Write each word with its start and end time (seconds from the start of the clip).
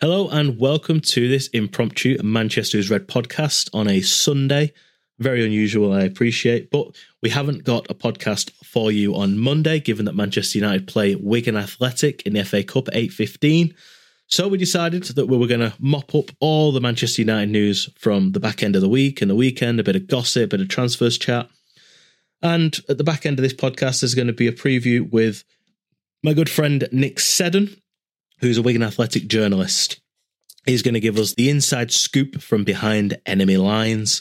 Hello 0.00 0.28
and 0.28 0.60
welcome 0.60 1.00
to 1.00 1.28
this 1.28 1.48
impromptu 1.48 2.22
Manchester 2.22 2.78
is 2.78 2.88
Red 2.88 3.08
podcast 3.08 3.68
on 3.74 3.88
a 3.88 4.00
Sunday. 4.00 4.72
Very 5.18 5.44
unusual, 5.44 5.92
I 5.92 6.02
appreciate, 6.02 6.70
but 6.70 6.94
we 7.20 7.30
haven't 7.30 7.64
got 7.64 7.90
a 7.90 7.94
podcast 7.94 8.52
for 8.64 8.92
you 8.92 9.16
on 9.16 9.40
Monday, 9.40 9.80
given 9.80 10.04
that 10.04 10.14
Manchester 10.14 10.58
United 10.58 10.86
play 10.86 11.16
Wigan 11.16 11.56
Athletic 11.56 12.22
in 12.22 12.34
the 12.34 12.44
FA 12.44 12.62
Cup 12.62 12.84
8.15. 12.84 13.74
So 14.28 14.46
we 14.46 14.56
decided 14.56 15.02
that 15.02 15.26
we 15.26 15.36
were 15.36 15.48
going 15.48 15.68
to 15.68 15.74
mop 15.80 16.14
up 16.14 16.30
all 16.38 16.70
the 16.70 16.80
Manchester 16.80 17.22
United 17.22 17.50
news 17.50 17.90
from 17.98 18.30
the 18.30 18.40
back 18.40 18.62
end 18.62 18.76
of 18.76 18.82
the 18.82 18.88
week 18.88 19.20
and 19.20 19.28
the 19.28 19.34
weekend, 19.34 19.80
a 19.80 19.82
bit 19.82 19.96
of 19.96 20.06
gossip, 20.06 20.44
a 20.44 20.46
bit 20.46 20.60
of 20.60 20.68
transfers 20.68 21.18
chat. 21.18 21.50
And 22.40 22.78
at 22.88 22.98
the 22.98 23.04
back 23.04 23.26
end 23.26 23.40
of 23.40 23.42
this 23.42 23.52
podcast, 23.52 24.02
there's 24.02 24.14
going 24.14 24.28
to 24.28 24.32
be 24.32 24.46
a 24.46 24.52
preview 24.52 25.10
with 25.10 25.42
my 26.22 26.34
good 26.34 26.48
friend 26.48 26.88
Nick 26.92 27.18
Seddon, 27.18 27.82
who's 28.40 28.58
a 28.58 28.62
Wigan 28.62 28.82
Athletic 28.82 29.28
journalist. 29.28 30.00
He's 30.66 30.82
going 30.82 30.94
to 30.94 31.00
give 31.00 31.18
us 31.18 31.34
the 31.34 31.48
inside 31.48 31.90
scoop 31.90 32.40
from 32.42 32.64
behind 32.64 33.18
enemy 33.24 33.56
lines 33.56 34.20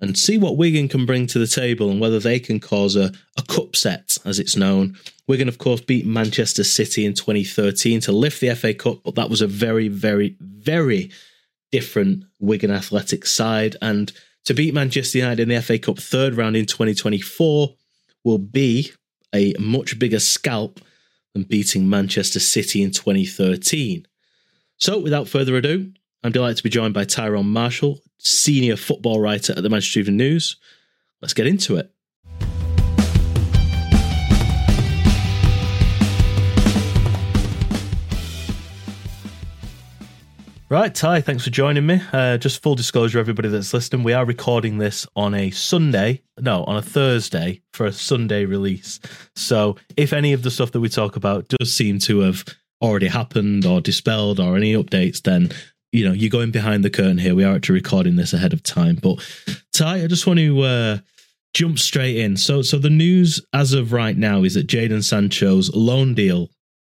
and 0.00 0.18
see 0.18 0.38
what 0.38 0.56
Wigan 0.56 0.88
can 0.88 1.06
bring 1.06 1.26
to 1.28 1.38
the 1.38 1.46
table 1.46 1.90
and 1.90 2.00
whether 2.00 2.18
they 2.18 2.38
can 2.38 2.60
cause 2.60 2.94
a, 2.94 3.12
a 3.38 3.42
cup 3.48 3.74
set, 3.74 4.18
as 4.24 4.38
it's 4.38 4.56
known. 4.56 4.96
Wigan, 5.26 5.48
of 5.48 5.58
course, 5.58 5.80
beat 5.80 6.06
Manchester 6.06 6.64
City 6.64 7.04
in 7.04 7.14
2013 7.14 8.00
to 8.00 8.12
lift 8.12 8.40
the 8.40 8.54
FA 8.54 8.74
Cup, 8.74 8.98
but 9.02 9.14
that 9.14 9.30
was 9.30 9.40
a 9.40 9.46
very, 9.46 9.88
very, 9.88 10.36
very 10.40 11.10
different 11.72 12.24
Wigan 12.38 12.70
Athletic 12.70 13.24
side. 13.24 13.76
And 13.80 14.12
to 14.44 14.54
beat 14.54 14.74
Manchester 14.74 15.18
United 15.18 15.42
in 15.42 15.48
the 15.48 15.62
FA 15.62 15.78
Cup 15.78 15.98
third 15.98 16.34
round 16.34 16.56
in 16.56 16.66
2024 16.66 17.74
will 18.24 18.38
be 18.38 18.92
a 19.34 19.54
much 19.58 19.98
bigger 19.98 20.20
scalp 20.20 20.80
and 21.34 21.48
beating 21.48 21.88
Manchester 21.88 22.40
City 22.40 22.82
in 22.82 22.90
2013. 22.90 24.06
So, 24.76 24.98
without 24.98 25.28
further 25.28 25.56
ado, 25.56 25.92
I'm 26.22 26.32
delighted 26.32 26.58
to 26.58 26.62
be 26.62 26.70
joined 26.70 26.94
by 26.94 27.04
Tyrone 27.04 27.46
Marshall, 27.46 28.00
senior 28.18 28.76
football 28.76 29.20
writer 29.20 29.52
at 29.56 29.62
the 29.62 29.70
Manchester 29.70 30.00
Evening 30.00 30.16
News. 30.16 30.56
Let's 31.20 31.34
get 31.34 31.46
into 31.46 31.76
it. 31.76 31.93
Right, 40.74 40.92
Ty, 40.92 41.20
thanks 41.20 41.44
for 41.44 41.50
joining 41.50 41.86
me. 41.86 42.02
Uh, 42.12 42.36
just 42.36 42.60
full 42.60 42.74
disclosure, 42.74 43.20
everybody 43.20 43.48
that's 43.48 43.72
listening, 43.72 44.02
we 44.02 44.12
are 44.12 44.24
recording 44.24 44.78
this 44.78 45.06
on 45.14 45.32
a 45.32 45.52
Sunday, 45.52 46.20
no, 46.40 46.64
on 46.64 46.76
a 46.76 46.82
Thursday 46.82 47.62
for 47.72 47.86
a 47.86 47.92
Sunday 47.92 48.44
release. 48.44 48.98
So 49.36 49.76
if 49.96 50.12
any 50.12 50.32
of 50.32 50.42
the 50.42 50.50
stuff 50.50 50.72
that 50.72 50.80
we 50.80 50.88
talk 50.88 51.14
about 51.14 51.46
does 51.46 51.72
seem 51.72 52.00
to 52.00 52.18
have 52.22 52.44
already 52.82 53.06
happened 53.06 53.64
or 53.64 53.80
dispelled 53.80 54.40
or 54.40 54.56
any 54.56 54.74
updates, 54.74 55.22
then 55.22 55.52
you 55.92 56.04
know 56.04 56.12
you're 56.12 56.28
going 56.28 56.50
behind 56.50 56.82
the 56.84 56.90
curtain 56.90 57.18
here. 57.18 57.36
We 57.36 57.44
are 57.44 57.54
actually 57.54 57.76
recording 57.76 58.16
this 58.16 58.32
ahead 58.32 58.52
of 58.52 58.64
time. 58.64 58.98
But 59.00 59.24
Ty, 59.72 60.02
I 60.02 60.06
just 60.08 60.26
want 60.26 60.40
to 60.40 60.60
uh, 60.62 60.98
jump 61.52 61.78
straight 61.78 62.16
in. 62.16 62.36
So, 62.36 62.62
so 62.62 62.80
the 62.80 62.90
news 62.90 63.40
as 63.52 63.74
of 63.74 63.92
right 63.92 64.16
now 64.16 64.42
is 64.42 64.54
that 64.54 64.66
Jadon 64.66 65.04
Sancho's 65.04 65.72
loan 65.72 66.14
deal 66.14 66.48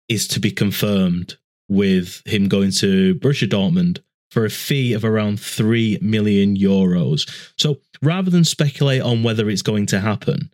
is 0.08 0.26
to 0.28 0.40
be 0.40 0.50
confirmed 0.50 1.36
with 1.69 2.22
him 2.26 2.48
going 2.48 2.70
to 2.72 3.14
Borussia 3.16 3.48
Dortmund 3.48 4.00
for 4.30 4.44
a 4.44 4.50
fee 4.50 4.92
of 4.92 5.04
around 5.04 5.41
3 5.41 5.98
million 6.02 6.56
euros. 6.56 7.28
So 7.56 7.78
rather 8.02 8.30
than 8.30 8.44
speculate 8.44 9.02
on 9.02 9.22
whether 9.22 9.48
it's 9.48 9.62
going 9.62 9.86
to 9.86 10.00
happen, 10.00 10.50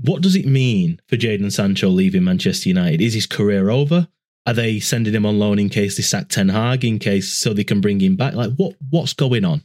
what 0.00 0.22
does 0.22 0.36
it 0.36 0.46
mean 0.46 1.00
for 1.08 1.16
Jadon 1.16 1.52
Sancho 1.52 1.88
leaving 1.88 2.24
Manchester 2.24 2.68
United? 2.68 3.00
Is 3.00 3.14
his 3.14 3.26
career 3.26 3.70
over? 3.70 4.08
Are 4.46 4.54
they 4.54 4.80
sending 4.80 5.14
him 5.14 5.26
on 5.26 5.38
loan 5.38 5.58
in 5.58 5.68
case 5.68 5.96
they 5.96 6.02
sack 6.02 6.28
Ten 6.28 6.48
Hag 6.48 6.84
in 6.84 6.98
case 6.98 7.32
so 7.32 7.52
they 7.52 7.64
can 7.64 7.80
bring 7.80 8.00
him 8.00 8.16
back? 8.16 8.34
Like 8.34 8.52
what 8.56 8.74
what's 8.90 9.12
going 9.12 9.44
on? 9.44 9.62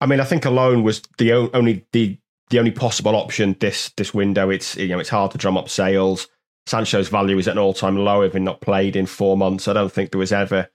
I 0.00 0.06
mean, 0.06 0.20
I 0.20 0.24
think 0.24 0.44
a 0.44 0.50
loan 0.50 0.82
was 0.82 1.02
the 1.18 1.32
only 1.32 1.86
the 1.92 2.18
the 2.50 2.58
only 2.58 2.70
possible 2.70 3.14
option 3.14 3.56
this 3.60 3.90
this 3.96 4.14
window. 4.14 4.50
It's 4.50 4.76
you 4.76 4.88
know 4.88 4.98
it's 4.98 5.10
hard 5.10 5.32
to 5.32 5.38
drum 5.38 5.58
up 5.58 5.68
sales. 5.68 6.28
Sancho's 6.66 7.08
value 7.08 7.38
is 7.38 7.48
at 7.48 7.52
an 7.52 7.58
all 7.58 7.74
time 7.74 7.96
low, 7.96 8.22
having 8.22 8.44
not 8.44 8.60
played 8.60 8.96
in 8.96 9.06
four 9.06 9.36
months. 9.36 9.68
I 9.68 9.72
don't 9.72 9.92
think 9.92 10.10
there 10.10 10.18
was 10.18 10.32
ever 10.32 10.68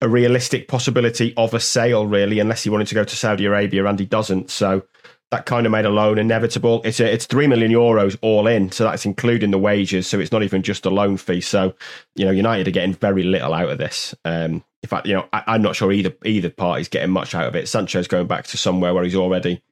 a 0.00 0.08
realistic 0.08 0.68
possibility 0.68 1.32
of 1.36 1.54
a 1.54 1.60
sale, 1.60 2.06
really, 2.06 2.40
unless 2.40 2.64
he 2.64 2.70
wanted 2.70 2.88
to 2.88 2.94
go 2.94 3.04
to 3.04 3.16
Saudi 3.16 3.44
Arabia, 3.44 3.84
and 3.86 3.98
he 3.98 4.06
doesn't. 4.06 4.50
So 4.50 4.82
that 5.30 5.46
kind 5.46 5.64
of 5.64 5.72
made 5.72 5.84
a 5.84 5.90
loan 5.90 6.18
inevitable. 6.18 6.82
It's 6.84 7.00
a, 7.00 7.10
it's 7.10 7.26
three 7.26 7.46
million 7.46 7.72
euros 7.72 8.18
all 8.20 8.46
in, 8.46 8.70
so 8.70 8.84
that's 8.84 9.06
including 9.06 9.50
the 9.50 9.58
wages. 9.58 10.06
So 10.06 10.20
it's 10.20 10.32
not 10.32 10.42
even 10.42 10.62
just 10.62 10.86
a 10.86 10.90
loan 10.90 11.16
fee. 11.16 11.40
So 11.40 11.74
you 12.14 12.24
know, 12.24 12.30
United 12.30 12.68
are 12.68 12.72
getting 12.72 12.94
very 12.94 13.22
little 13.22 13.54
out 13.54 13.70
of 13.70 13.78
this. 13.78 14.14
Um, 14.24 14.64
in 14.82 14.88
fact, 14.88 15.06
you 15.06 15.14
know, 15.14 15.28
I, 15.32 15.54
am 15.54 15.62
not 15.62 15.76
sure 15.76 15.92
either 15.92 16.14
either 16.24 16.50
party's 16.50 16.88
getting 16.88 17.10
much 17.10 17.34
out 17.34 17.46
of 17.46 17.56
it. 17.56 17.68
Sancho's 17.68 18.08
going 18.08 18.26
back 18.26 18.46
to 18.48 18.56
somewhere 18.56 18.92
where 18.92 19.04
he's 19.04 19.14
already 19.14 19.62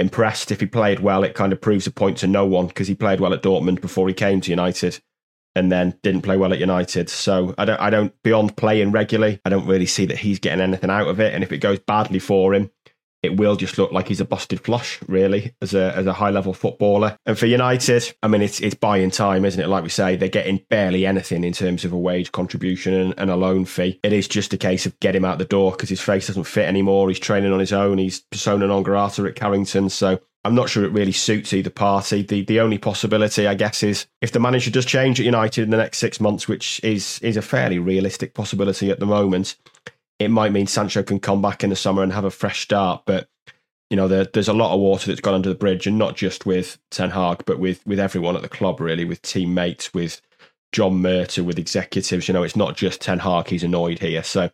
impressed. 0.00 0.50
If 0.50 0.60
he 0.60 0.66
played 0.66 1.00
well, 1.00 1.22
it 1.22 1.34
kind 1.34 1.52
of 1.52 1.60
proves 1.60 1.86
a 1.86 1.90
point 1.90 2.18
to 2.18 2.26
no 2.26 2.46
one 2.46 2.66
because 2.66 2.88
he 2.88 2.94
played 2.94 3.20
well 3.20 3.34
at 3.34 3.42
Dortmund 3.42 3.80
before 3.80 4.08
he 4.08 4.14
came 4.14 4.40
to 4.40 4.50
United 4.50 5.00
and 5.54 5.70
then 5.70 5.98
didn't 6.02 6.22
play 6.22 6.36
well 6.36 6.52
at 6.52 6.58
United. 6.58 7.08
So 7.08 7.54
I 7.58 7.64
don't 7.64 7.80
I 7.80 7.90
don't 7.90 8.12
beyond 8.22 8.56
playing 8.56 8.92
regularly, 8.92 9.40
I 9.44 9.50
don't 9.50 9.66
really 9.66 9.86
see 9.86 10.06
that 10.06 10.18
he's 10.18 10.38
getting 10.38 10.60
anything 10.60 10.90
out 10.90 11.08
of 11.08 11.20
it. 11.20 11.34
And 11.34 11.44
if 11.44 11.52
it 11.52 11.58
goes 11.58 11.78
badly 11.78 12.18
for 12.18 12.54
him, 12.54 12.70
it 13.22 13.36
will 13.36 13.56
just 13.56 13.78
look 13.78 13.92
like 13.92 14.08
he's 14.08 14.20
a 14.20 14.24
busted 14.24 14.60
flush, 14.60 14.98
really, 15.06 15.54
as 15.60 15.74
a 15.74 15.94
as 15.96 16.06
a 16.06 16.14
high 16.14 16.30
level 16.30 16.54
footballer. 16.54 17.16
And 17.26 17.38
for 17.38 17.46
United, 17.46 18.14
I 18.22 18.28
mean, 18.28 18.42
it's 18.42 18.60
it's 18.60 18.74
buying 18.74 19.10
time, 19.10 19.44
isn't 19.44 19.60
it? 19.60 19.68
Like 19.68 19.82
we 19.82 19.90
say, 19.90 20.16
they're 20.16 20.28
getting 20.28 20.64
barely 20.68 21.06
anything 21.06 21.44
in 21.44 21.52
terms 21.52 21.84
of 21.84 21.92
a 21.92 21.98
wage 21.98 22.32
contribution 22.32 22.94
and, 22.94 23.14
and 23.18 23.30
a 23.30 23.36
loan 23.36 23.64
fee. 23.64 24.00
It 24.02 24.12
is 24.12 24.28
just 24.28 24.52
a 24.52 24.58
case 24.58 24.86
of 24.86 24.98
get 25.00 25.14
him 25.14 25.24
out 25.24 25.38
the 25.38 25.44
door 25.44 25.72
because 25.72 25.88
his 25.88 26.00
face 26.00 26.28
doesn't 26.28 26.44
fit 26.44 26.66
anymore. 26.66 27.08
He's 27.08 27.18
training 27.18 27.52
on 27.52 27.60
his 27.60 27.72
own. 27.72 27.98
He's 27.98 28.20
persona 28.20 28.66
non 28.66 28.82
grata 28.82 29.24
at 29.24 29.36
Carrington, 29.36 29.90
so 29.90 30.18
I'm 30.44 30.54
not 30.54 30.70
sure 30.70 30.84
it 30.84 30.92
really 30.92 31.12
suits 31.12 31.52
either 31.52 31.70
party. 31.70 32.22
The 32.22 32.42
the 32.44 32.60
only 32.60 32.78
possibility, 32.78 33.46
I 33.46 33.54
guess, 33.54 33.82
is 33.82 34.06
if 34.22 34.32
the 34.32 34.40
manager 34.40 34.70
does 34.70 34.86
change 34.86 35.20
at 35.20 35.26
United 35.26 35.64
in 35.64 35.70
the 35.70 35.76
next 35.76 35.98
six 35.98 36.20
months, 36.20 36.48
which 36.48 36.82
is 36.82 37.18
is 37.22 37.36
a 37.36 37.42
fairly 37.42 37.78
realistic 37.78 38.32
possibility 38.32 38.90
at 38.90 38.98
the 38.98 39.06
moment 39.06 39.56
it 40.20 40.30
might 40.30 40.52
mean 40.52 40.66
Sancho 40.66 41.02
can 41.02 41.18
come 41.18 41.42
back 41.42 41.64
in 41.64 41.70
the 41.70 41.76
summer 41.76 42.02
and 42.02 42.12
have 42.12 42.24
a 42.24 42.30
fresh 42.30 42.60
start. 42.60 43.02
But 43.06 43.28
you 43.88 43.96
know, 43.96 44.06
there, 44.06 44.24
there's 44.24 44.48
a 44.48 44.52
lot 44.52 44.72
of 44.72 44.78
water 44.78 45.08
that's 45.08 45.20
gone 45.20 45.34
under 45.34 45.48
the 45.48 45.54
bridge, 45.56 45.86
and 45.86 45.98
not 45.98 46.14
just 46.14 46.46
with 46.46 46.78
Ten 46.90 47.10
Hag, 47.10 47.44
but 47.46 47.58
with 47.58 47.84
with 47.86 47.98
everyone 47.98 48.36
at 48.36 48.42
the 48.42 48.48
club, 48.48 48.80
really, 48.80 49.04
with 49.04 49.22
teammates, 49.22 49.92
with 49.92 50.20
John 50.72 51.02
Murtough, 51.02 51.44
with 51.44 51.58
executives. 51.58 52.28
You 52.28 52.34
know, 52.34 52.44
it's 52.44 52.54
not 52.54 52.76
just 52.76 53.00
Ten 53.00 53.18
Hag; 53.20 53.48
he's 53.48 53.64
annoyed 53.64 53.98
here. 53.98 54.22
So 54.22 54.50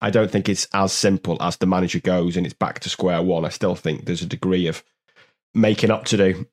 I 0.00 0.10
don't 0.10 0.30
think 0.30 0.48
it's 0.48 0.68
as 0.72 0.92
simple 0.92 1.36
as 1.40 1.56
the 1.56 1.66
manager 1.66 1.98
goes 1.98 2.36
and 2.36 2.46
it's 2.46 2.54
back 2.54 2.78
to 2.80 2.88
square 2.88 3.20
one. 3.20 3.44
I 3.44 3.48
still 3.48 3.74
think 3.74 4.04
there's 4.04 4.22
a 4.22 4.26
degree 4.26 4.68
of 4.68 4.84
making 5.54 5.90
up 5.90 6.04
to 6.06 6.16
do. 6.16 6.46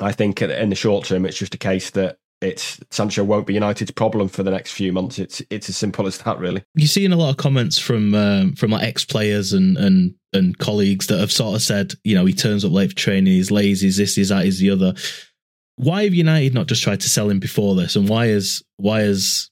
I 0.00 0.12
think 0.12 0.40
in 0.40 0.70
the 0.70 0.74
short 0.74 1.04
term, 1.04 1.26
it's 1.26 1.38
just 1.38 1.54
a 1.54 1.58
case 1.58 1.90
that 1.90 2.18
it's 2.40 2.80
Sancho 2.90 3.24
won't 3.24 3.46
be 3.46 3.54
United's 3.54 3.90
problem 3.90 4.28
for 4.28 4.42
the 4.42 4.50
next 4.50 4.72
few 4.72 4.92
months. 4.92 5.18
It's 5.18 5.42
it's 5.50 5.68
as 5.68 5.76
simple 5.76 6.06
as 6.06 6.18
that, 6.18 6.38
really. 6.38 6.62
You're 6.74 6.86
seeing 6.86 7.12
a 7.12 7.16
lot 7.16 7.30
of 7.30 7.36
comments 7.36 7.78
from 7.78 8.14
um, 8.14 8.54
from 8.54 8.70
like 8.70 8.84
ex 8.84 9.04
players 9.04 9.52
and 9.52 9.76
and 9.76 10.14
and 10.32 10.56
colleagues 10.58 11.08
that 11.08 11.18
have 11.18 11.32
sort 11.32 11.56
of 11.56 11.62
said, 11.62 11.94
you 12.04 12.14
know, 12.14 12.26
he 12.26 12.34
turns 12.34 12.64
up 12.64 12.72
late 12.72 12.90
for 12.90 12.96
training, 12.96 13.32
he's 13.32 13.50
lazy, 13.50 13.86
he's 13.86 13.96
this, 13.96 14.14
he's 14.14 14.28
that, 14.28 14.44
he's 14.44 14.58
the 14.58 14.70
other. 14.70 14.94
Why 15.76 16.04
have 16.04 16.14
United 16.14 16.54
not 16.54 16.66
just 16.66 16.82
tried 16.82 17.00
to 17.00 17.08
sell 17.08 17.30
him 17.30 17.38
before 17.38 17.74
this, 17.74 17.96
and 17.96 18.08
why 18.08 18.26
is 18.26 18.62
why 18.76 19.02
is 19.02 19.50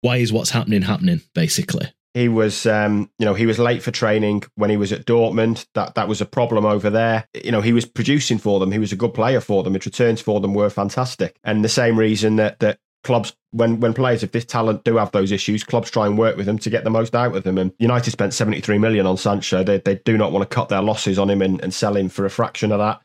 why 0.00 0.18
is 0.18 0.32
what's 0.32 0.50
happening 0.50 0.82
happening 0.82 1.20
basically? 1.34 1.92
He 2.18 2.28
was, 2.28 2.66
um, 2.66 3.12
you 3.20 3.24
know, 3.24 3.34
he 3.34 3.46
was 3.46 3.60
late 3.60 3.80
for 3.80 3.92
training 3.92 4.42
when 4.56 4.70
he 4.70 4.76
was 4.76 4.92
at 4.92 5.06
Dortmund. 5.06 5.66
That 5.74 5.94
that 5.94 6.08
was 6.08 6.20
a 6.20 6.26
problem 6.26 6.66
over 6.66 6.90
there. 6.90 7.28
You 7.32 7.52
know, 7.52 7.60
he 7.60 7.72
was 7.72 7.84
producing 7.84 8.38
for 8.38 8.58
them. 8.58 8.72
He 8.72 8.80
was 8.80 8.90
a 8.90 8.96
good 8.96 9.14
player 9.14 9.40
for 9.40 9.62
them. 9.62 9.74
His 9.74 9.86
returns 9.86 10.20
for 10.20 10.40
them 10.40 10.52
were 10.52 10.68
fantastic. 10.68 11.38
And 11.44 11.64
the 11.64 11.68
same 11.68 11.96
reason 11.96 12.34
that 12.34 12.58
that 12.58 12.80
clubs 13.04 13.36
when 13.52 13.78
when 13.78 13.94
players 13.94 14.24
of 14.24 14.32
this 14.32 14.44
talent 14.44 14.82
do 14.82 14.96
have 14.96 15.12
those 15.12 15.30
issues, 15.30 15.62
clubs 15.62 15.92
try 15.92 16.06
and 16.06 16.18
work 16.18 16.36
with 16.36 16.46
them 16.46 16.58
to 16.58 16.70
get 16.70 16.82
the 16.82 16.90
most 16.90 17.14
out 17.14 17.36
of 17.36 17.44
them. 17.44 17.56
And 17.56 17.72
United 17.78 18.10
spent 18.10 18.34
73 18.34 18.78
million 18.78 19.06
on 19.06 19.16
Sancho. 19.16 19.62
They 19.62 19.78
they 19.78 20.00
do 20.04 20.18
not 20.18 20.32
want 20.32 20.42
to 20.42 20.52
cut 20.52 20.70
their 20.70 20.82
losses 20.82 21.20
on 21.20 21.30
him 21.30 21.40
and, 21.40 21.62
and 21.62 21.72
sell 21.72 21.96
him 21.96 22.08
for 22.08 22.26
a 22.26 22.30
fraction 22.30 22.72
of 22.72 22.80
that. 22.80 23.00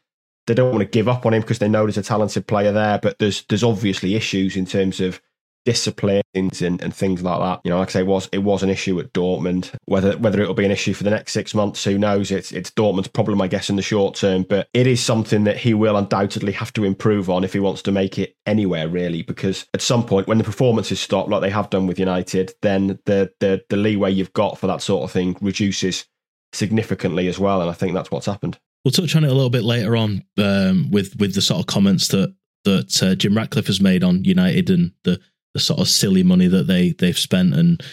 They 0.47 0.55
don't 0.55 0.71
want 0.71 0.81
to 0.81 0.89
give 0.89 1.07
up 1.07 1.27
on 1.27 1.35
him 1.35 1.41
because 1.41 1.59
they 1.59 1.69
know 1.69 1.83
there's 1.83 1.99
a 1.99 2.01
talented 2.01 2.47
player 2.47 2.71
there, 2.71 2.97
but 2.97 3.19
there's 3.19 3.45
there's 3.47 3.63
obviously 3.63 4.15
issues 4.15 4.57
in 4.57 4.65
terms 4.65 4.99
of 4.99 5.21
disciplines 5.65 6.61
and, 6.61 6.81
and 6.81 6.95
things 6.95 7.23
like 7.23 7.39
that. 7.39 7.61
You 7.63 7.71
know, 7.71 7.79
like 7.79 7.89
I 7.89 7.91
say, 7.91 7.99
it 8.01 8.07
was 8.07 8.29
it 8.31 8.39
was 8.39 8.63
an 8.63 8.69
issue 8.69 8.99
at 8.99 9.13
Dortmund. 9.13 9.71
Whether 9.85 10.17
whether 10.17 10.41
it'll 10.41 10.53
be 10.53 10.65
an 10.65 10.71
issue 10.71 10.93
for 10.93 11.03
the 11.03 11.09
next 11.09 11.31
six 11.31 11.53
months, 11.53 11.83
who 11.83 11.97
knows? 11.97 12.31
It's 12.31 12.51
it's 12.51 12.71
Dortmund's 12.71 13.07
problem, 13.07 13.41
I 13.41 13.47
guess, 13.47 13.69
in 13.69 13.75
the 13.75 13.81
short 13.81 14.15
term. 14.15 14.43
But 14.43 14.67
it 14.73 14.87
is 14.87 15.03
something 15.03 15.43
that 15.45 15.57
he 15.57 15.73
will 15.73 15.97
undoubtedly 15.97 16.51
have 16.53 16.73
to 16.73 16.83
improve 16.83 17.29
on 17.29 17.43
if 17.43 17.53
he 17.53 17.59
wants 17.59 17.81
to 17.83 17.91
make 17.91 18.17
it 18.19 18.35
anywhere, 18.45 18.87
really. 18.87 19.21
Because 19.21 19.65
at 19.73 19.81
some 19.81 20.05
point, 20.05 20.27
when 20.27 20.37
the 20.37 20.43
performances 20.43 20.99
stop, 20.99 21.27
like 21.27 21.41
they 21.41 21.49
have 21.49 21.69
done 21.69 21.87
with 21.87 21.99
United, 21.99 22.53
then 22.61 22.99
the 23.05 23.31
the 23.39 23.63
the 23.69 23.77
leeway 23.77 24.11
you've 24.11 24.33
got 24.33 24.57
for 24.57 24.67
that 24.67 24.81
sort 24.81 25.03
of 25.03 25.11
thing 25.11 25.37
reduces 25.41 26.05
significantly 26.51 27.27
as 27.27 27.39
well. 27.39 27.61
And 27.61 27.69
I 27.69 27.73
think 27.73 27.93
that's 27.93 28.11
what's 28.11 28.25
happened. 28.25 28.59
We'll 28.83 28.91
touch 28.91 29.15
on 29.15 29.23
it 29.23 29.31
a 29.31 29.33
little 29.33 29.49
bit 29.49 29.63
later 29.63 29.95
on 29.95 30.23
um, 30.37 30.91
with 30.91 31.15
with 31.17 31.35
the 31.35 31.41
sort 31.41 31.61
of 31.61 31.67
comments 31.67 32.09
that 32.09 32.35
that 32.65 33.03
uh, 33.03 33.15
Jim 33.15 33.35
Ratcliffe 33.35 33.67
has 33.67 33.81
made 33.81 34.03
on 34.03 34.23
United 34.23 34.69
and 34.69 34.91
the 35.03 35.19
the 35.53 35.59
sort 35.59 35.79
of 35.79 35.87
silly 35.87 36.23
money 36.23 36.47
that 36.47 36.67
they 36.67 36.91
they've 36.91 37.17
spent 37.17 37.53
and 37.53 37.83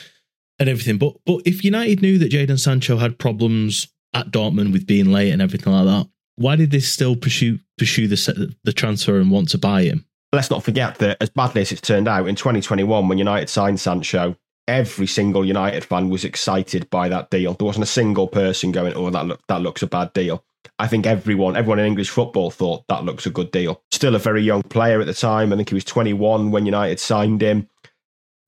and 0.58 0.68
everything. 0.68 0.98
But 0.98 1.16
but 1.24 1.42
if 1.44 1.64
United 1.64 2.02
knew 2.02 2.18
that 2.18 2.32
Jadon 2.32 2.58
Sancho 2.58 2.98
had 2.98 3.18
problems 3.18 3.88
at 4.14 4.30
Dortmund 4.30 4.72
with 4.72 4.86
being 4.86 5.12
late 5.12 5.30
and 5.30 5.42
everything 5.42 5.72
like 5.72 5.86
that, 5.86 6.08
why 6.36 6.56
did 6.56 6.70
they 6.70 6.80
still 6.80 7.16
pursue 7.16 7.58
pursue 7.78 8.08
the 8.08 8.54
the 8.64 8.72
transfer 8.72 9.18
and 9.18 9.30
want 9.30 9.48
to 9.50 9.58
buy 9.58 9.82
him? 9.82 10.06
Let's 10.32 10.50
not 10.50 10.62
forget 10.62 10.98
that 10.98 11.16
as 11.20 11.30
badly 11.30 11.62
as 11.62 11.72
it's 11.72 11.80
turned 11.80 12.06
out 12.06 12.28
in 12.28 12.36
2021, 12.36 13.08
when 13.08 13.18
United 13.18 13.48
signed 13.48 13.80
Sancho, 13.80 14.36
every 14.68 15.08
single 15.08 15.44
United 15.44 15.84
fan 15.84 16.08
was 16.08 16.24
excited 16.24 16.88
by 16.88 17.08
that 17.08 17.30
deal. 17.30 17.54
There 17.54 17.66
wasn't 17.66 17.82
a 17.82 17.86
single 17.86 18.28
person 18.28 18.70
going, 18.70 18.94
"Oh, 18.94 19.10
that 19.10 19.26
look 19.26 19.40
that 19.48 19.62
looks 19.62 19.82
a 19.82 19.86
bad 19.86 20.12
deal." 20.12 20.44
I 20.78 20.86
think 20.86 21.06
everyone, 21.06 21.56
everyone 21.56 21.78
in 21.78 21.86
English 21.86 22.10
football 22.10 22.50
thought 22.50 22.84
that 22.88 23.04
looks 23.04 23.26
a 23.26 23.30
good 23.30 23.50
deal. 23.50 23.82
Still 23.90 24.14
a 24.14 24.18
very 24.18 24.42
young 24.42 24.62
player 24.62 25.00
at 25.00 25.06
the 25.06 25.14
time. 25.14 25.52
I 25.52 25.56
think 25.56 25.68
he 25.68 25.74
was 25.74 25.84
21 25.84 26.50
when 26.50 26.66
United 26.66 26.98
signed 26.98 27.42
him. 27.42 27.68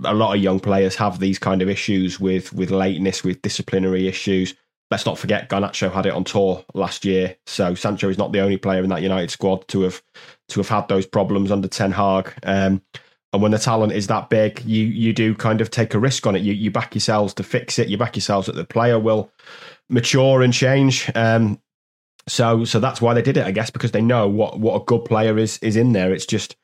A 0.04 0.14
lot 0.14 0.34
of 0.34 0.42
young 0.42 0.58
players 0.58 0.96
have 0.96 1.20
these 1.20 1.38
kind 1.38 1.62
of 1.62 1.68
issues 1.68 2.18
with 2.18 2.52
with 2.52 2.70
lateness, 2.70 3.22
with 3.22 3.42
disciplinary 3.42 4.08
issues. 4.08 4.54
Let's 4.90 5.06
not 5.06 5.18
forget 5.18 5.48
Garnacho 5.48 5.92
had 5.92 6.06
it 6.06 6.12
on 6.12 6.24
tour 6.24 6.64
last 6.74 7.04
year. 7.04 7.36
So 7.46 7.74
Sancho 7.74 8.08
is 8.08 8.18
not 8.18 8.32
the 8.32 8.40
only 8.40 8.56
player 8.56 8.82
in 8.82 8.90
that 8.90 9.02
United 9.02 9.30
squad 9.30 9.68
to 9.68 9.82
have 9.82 10.02
to 10.48 10.60
have 10.60 10.68
had 10.68 10.88
those 10.88 11.06
problems 11.06 11.52
under 11.52 11.68
Ten 11.68 11.92
Hag. 11.92 12.32
Um, 12.42 12.82
and 13.32 13.40
when 13.40 13.52
the 13.52 13.58
talent 13.58 13.92
is 13.92 14.08
that 14.08 14.28
big, 14.28 14.62
you 14.64 14.84
you 14.84 15.12
do 15.12 15.34
kind 15.34 15.60
of 15.60 15.70
take 15.70 15.94
a 15.94 15.98
risk 15.98 16.26
on 16.26 16.36
it. 16.36 16.42
You 16.42 16.52
you 16.52 16.70
back 16.70 16.94
yourselves 16.94 17.32
to 17.34 17.42
fix 17.42 17.78
it. 17.78 17.88
You 17.88 17.96
back 17.96 18.16
yourselves 18.16 18.46
that 18.46 18.56
the 18.56 18.64
player 18.64 18.98
will 18.98 19.30
mature 19.88 20.42
and 20.42 20.52
change. 20.52 21.10
Um, 21.14 21.60
so 22.28 22.64
so 22.64 22.80
that's 22.80 23.00
why 23.00 23.14
they 23.14 23.22
did 23.22 23.36
it, 23.36 23.46
I 23.46 23.50
guess, 23.50 23.70
because 23.70 23.92
they 23.92 24.02
know 24.02 24.28
what 24.28 24.60
what 24.60 24.80
a 24.80 24.84
good 24.84 25.04
player 25.04 25.38
is 25.38 25.58
is 25.58 25.76
in 25.76 25.92
there. 25.92 26.12
It's 26.12 26.26
just 26.26 26.56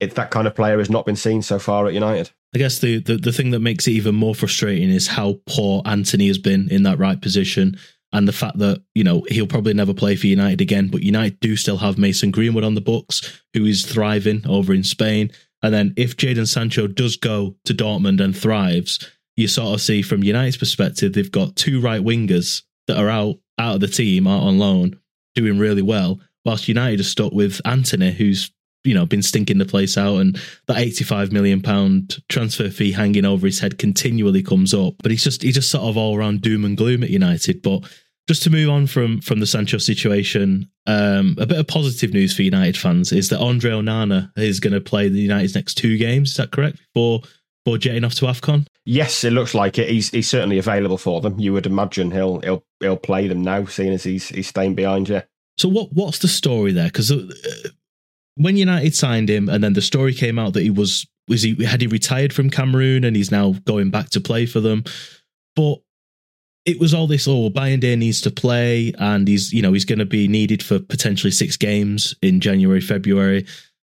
it 0.00 0.14
that 0.14 0.30
kind 0.30 0.46
of 0.46 0.54
player 0.54 0.78
has 0.78 0.90
not 0.90 1.06
been 1.06 1.16
seen 1.16 1.42
so 1.42 1.58
far 1.58 1.86
at 1.86 1.94
United. 1.94 2.30
I 2.54 2.58
guess 2.58 2.78
the, 2.78 3.00
the 3.00 3.16
the 3.16 3.32
thing 3.32 3.50
that 3.50 3.60
makes 3.60 3.86
it 3.86 3.92
even 3.92 4.14
more 4.14 4.34
frustrating 4.34 4.90
is 4.90 5.08
how 5.08 5.40
poor 5.46 5.82
Antony 5.84 6.28
has 6.28 6.38
been 6.38 6.68
in 6.70 6.82
that 6.84 6.98
right 6.98 7.20
position. 7.20 7.76
And 8.10 8.26
the 8.26 8.32
fact 8.32 8.56
that, 8.58 8.82
you 8.94 9.04
know, 9.04 9.26
he'll 9.28 9.46
probably 9.46 9.74
never 9.74 9.92
play 9.92 10.16
for 10.16 10.28
United 10.28 10.62
again, 10.62 10.88
but 10.88 11.02
United 11.02 11.40
do 11.40 11.56
still 11.56 11.76
have 11.76 11.98
Mason 11.98 12.30
Greenwood 12.30 12.64
on 12.64 12.74
the 12.74 12.80
books, 12.80 13.42
who 13.52 13.66
is 13.66 13.84
thriving 13.84 14.46
over 14.48 14.72
in 14.72 14.82
Spain. 14.82 15.30
And 15.62 15.74
then 15.74 15.92
if 15.94 16.16
Jadon 16.16 16.48
Sancho 16.48 16.86
does 16.86 17.16
go 17.16 17.56
to 17.66 17.74
Dortmund 17.74 18.22
and 18.22 18.34
thrives, 18.34 18.98
you 19.36 19.46
sort 19.46 19.74
of 19.74 19.82
see 19.82 20.00
from 20.00 20.24
United's 20.24 20.56
perspective, 20.56 21.12
they've 21.12 21.30
got 21.30 21.54
two 21.54 21.82
right 21.82 22.00
wingers 22.00 22.62
that 22.88 22.98
are 22.98 23.08
out 23.08 23.36
out 23.58 23.76
of 23.76 23.80
the 23.80 23.88
team, 23.88 24.26
out 24.26 24.42
on 24.42 24.58
loan, 24.58 24.98
doing 25.34 25.58
really 25.58 25.82
well, 25.82 26.20
whilst 26.44 26.68
United 26.68 27.00
are 27.00 27.04
stuck 27.04 27.32
with 27.32 27.60
Antony, 27.64 28.12
who's 28.12 28.50
you 28.84 28.94
know 28.94 29.06
been 29.06 29.22
stinking 29.22 29.58
the 29.58 29.64
place 29.64 29.96
out, 29.96 30.16
and 30.16 30.40
that 30.66 30.78
eighty-five 30.78 31.30
million 31.30 31.62
pound 31.62 32.18
transfer 32.28 32.70
fee 32.70 32.92
hanging 32.92 33.24
over 33.24 33.46
his 33.46 33.60
head 33.60 33.78
continually 33.78 34.42
comes 34.42 34.74
up. 34.74 34.94
But 35.02 35.12
he's 35.12 35.24
just 35.24 35.42
he's 35.42 35.54
just 35.54 35.70
sort 35.70 35.84
of 35.84 35.96
all 35.96 36.16
around 36.16 36.42
doom 36.42 36.64
and 36.64 36.76
gloom 36.76 37.02
at 37.02 37.10
United. 37.10 37.62
But 37.62 37.84
just 38.26 38.42
to 38.42 38.50
move 38.50 38.68
on 38.68 38.86
from 38.86 39.20
from 39.20 39.40
the 39.40 39.46
Sancho 39.46 39.78
situation, 39.78 40.70
um, 40.86 41.36
a 41.38 41.46
bit 41.46 41.58
of 41.58 41.66
positive 41.66 42.12
news 42.12 42.34
for 42.34 42.42
United 42.42 42.76
fans 42.76 43.12
is 43.12 43.28
that 43.28 43.40
Andre 43.40 43.72
Onana 43.72 44.30
is 44.36 44.60
going 44.60 44.74
to 44.74 44.80
play 44.80 45.08
the 45.08 45.20
United's 45.20 45.54
next 45.54 45.74
two 45.74 45.96
games. 45.98 46.30
Is 46.30 46.36
that 46.36 46.50
correct? 46.50 46.78
Before 46.94 47.22
before 47.68 47.78
jetting 47.78 48.04
off 48.04 48.14
to 48.14 48.24
Afcon. 48.24 48.66
Yes, 48.86 49.24
it 49.24 49.32
looks 49.32 49.54
like 49.54 49.78
it. 49.78 49.90
He's 49.90 50.10
he's 50.10 50.28
certainly 50.28 50.58
available 50.58 50.96
for 50.96 51.20
them. 51.20 51.38
You 51.38 51.52
would 51.52 51.66
imagine 51.66 52.10
he'll 52.10 52.40
he'll 52.40 52.64
he'll 52.80 52.96
play 52.96 53.28
them 53.28 53.42
now, 53.42 53.66
seeing 53.66 53.92
as 53.92 54.04
he's 54.04 54.28
he's 54.28 54.48
staying 54.48 54.74
behind 54.74 55.08
you. 55.08 55.22
So 55.58 55.68
what 55.68 55.92
what's 55.92 56.20
the 56.20 56.28
story 56.28 56.72
there? 56.72 56.86
Because 56.86 57.12
uh, 57.12 57.28
when 58.36 58.56
United 58.56 58.94
signed 58.94 59.28
him, 59.28 59.50
and 59.50 59.62
then 59.62 59.74
the 59.74 59.82
story 59.82 60.14
came 60.14 60.38
out 60.38 60.54
that 60.54 60.62
he 60.62 60.70
was 60.70 61.06
was 61.28 61.42
he 61.42 61.62
had 61.62 61.82
he 61.82 61.86
retired 61.86 62.32
from 62.32 62.48
Cameroon 62.48 63.04
and 63.04 63.14
he's 63.14 63.30
now 63.30 63.52
going 63.66 63.90
back 63.90 64.08
to 64.10 64.20
play 64.20 64.46
for 64.46 64.60
them, 64.60 64.84
but 65.54 65.76
it 66.64 66.80
was 66.80 66.94
all 66.94 67.06
this. 67.06 67.28
Oh, 67.28 67.50
Bayindir 67.50 67.98
needs 67.98 68.22
to 68.22 68.30
play, 68.30 68.94
and 68.98 69.28
he's 69.28 69.52
you 69.52 69.60
know 69.60 69.74
he's 69.74 69.84
going 69.84 69.98
to 69.98 70.06
be 70.06 70.26
needed 70.26 70.62
for 70.62 70.78
potentially 70.78 71.32
six 71.32 71.58
games 71.58 72.14
in 72.22 72.40
January 72.40 72.80
February 72.80 73.46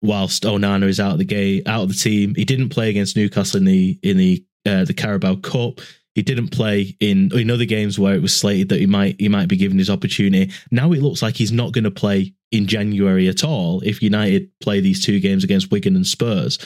whilst 0.06 0.44
Onana 0.44 0.88
is 0.88 1.00
out 1.00 1.14
of 1.14 1.18
the 1.18 1.26
game, 1.26 1.64
out 1.66 1.84
of 1.84 1.90
the 1.90 1.96
team. 1.96 2.36
He 2.36 2.46
didn't 2.46 2.70
play 2.70 2.90
against 2.90 3.16
Newcastle 3.16 3.60
in 3.60 3.66
the 3.66 4.00
in 4.04 4.18
the 4.18 4.46
uh, 4.66 4.86
the 4.86 4.94
Carabao 4.94 5.36
Cup. 5.36 5.82
He 6.14 6.22
didn't 6.22 6.50
play 6.50 6.96
in 7.00 7.30
in 7.38 7.52
other 7.52 7.66
games 7.66 8.00
where 8.00 8.16
it 8.16 8.22
was 8.22 8.36
slated 8.36 8.70
that 8.70 8.80
he 8.80 8.86
might 8.86 9.20
he 9.20 9.30
might 9.30 9.50
be 9.50 9.58
given 9.58 9.78
his 9.78 9.90
opportunity. 9.90 10.52
Now 10.72 10.92
it 10.94 11.02
looks 11.02 11.22
like 11.22 11.36
he's 11.36 11.52
not 11.52 11.74
going 11.74 11.84
to 11.84 11.92
play 11.92 12.34
in 12.52 12.68
January 12.68 13.28
at 13.28 13.44
all 13.44 13.82
if 13.82 14.02
United 14.02 14.50
play 14.62 14.80
these 14.80 15.04
two 15.04 15.20
games 15.20 15.44
against 15.44 15.72
Wigan 15.72 15.96
and 15.96 16.08
Spurs. 16.08 16.58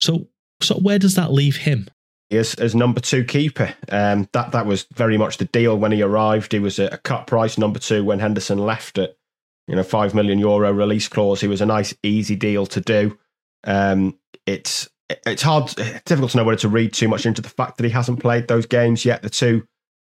So 0.00 0.28
so 0.62 0.76
where 0.76 0.98
does 0.98 1.16
that 1.16 1.32
leave 1.32 1.56
him? 1.56 1.88
As, 2.30 2.54
as 2.54 2.74
number 2.74 3.00
two 3.00 3.22
keeper, 3.22 3.74
um, 3.90 4.28
that 4.32 4.52
that 4.52 4.66
was 4.66 4.86
very 4.94 5.18
much 5.18 5.36
the 5.36 5.44
deal 5.44 5.76
when 5.76 5.92
he 5.92 6.02
arrived. 6.02 6.52
He 6.52 6.58
was 6.58 6.78
a, 6.78 6.86
a 6.86 6.98
cut 6.98 7.26
price 7.26 7.58
number 7.58 7.78
two 7.78 8.02
when 8.02 8.18
Henderson 8.18 8.58
left 8.58 8.96
it 8.98 9.18
you 9.66 9.74
know, 9.74 9.82
five 9.82 10.14
million 10.14 10.38
euro 10.38 10.72
release 10.72 11.08
clause. 11.08 11.40
He 11.40 11.48
was 11.48 11.60
a 11.60 11.66
nice, 11.66 11.94
easy 12.02 12.36
deal 12.36 12.66
to 12.66 12.80
do. 12.80 13.18
Um, 13.64 14.18
it's 14.46 14.88
it's 15.26 15.42
hard, 15.42 15.64
it's 15.76 16.02
difficult 16.04 16.32
to 16.32 16.38
know 16.38 16.44
whether 16.44 16.58
to 16.60 16.68
read 16.68 16.92
too 16.92 17.08
much 17.08 17.26
into 17.26 17.42
the 17.42 17.48
fact 17.48 17.76
that 17.76 17.84
he 17.84 17.90
hasn't 17.90 18.20
played 18.20 18.48
those 18.48 18.66
games 18.66 19.04
yet. 19.04 19.22
The 19.22 19.30
two 19.30 19.66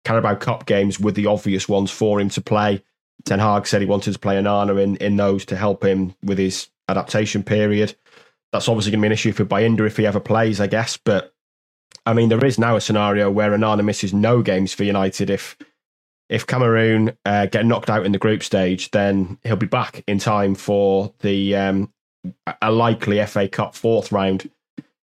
Carabao 0.03 0.35
Cup 0.35 0.65
games 0.65 0.99
were 0.99 1.11
the 1.11 1.27
obvious 1.27 1.69
ones 1.69 1.91
for 1.91 2.19
him 2.19 2.29
to 2.29 2.41
play. 2.41 2.83
Ten 3.25 3.39
Hag 3.39 3.67
said 3.67 3.81
he 3.81 3.87
wanted 3.87 4.13
to 4.13 4.19
play 4.19 4.35
Onana 4.35 4.81
in 4.81 4.95
in 4.97 5.15
those 5.15 5.45
to 5.45 5.55
help 5.55 5.83
him 5.83 6.15
with 6.23 6.37
his 6.37 6.69
adaptation 6.87 7.43
period. 7.43 7.95
That's 8.51 8.67
obviously 8.67 8.91
going 8.91 8.99
to 8.99 9.03
be 9.03 9.07
an 9.07 9.13
issue 9.13 9.31
for 9.31 9.45
Bayindir 9.45 9.87
if 9.87 9.97
he 9.97 10.05
ever 10.05 10.19
plays, 10.19 10.59
I 10.59 10.67
guess. 10.67 10.97
But 10.97 11.33
I 12.05 12.13
mean, 12.13 12.29
there 12.29 12.43
is 12.43 12.59
now 12.59 12.75
a 12.75 12.81
scenario 12.81 13.29
where 13.29 13.51
Onana 13.51 13.83
misses 13.83 14.13
no 14.13 14.41
games 14.41 14.73
for 14.73 14.83
United 14.83 15.29
if 15.29 15.57
if 16.31 16.47
Cameroon 16.47 17.15
uh, 17.25 17.45
get 17.45 17.65
knocked 17.65 17.89
out 17.89 18.05
in 18.05 18.13
the 18.13 18.17
group 18.17 18.41
stage, 18.41 18.89
then 18.91 19.37
he'll 19.43 19.57
be 19.57 19.67
back 19.67 20.03
in 20.07 20.17
time 20.17 20.55
for 20.55 21.13
the 21.19 21.55
um, 21.55 21.93
a 22.61 22.71
likely 22.71 23.23
FA 23.25 23.49
Cup 23.49 23.75
fourth 23.75 24.11
round 24.11 24.49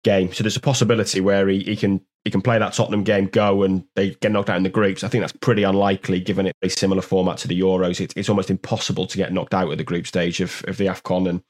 game. 0.03 0.33
So 0.33 0.43
there's 0.43 0.57
a 0.57 0.61
possibility 0.61 1.21
where 1.21 1.49
he, 1.49 1.61
he 1.61 1.77
can 1.77 2.05
he 2.25 2.31
can 2.31 2.43
play 2.43 2.59
that 2.59 2.73
Tottenham 2.73 3.05
game, 3.05 3.27
go 3.27 3.63
and 3.63 3.85
they 3.95 4.11
get 4.11 4.33
knocked 4.33 4.51
out 4.51 4.57
in 4.57 4.65
the 4.65 4.69
groups. 4.69 5.05
I 5.05 5.09
think 5.09 5.23
that's 5.23 5.33
pretty 5.33 5.63
unlikely 5.63 6.21
given 6.21 6.47
it 6.47 6.57
a 6.61 6.69
similar 6.69 7.03
format 7.03 7.39
to 7.39 7.49
the 7.49 7.61
Euros. 7.61 8.01
It, 8.01 8.13
it's 8.17 8.29
almost 8.29 8.51
impossible 8.51 9.07
to 9.07 9.17
get 9.17 9.33
knocked 9.33 9.55
out 9.55 9.71
at 9.71 9.79
the 9.79 9.85
group 9.85 10.09
stage 10.09 10.41
of, 10.41 10.65
of 10.67 10.77
the 10.77 10.87
AFCON 10.87 11.29
and 11.29 11.43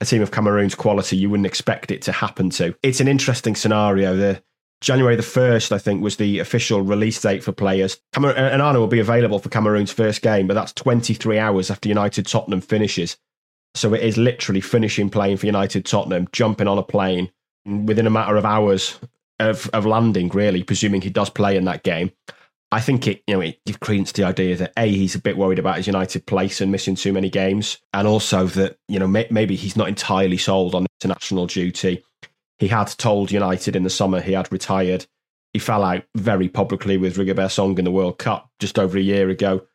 a 0.00 0.04
team 0.04 0.22
of 0.22 0.30
Cameroon's 0.30 0.74
quality, 0.74 1.16
you 1.16 1.30
wouldn't 1.30 1.46
expect 1.46 1.90
it 1.90 2.02
to 2.02 2.12
happen 2.12 2.50
to. 2.50 2.74
It's 2.82 3.00
an 3.00 3.08
interesting 3.08 3.54
scenario. 3.54 4.16
The 4.16 4.42
January 4.80 5.16
the 5.16 5.22
1st, 5.22 5.72
I 5.72 5.78
think, 5.78 6.02
was 6.02 6.16
the 6.16 6.38
official 6.38 6.82
release 6.82 7.20
date 7.20 7.42
for 7.42 7.52
players. 7.52 7.98
Camer- 8.12 8.36
uh, 8.36 8.50
Onana 8.50 8.78
will 8.78 8.86
be 8.86 9.00
available 9.00 9.38
for 9.38 9.48
Cameroon's 9.48 9.92
first 9.92 10.20
game, 10.22 10.46
but 10.46 10.54
that's 10.54 10.72
23 10.72 11.38
hours 11.38 11.70
after 11.70 11.88
United 11.88 12.26
Tottenham 12.26 12.60
finishes. 12.60 13.16
So 13.74 13.94
it 13.94 14.02
is 14.02 14.16
literally 14.16 14.60
finishing 14.60 15.10
playing 15.10 15.38
for 15.38 15.46
United 15.46 15.84
Tottenham, 15.84 16.28
jumping 16.32 16.68
on 16.68 16.78
a 16.78 16.82
plane 16.82 17.30
mm, 17.66 17.86
within 17.86 18.06
a 18.06 18.10
matter 18.10 18.36
of 18.36 18.44
hours 18.44 18.98
of, 19.40 19.68
of 19.72 19.86
landing, 19.86 20.28
really, 20.28 20.62
presuming 20.62 21.00
he 21.00 21.10
does 21.10 21.30
play 21.30 21.56
in 21.56 21.64
that 21.64 21.82
game. 21.82 22.12
I 22.70 22.80
think 22.80 23.06
it, 23.06 23.22
you 23.26 23.34
know, 23.34 23.40
it 23.40 23.64
gives 23.64 23.78
credence 23.78 24.12
to 24.12 24.22
the 24.22 24.26
idea 24.26 24.56
that 24.56 24.72
a 24.76 24.88
he's 24.88 25.14
a 25.14 25.20
bit 25.20 25.36
worried 25.36 25.60
about 25.60 25.76
his 25.76 25.86
United 25.86 26.26
place 26.26 26.60
and 26.60 26.72
missing 26.72 26.96
too 26.96 27.12
many 27.12 27.30
games, 27.30 27.78
and 27.92 28.08
also 28.08 28.46
that 28.48 28.78
you 28.88 28.98
know 28.98 29.06
may, 29.06 29.28
maybe 29.30 29.54
he's 29.54 29.76
not 29.76 29.88
entirely 29.88 30.36
sold 30.36 30.74
on 30.74 30.86
international 31.00 31.46
duty 31.46 32.02
he 32.58 32.68
had 32.68 32.86
told 32.86 33.30
United 33.30 33.76
in 33.76 33.82
the 33.82 33.90
summer 33.90 34.20
he 34.20 34.32
had 34.32 34.50
retired. 34.52 35.06
he 35.52 35.58
fell 35.58 35.84
out 35.84 36.04
very 36.16 36.48
publicly 36.48 36.96
with 36.96 37.16
Rigobert 37.16 37.50
Song 37.50 37.78
in 37.78 37.84
the 37.84 37.90
World 37.90 38.18
Cup 38.18 38.50
just 38.58 38.78
over 38.78 38.98
a 38.98 39.02
year 39.02 39.28
ago. 39.28 39.66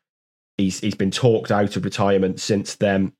He's 0.57 0.79
he's 0.79 0.95
been 0.95 1.11
talked 1.11 1.51
out 1.51 1.75
of 1.75 1.85
retirement 1.85 2.39
since 2.39 2.75
then. 2.75 3.13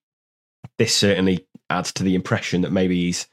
This 0.77 0.95
certainly 0.95 1.47
adds 1.69 1.93
to 1.93 2.03
the 2.03 2.15
impression 2.15 2.61
that 2.61 2.71
maybe 2.71 3.05
he's 3.05 3.27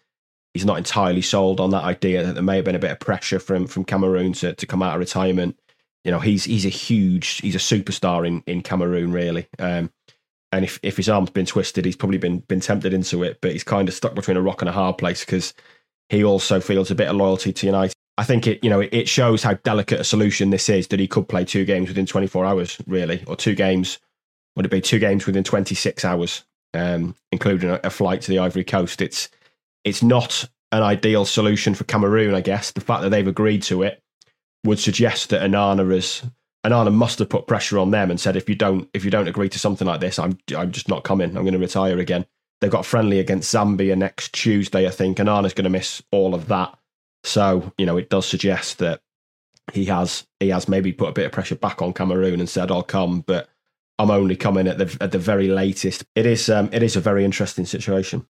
he's 0.55 0.65
not 0.65 0.79
entirely 0.79 1.23
sold 1.23 1.61
on 1.61 1.71
that 1.71 1.85
idea 1.85 2.25
that 2.25 2.35
there 2.35 2.43
may 2.43 2.57
have 2.57 2.65
been 2.65 2.77
a 2.77 2.81
bit 2.81 2.93
of 2.93 3.01
pressure 3.01 3.39
from 3.39 3.67
from 3.67 3.85
Cameroon 3.85 4.33
to, 4.35 4.55
to 4.55 4.67
come 4.67 4.83
out 4.83 4.95
of 4.95 5.01
retirement. 5.01 5.59
You 6.05 6.13
know, 6.13 6.21
he's 6.21 6.45
he's 6.45 6.65
a 6.65 6.71
huge 6.71 7.41
he's 7.41 7.57
a 7.57 7.59
superstar 7.59 8.27
in 8.27 8.43
in 8.47 8.63
Cameroon 8.63 9.13
really. 9.13 9.49
Um, 9.59 9.91
and 10.53 10.65
if, 10.65 10.79
if 10.83 10.97
his 10.97 11.09
arm's 11.09 11.31
been 11.31 11.47
twisted, 11.47 11.85
he's 11.85 11.97
probably 11.97 12.19
been 12.19 12.39
been 12.39 12.61
tempted 12.61 12.95
into 12.95 13.25
it, 13.25 13.39
but 13.43 13.51
he's 13.53 13.65
kind 13.65 13.89
of 13.89 13.95
stuck 13.95 14.15
between 14.15 14.37
a 14.37 14.43
rock 14.43 14.63
and 14.63 14.69
a 14.69 14.73
hard 14.73 14.97
place 14.97 15.25
because 15.25 15.53
he 16.09 16.25
also 16.25 16.61
feels 16.61 16.91
a 16.91 16.95
bit 16.95 17.09
of 17.09 17.17
loyalty 17.17 17.53
to 17.53 17.67
United. 17.67 17.95
I 18.19 18.25
think 18.25 18.47
it, 18.47 18.65
you 18.65 18.71
know, 18.71 18.81
it 18.81 19.09
shows 19.09 19.43
how 19.43 19.55
delicate 19.55 20.01
a 20.01 20.05
solution 20.05 20.51
this 20.51 20.69
is 20.69 20.89
that 20.89 21.01
he 21.01 21.07
could 21.09 21.29
play 21.29 21.45
two 21.45 21.65
games 21.65 21.89
within 21.89 22.07
24 22.07 22.47
hours, 22.47 22.79
really, 22.87 23.23
or 23.27 23.37
two 23.37 23.55
games. 23.55 23.99
Would 24.55 24.67
it 24.67 24.71
be 24.71 24.81
two 24.81 24.99
games 24.99 25.27
within 25.27 25.45
26 25.45 26.05
hours, 26.05 26.45
um, 26.73 27.15
including 27.31 27.71
a, 27.71 27.81
a 27.85 27.91
flight 27.91 28.23
to 28.23 28.31
the 28.31 28.39
Ivory 28.39 28.65
Coast? 28.65 29.03
It's 29.03 29.29
it's 29.85 30.03
not 30.03 30.49
an 30.73 30.83
ideal 30.83 31.25
solution 31.25 31.75
for 31.75 31.85
Cameroon, 31.85 32.35
I 32.35 32.41
guess. 32.41 32.73
The 32.73 32.81
fact 32.81 33.03
that 33.03 33.11
they've 33.11 33.27
agreed 33.27 33.63
to 33.65 33.83
it 33.83 34.03
would 34.65 34.79
suggest 34.79 35.31
that 35.31 35.43
Anana 35.43 35.93
has 35.93 36.23
Onana 36.67 36.93
must 36.93 37.21
have 37.21 37.29
put 37.29 37.47
pressure 37.47 37.79
on 37.79 37.93
them 37.93 38.11
and 38.11 38.19
said, 38.19 38.35
if 38.35 38.49
you 38.49 38.55
don't 38.55 38.89
if 38.93 39.05
you 39.05 39.11
don't 39.11 39.29
agree 39.29 39.49
to 39.49 39.59
something 39.59 39.87
like 39.87 40.01
this, 40.01 40.19
I'm 40.19 40.39
I'm 40.57 40.73
just 40.73 40.89
not 40.89 41.05
coming. 41.05 41.37
I'm 41.37 41.45
going 41.45 41.53
to 41.53 41.59
retire 41.59 41.99
again. 41.99 42.27
They've 42.61 42.71
got 42.71 42.87
friendly 42.87 43.19
against 43.19 43.53
Zambia 43.55 43.97
next 43.97 44.33
Tuesday, 44.33 44.87
I 44.87 44.91
think. 44.91 45.19
Onana's 45.19 45.53
going 45.53 45.65
to 45.65 45.71
miss 45.71 46.03
all 46.11 46.35
of 46.35 46.49
that. 46.49 46.77
So, 47.23 47.73
you 47.77 47.85
know, 47.85 47.97
it 47.97 48.09
does 48.09 48.27
suggest 48.27 48.79
that 48.79 49.01
he 49.73 49.87
has 49.87 50.27
he 50.41 50.49
has 50.51 50.69
maybe 50.69 50.93
put 50.93 51.09
a 51.09 51.13
bit 51.13 51.27
of 51.27 51.33
pressure 51.33 51.57
back 51.57 51.83
on 51.83 51.93
Cameroon 51.93 52.41
and 52.41 52.49
said, 52.49 52.71
I'll 52.71 52.83
come, 52.83 53.21
but 53.21 53.49
I'm 53.99 54.11
only 54.11 54.37
coming 54.37 54.69
at 54.69 54.79
the 54.79 54.97
at 55.01 55.13
the 55.13 55.19
very 55.19 55.49
latest. 55.49 56.05
It 56.15 56.25
is 56.27 56.49
um, 56.49 56.71
it 56.73 56.83
is 56.83 56.97
a 56.97 57.01
very 57.01 57.25
interesting 57.25 57.67
situation. 57.67 58.27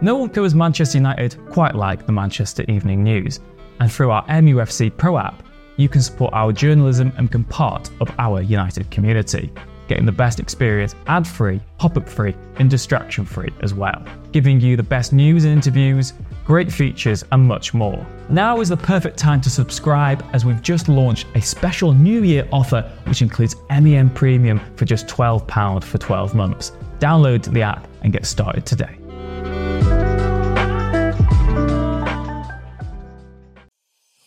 No 0.00 0.16
one 0.16 0.28
covers 0.28 0.54
Manchester 0.54 0.98
United 0.98 1.38
quite 1.50 1.74
like 1.74 2.06
the 2.06 2.12
Manchester 2.12 2.64
Evening 2.68 3.02
News, 3.02 3.40
and 3.80 3.90
through 3.90 4.10
our 4.10 4.24
MUFC 4.26 4.94
Pro 4.96 5.18
app, 5.18 5.42
you 5.76 5.88
can 5.88 6.00
support 6.00 6.32
our 6.34 6.52
journalism 6.52 7.12
and 7.16 7.28
become 7.28 7.44
part 7.44 7.90
of 8.00 8.10
our 8.18 8.40
United 8.40 8.90
community, 8.90 9.50
getting 9.88 10.06
the 10.06 10.12
best 10.12 10.40
experience 10.40 10.94
ad 11.06 11.26
free, 11.26 11.60
pop 11.78 11.96
up 11.96 12.08
free, 12.08 12.34
and 12.56 12.70
distraction 12.70 13.24
free 13.24 13.52
as 13.62 13.74
well, 13.74 14.02
giving 14.32 14.60
you 14.60 14.76
the 14.76 14.82
best 14.82 15.12
news 15.12 15.44
and 15.44 15.52
interviews, 15.52 16.12
great 16.44 16.72
features, 16.72 17.24
and 17.32 17.42
much 17.42 17.74
more. 17.74 18.06
Now 18.28 18.60
is 18.60 18.68
the 18.68 18.76
perfect 18.76 19.18
time 19.18 19.40
to 19.42 19.50
subscribe 19.50 20.24
as 20.32 20.44
we've 20.44 20.62
just 20.62 20.88
launched 20.88 21.26
a 21.34 21.40
special 21.40 21.92
New 21.92 22.22
Year 22.22 22.48
offer 22.52 22.90
which 23.06 23.22
includes 23.22 23.56
MEN 23.70 24.10
Premium 24.10 24.60
for 24.76 24.84
just 24.84 25.06
£12 25.06 25.84
for 25.84 25.98
12 25.98 26.34
months. 26.34 26.72
Download 26.98 27.42
the 27.52 27.62
app 27.62 27.86
and 28.02 28.12
get 28.12 28.26
started 28.26 28.64
today. 28.64 28.98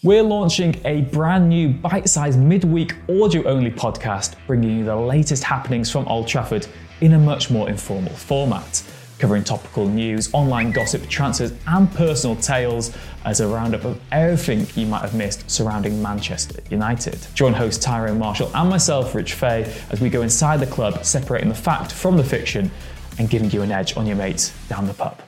We're 0.08 0.24
launching 0.24 0.80
a 0.86 1.02
brand 1.02 1.50
new 1.50 1.68
bite 1.68 2.08
sized 2.08 2.40
midweek 2.40 2.96
audio 3.10 3.44
only 3.44 3.72
podcast, 3.72 4.36
bringing 4.48 4.78
you 4.78 4.86
the 4.86 4.96
latest 4.96 5.44
happenings 5.44 5.92
from 5.92 6.08
Old 6.08 6.30
Trafford 6.30 6.66
in 7.02 7.12
a 7.12 7.20
much 7.20 7.52
more 7.52 7.68
informal 7.68 8.14
format. 8.14 8.84
Covering 9.20 9.44
topical 9.44 9.86
news, 9.86 10.34
online 10.34 10.72
gossip, 10.72 11.10
transfers, 11.10 11.52
and 11.68 11.92
personal 11.94 12.38
tales 12.38 12.96
as 13.26 13.42
a 13.42 13.48
roundup 13.50 13.84
of 13.84 14.00
everything 14.14 14.66
you 14.82 14.88
might 14.88 15.02
have 15.02 15.14
missed 15.14 15.52
surrounding 15.52 16.02
Manchester 16.02 16.62
United. 16.70 17.20
Join 17.34 17.52
host 17.54 17.82
Tyrone 17.82 18.18
Marshall 18.18 18.50
and 18.56 18.70
myself, 18.70 19.14
Rich 19.14 19.34
Fay, 19.34 19.70
as 19.90 20.00
we 20.00 20.10
go 20.10 20.22
inside 20.22 20.62
the 20.62 20.68
club, 20.68 21.04
separating 21.04 21.50
the 21.50 21.56
fact 21.56 21.92
from 21.92 22.16
the 22.16 22.24
fiction 22.24 22.72
and 23.20 23.30
giving 23.30 23.52
you 23.52 23.62
an 23.62 23.74
edge 23.74 23.98
on 23.98 24.08
your 24.08 24.16
mates 24.16 24.54
down 24.70 24.88
the 24.88 24.94
pub. 24.94 25.20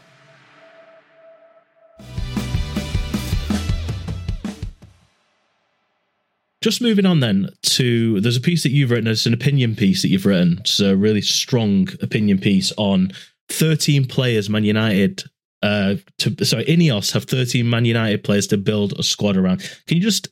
Just 6.62 6.82
moving 6.82 7.06
on 7.06 7.22
then 7.22 7.50
to 7.64 8.20
there's 8.20 8.36
a 8.36 8.42
piece 8.42 8.64
that 8.64 8.72
you've 8.72 8.92
written, 8.92 9.08
it's 9.08 9.26
an 9.26 9.34
opinion 9.34 9.76
piece 9.76 10.02
that 10.02 10.10
you've 10.10 10.26
written. 10.26 10.58
It's 10.60 10.80
a 10.80 10.96
really 10.96 11.22
strong 11.22 11.88
opinion 12.02 12.40
piece 12.40 12.74
on 12.78 13.12
13 13.50 14.06
players 14.06 14.50
Man 14.50 14.66
United 14.66 15.24
uh 15.62 15.96
to 16.20 16.46
sorry, 16.46 16.66
Ineos 16.66 17.14
have 17.14 17.26
13 17.26 17.70
Man 17.70 17.86
United 17.86 18.24
players 18.24 18.48
to 18.48 18.58
build 18.58 18.98
a 19.00 19.04
squad 19.04 19.38
around. 19.38 19.60
Can 19.88 19.98
you 19.98 20.04
just 20.04 20.28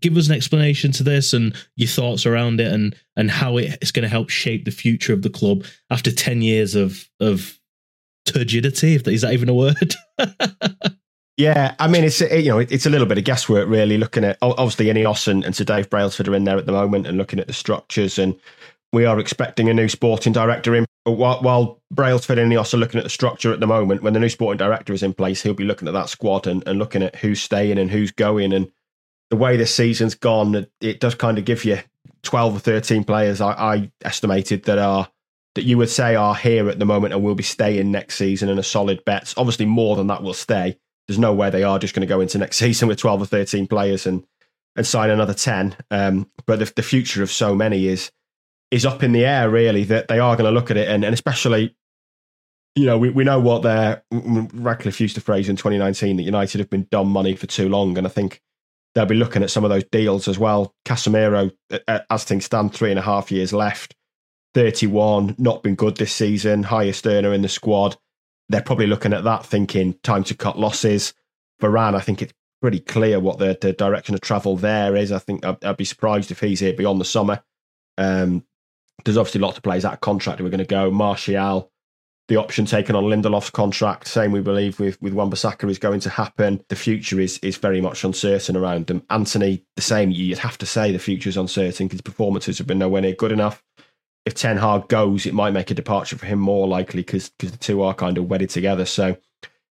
give 0.00 0.16
us 0.16 0.28
an 0.28 0.34
explanation 0.34 0.92
to 0.92 1.02
this 1.02 1.32
and 1.32 1.54
your 1.76 1.88
thoughts 1.88 2.26
around 2.26 2.60
it 2.60 2.72
and 2.72 2.96
and 3.16 3.30
how 3.30 3.56
it's 3.56 3.92
going 3.92 4.02
to 4.02 4.08
help 4.08 4.30
shape 4.30 4.64
the 4.64 4.70
future 4.70 5.12
of 5.12 5.22
the 5.22 5.30
club 5.30 5.64
after 5.90 6.10
10 6.10 6.42
years 6.42 6.74
of 6.74 7.08
of 7.20 7.58
turgidity 8.26 8.94
if 8.96 9.04
that, 9.04 9.14
is 9.14 9.22
that 9.22 9.32
even 9.32 9.48
a 9.48 9.54
word 9.54 9.94
Yeah, 11.38 11.76
I 11.78 11.86
mean 11.86 12.02
it's 12.02 12.20
you 12.20 12.48
know 12.48 12.58
it's 12.58 12.84
a 12.84 12.90
little 12.90 13.06
bit 13.06 13.16
of 13.16 13.22
guesswork 13.22 13.68
really. 13.68 13.96
Looking 13.96 14.24
at 14.24 14.38
obviously 14.42 14.86
Ineos 14.86 15.28
and, 15.28 15.44
and 15.44 15.54
Sir 15.54 15.62
Dave 15.62 15.88
Brailsford 15.88 16.26
are 16.26 16.34
in 16.34 16.42
there 16.42 16.58
at 16.58 16.66
the 16.66 16.72
moment 16.72 17.06
and 17.06 17.16
looking 17.16 17.38
at 17.38 17.46
the 17.46 17.52
structures 17.52 18.18
and 18.18 18.34
we 18.92 19.04
are 19.04 19.20
expecting 19.20 19.68
a 19.68 19.74
new 19.74 19.88
sporting 19.88 20.32
director 20.32 20.74
in. 20.74 20.84
While, 21.04 21.40
while 21.40 21.80
Brailsford 21.92 22.38
and 22.38 22.52
Ineos 22.52 22.74
are 22.74 22.78
looking 22.78 22.98
at 22.98 23.04
the 23.04 23.10
structure 23.10 23.52
at 23.52 23.60
the 23.60 23.66
moment, 23.66 24.02
when 24.02 24.14
the 24.14 24.20
new 24.20 24.28
sporting 24.28 24.58
director 24.58 24.92
is 24.92 25.02
in 25.02 25.14
place, 25.14 25.42
he'll 25.42 25.54
be 25.54 25.64
looking 25.64 25.88
at 25.88 25.94
that 25.94 26.08
squad 26.08 26.46
and, 26.46 26.66
and 26.66 26.78
looking 26.78 27.02
at 27.02 27.16
who's 27.16 27.40
staying 27.40 27.78
and 27.78 27.90
who's 27.90 28.10
going. 28.10 28.52
And 28.52 28.70
the 29.30 29.36
way 29.36 29.56
this 29.56 29.74
season's 29.74 30.14
gone, 30.14 30.66
it 30.80 31.00
does 31.00 31.14
kind 31.14 31.38
of 31.38 31.44
give 31.44 31.64
you 31.64 31.78
twelve 32.22 32.56
or 32.56 32.60
thirteen 32.60 33.04
players. 33.04 33.40
I, 33.40 33.52
I 33.52 33.90
estimated 34.04 34.64
that 34.64 34.78
are 34.78 35.08
that 35.54 35.64
you 35.64 35.78
would 35.78 35.90
say 35.90 36.14
are 36.14 36.34
here 36.34 36.68
at 36.68 36.78
the 36.78 36.84
moment 36.84 37.14
and 37.14 37.22
will 37.22 37.34
be 37.34 37.42
staying 37.42 37.90
next 37.90 38.16
season 38.16 38.48
and 38.48 38.58
are 38.58 38.64
solid 38.64 39.04
bets. 39.04 39.34
Obviously, 39.36 39.66
more 39.66 39.96
than 39.96 40.08
that 40.08 40.22
will 40.22 40.34
stay 40.34 40.78
there's 41.08 41.18
no 41.18 41.32
way 41.32 41.50
they 41.50 41.64
are 41.64 41.78
just 41.78 41.94
going 41.94 42.06
to 42.06 42.06
go 42.06 42.20
into 42.20 42.38
next 42.38 42.56
season 42.58 42.86
with 42.86 42.98
12 42.98 43.22
or 43.22 43.26
13 43.26 43.66
players 43.66 44.06
and 44.06 44.24
and 44.76 44.86
sign 44.86 45.10
another 45.10 45.34
10. 45.34 45.76
Um, 45.90 46.30
but 46.46 46.60
the, 46.60 46.72
the 46.76 46.82
future 46.84 47.22
of 47.22 47.32
so 47.32 47.54
many 47.54 47.88
is 47.88 48.12
is 48.70 48.86
up 48.86 49.02
in 49.02 49.12
the 49.12 49.24
air, 49.24 49.50
really, 49.50 49.84
that 49.84 50.08
they 50.08 50.18
are 50.18 50.36
going 50.36 50.46
to 50.46 50.52
look 50.52 50.70
at 50.70 50.76
it. 50.76 50.88
And, 50.88 51.02
and 51.02 51.14
especially, 51.14 51.74
you 52.74 52.84
know, 52.84 52.98
we, 52.98 53.08
we 53.08 53.24
know 53.24 53.40
what 53.40 53.62
their 53.62 54.04
Ratcliffe 54.12 55.00
used 55.00 55.14
to 55.14 55.22
phrase 55.22 55.48
in 55.48 55.56
2019 55.56 56.18
that 56.18 56.22
United 56.22 56.58
have 56.58 56.68
been 56.68 56.86
dumb 56.90 57.08
money 57.08 57.34
for 57.34 57.46
too 57.46 57.68
long. 57.68 57.96
And 57.96 58.06
I 58.06 58.10
think 58.10 58.42
they'll 58.94 59.06
be 59.06 59.14
looking 59.14 59.42
at 59.42 59.50
some 59.50 59.64
of 59.64 59.70
those 59.70 59.84
deals 59.84 60.28
as 60.28 60.38
well. 60.38 60.74
Casemiro, 60.84 61.50
as 62.10 62.24
things 62.24 62.44
stand, 62.44 62.74
three 62.74 62.90
and 62.90 62.98
a 62.98 63.02
half 63.02 63.32
years 63.32 63.54
left, 63.54 63.96
31, 64.52 65.34
not 65.38 65.62
been 65.62 65.74
good 65.74 65.96
this 65.96 66.12
season, 66.12 66.64
highest 66.64 67.06
earner 67.06 67.32
in 67.32 67.40
the 67.42 67.48
squad 67.48 67.96
they're 68.48 68.62
probably 68.62 68.86
looking 68.86 69.12
at 69.12 69.24
that 69.24 69.44
thinking 69.44 69.94
time 70.02 70.24
to 70.24 70.34
cut 70.34 70.58
losses. 70.58 71.14
Varane, 71.60 71.94
I 71.94 72.00
think 72.00 72.22
it's 72.22 72.32
pretty 72.60 72.80
clear 72.80 73.20
what 73.20 73.38
the, 73.38 73.56
the 73.60 73.72
direction 73.72 74.14
of 74.14 74.20
travel 74.20 74.56
there 74.56 74.96
is. 74.96 75.12
I 75.12 75.18
think 75.18 75.44
I'd, 75.44 75.62
I'd, 75.64 75.76
be 75.76 75.84
surprised 75.84 76.30
if 76.30 76.40
he's 76.40 76.60
here 76.60 76.72
beyond 76.72 77.00
the 77.00 77.04
summer. 77.04 77.42
Um, 77.96 78.44
there's 79.04 79.16
obviously 79.16 79.40
lots 79.40 79.56
of 79.56 79.62
players 79.62 79.84
out 79.84 79.94
of 79.94 80.00
contract 80.00 80.40
who 80.40 80.46
are 80.46 80.50
going 80.50 80.58
to 80.58 80.64
go. 80.64 80.90
Martial, 80.90 81.70
the 82.28 82.36
option 82.36 82.66
taken 82.66 82.96
on 82.96 83.04
Lindelof's 83.04 83.50
contract, 83.50 84.06
same 84.06 84.32
we 84.32 84.40
believe 84.40 84.80
with 84.80 85.00
with 85.00 85.12
Wan-Bissaka 85.12 85.68
is 85.70 85.78
going 85.78 86.00
to 86.00 86.10
happen. 86.10 86.64
The 86.68 86.76
future 86.76 87.20
is 87.20 87.38
is 87.38 87.56
very 87.56 87.80
much 87.80 88.02
uncertain 88.04 88.56
around 88.56 88.86
them. 88.86 89.02
Antony, 89.10 89.64
the 89.76 89.82
same. 89.82 90.10
You'd 90.10 90.38
have 90.38 90.58
to 90.58 90.66
say 90.66 90.90
the 90.90 90.98
future 90.98 91.28
is 91.28 91.36
uncertain 91.36 91.86
because 91.86 92.00
performances 92.00 92.58
have 92.58 92.66
been 92.66 92.78
nowhere 92.78 93.02
near 93.02 93.14
good 93.14 93.32
enough 93.32 93.62
if 94.28 94.34
Ten 94.34 94.58
Hag 94.58 94.88
goes, 94.88 95.24
it 95.24 95.32
might 95.32 95.52
make 95.52 95.70
a 95.70 95.74
departure 95.74 96.18
for 96.18 96.26
him 96.26 96.38
more 96.38 96.68
likely 96.68 97.00
because 97.00 97.30
the 97.38 97.50
two 97.50 97.82
are 97.82 97.94
kind 97.94 98.18
of 98.18 98.28
wedded 98.28 98.50
together. 98.50 98.84
So, 98.84 99.16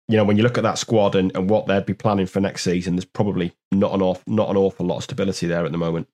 you 0.09 0.17
know, 0.17 0.25
when 0.25 0.35
you 0.35 0.43
look 0.43 0.57
at 0.57 0.63
that 0.63 0.77
squad 0.77 1.15
and, 1.15 1.33
and 1.37 1.49
what 1.49 1.67
they'd 1.67 1.85
be 1.85 1.93
planning 1.93 2.25
for 2.25 2.41
next 2.41 2.63
season, 2.63 2.97
there's 2.97 3.05
probably 3.05 3.53
not 3.71 3.93
an 3.93 4.01
awful, 4.01 4.23
not 4.27 4.49
an 4.49 4.57
awful 4.57 4.85
lot 4.85 4.97
of 4.97 5.03
stability 5.03 5.47
there 5.47 5.65
at 5.65 5.71
the 5.71 5.77
moment. 5.77 6.09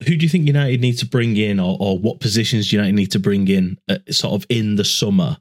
Who 0.00 0.16
do 0.16 0.24
you 0.24 0.28
think 0.28 0.48
United 0.48 0.80
need 0.80 0.98
to 0.98 1.06
bring 1.06 1.36
in, 1.36 1.60
or, 1.60 1.76
or 1.78 1.96
what 1.96 2.18
positions 2.18 2.68
do 2.68 2.76
United 2.76 2.96
need 2.96 3.12
to 3.12 3.20
bring 3.20 3.46
in, 3.46 3.78
uh, 3.88 3.98
sort 4.10 4.34
of 4.34 4.46
in 4.48 4.74
the 4.74 4.84
summer? 4.84 5.36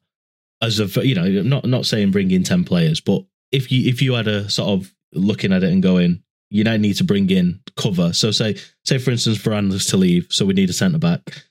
As 0.62 0.80
of 0.80 0.96
you 0.98 1.16
know, 1.16 1.42
not 1.42 1.66
not 1.66 1.88
saying 1.88 2.12
bring 2.12 2.30
in 2.30 2.44
ten 2.44 2.64
players, 2.64 3.02
but 3.02 3.24
if 3.52 3.72
you 3.72 3.90
if 3.90 4.04
you 4.04 4.14
had 4.14 4.28
a 4.28 4.48
sort 4.52 4.70
of 4.70 4.94
looking 5.14 5.52
at 5.52 5.64
it 5.64 5.72
and 5.72 5.82
going, 5.82 6.22
United 6.52 6.82
need 6.82 6.98
to 6.98 7.04
bring 7.04 7.32
in 7.32 7.60
cover. 7.76 8.14
So 8.14 8.30
say 8.30 8.56
say 8.86 9.00
for 9.00 9.10
instance, 9.10 9.44
was 9.44 9.88
to 9.88 9.98
leave, 9.98 10.28
so 10.30 10.46
we 10.46 10.54
need 10.54 10.70
a 10.70 10.74
centre 10.74 11.00
back 11.00 11.44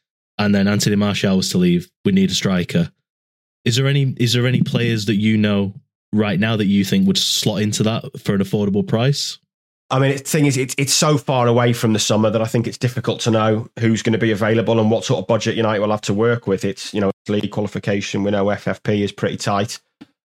and 0.44 0.54
then 0.54 0.68
Anthony 0.68 0.96
Martial 0.96 1.37
was 1.37 1.50
to 1.50 1.58
leave. 1.58 1.90
We 2.04 2.12
need 2.12 2.30
a 2.30 2.34
striker. 2.34 2.90
Is 3.64 3.76
there 3.76 3.87
any 3.87 4.14
is 4.18 4.32
there 4.32 4.46
any 4.46 4.62
players 4.62 5.06
that 5.06 5.16
you 5.16 5.37
know 5.37 5.75
right 6.12 6.38
now 6.38 6.56
that 6.56 6.66
you 6.66 6.84
think 6.84 7.06
would 7.06 7.18
slot 7.18 7.62
into 7.62 7.82
that 7.84 8.20
for 8.20 8.34
an 8.34 8.40
affordable 8.40 8.87
price? 8.87 9.38
I 9.90 9.99
mean, 9.99 10.12
the 10.12 10.18
thing 10.18 10.46
is, 10.46 10.56
it's 10.56 10.75
it's 10.78 10.92
so 10.92 11.18
far 11.18 11.46
away 11.46 11.75
from 11.75 11.92
the 11.92 11.99
summer 11.99 12.30
that 12.30 12.40
I 12.40 12.46
think 12.46 12.66
it's 12.66 12.78
difficult 12.78 13.20
to 13.20 13.30
know 13.30 13.68
who's 13.78 14.02
going 14.02 14.14
to 14.14 14.18
be 14.18 14.30
available 14.30 14.80
and 14.80 14.90
what 14.90 15.04
sort 15.04 15.20
of 15.20 15.26
budget 15.26 15.54
United 15.54 15.80
will 15.80 15.90
have 15.90 16.00
to 16.02 16.14
work 16.14 16.46
with. 16.46 16.64
It's 16.64 16.94
you 16.94 17.00
know 17.00 17.11
league 17.28 17.50
qualification. 17.50 18.22
We 18.22 18.30
know 18.30 18.46
FFP 18.46 19.04
is 19.04 19.12
pretty 19.12 19.37
tight. 19.37 19.78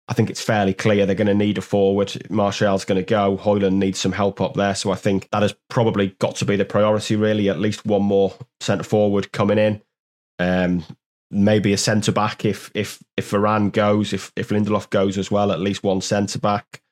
I 0.08 0.14
think 0.14 0.30
it's 0.30 0.40
fairly 0.40 0.72
clear 0.72 1.04
they're 1.04 1.16
going 1.16 1.26
to 1.26 1.34
need 1.34 1.58
a 1.58 1.62
forward. 1.62 2.16
Martial's 2.30 2.84
going 2.84 3.00
to 3.00 3.04
go. 3.04 3.36
Højlund 3.36 3.72
needs 3.72 3.98
some 3.98 4.12
help 4.12 4.40
up 4.40 4.54
there. 4.54 4.74
So 4.76 4.92
I 4.92 4.94
think 4.94 5.28
that 5.32 5.42
has 5.42 5.54
probably 5.68 6.14
got 6.20 6.36
to 6.36 6.44
be 6.44 6.54
the 6.54 6.64
priority, 6.64 7.16
really. 7.16 7.48
At 7.48 7.58
least 7.58 7.84
one 7.84 8.02
more 8.02 8.34
centre 8.60 8.84
forward 8.84 9.32
coming 9.32 9.58
in. 9.58 9.82
Um, 10.38 10.84
maybe 11.30 11.72
a 11.72 11.78
centre 11.78 12.12
back 12.12 12.44
if 12.44 12.70
if 12.74 13.02
if 13.16 13.30
Varane 13.30 13.72
goes, 13.72 14.12
if 14.12 14.32
if 14.36 14.50
Lindelof 14.50 14.90
goes 14.90 15.18
as 15.18 15.30
well. 15.30 15.52
At 15.52 15.60
least 15.60 15.82
one 15.82 16.00
centre 16.00 16.38
back. 16.38 16.82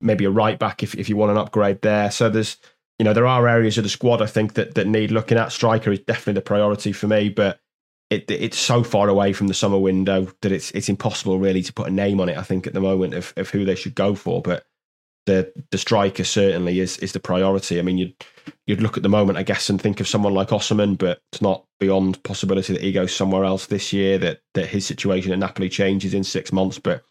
Maybe 0.00 0.24
a 0.24 0.30
right 0.30 0.58
back 0.58 0.82
if 0.82 0.94
if 0.94 1.08
you 1.08 1.16
want 1.16 1.32
an 1.32 1.38
upgrade 1.38 1.82
there. 1.82 2.10
So 2.10 2.28
there's 2.28 2.56
you 2.98 3.04
know 3.04 3.12
there 3.12 3.26
are 3.26 3.48
areas 3.48 3.78
of 3.78 3.84
the 3.84 3.90
squad 3.90 4.22
I 4.22 4.26
think 4.26 4.54
that 4.54 4.74
that 4.74 4.86
need 4.86 5.10
looking 5.10 5.38
at. 5.38 5.52
Striker 5.52 5.92
is 5.92 6.00
definitely 6.00 6.34
the 6.34 6.42
priority 6.42 6.92
for 6.92 7.06
me, 7.06 7.28
but 7.28 7.60
it, 8.10 8.28
it's 8.28 8.58
so 8.58 8.82
far 8.82 9.08
away 9.08 9.32
from 9.32 9.46
the 9.46 9.54
summer 9.54 9.78
window 9.78 10.32
that 10.42 10.52
it's 10.52 10.70
it's 10.72 10.88
impossible 10.88 11.38
really 11.38 11.62
to 11.62 11.72
put 11.72 11.88
a 11.88 11.92
name 11.92 12.20
on 12.20 12.28
it. 12.28 12.36
I 12.36 12.42
think 12.42 12.66
at 12.66 12.74
the 12.74 12.80
moment 12.80 13.14
of, 13.14 13.32
of 13.36 13.50
who 13.50 13.64
they 13.64 13.76
should 13.76 13.94
go 13.94 14.14
for, 14.14 14.42
but 14.42 14.64
the 15.26 15.52
the 15.70 15.78
striker 15.78 16.24
certainly 16.24 16.80
is 16.80 16.98
is 16.98 17.12
the 17.12 17.20
priority. 17.20 17.78
I 17.78 17.82
mean, 17.82 17.98
you'd 17.98 18.14
you'd 18.66 18.82
look 18.82 18.96
at 18.96 19.02
the 19.02 19.08
moment, 19.08 19.38
I 19.38 19.42
guess, 19.42 19.68
and 19.68 19.80
think 19.80 20.00
of 20.00 20.08
someone 20.08 20.34
like 20.34 20.48
Osimhen, 20.48 20.98
but 20.98 21.20
it's 21.32 21.42
not 21.42 21.64
beyond 21.78 22.22
possibility 22.22 22.72
that 22.72 22.82
he 22.82 22.92
goes 22.92 23.14
somewhere 23.14 23.44
else 23.44 23.66
this 23.66 23.92
year. 23.92 24.18
That 24.18 24.40
that 24.54 24.66
his 24.66 24.86
situation 24.86 25.32
at 25.32 25.38
Napoli 25.38 25.68
changes 25.68 26.14
in 26.14 26.24
six 26.24 26.52
months, 26.52 26.78
but 26.78 27.02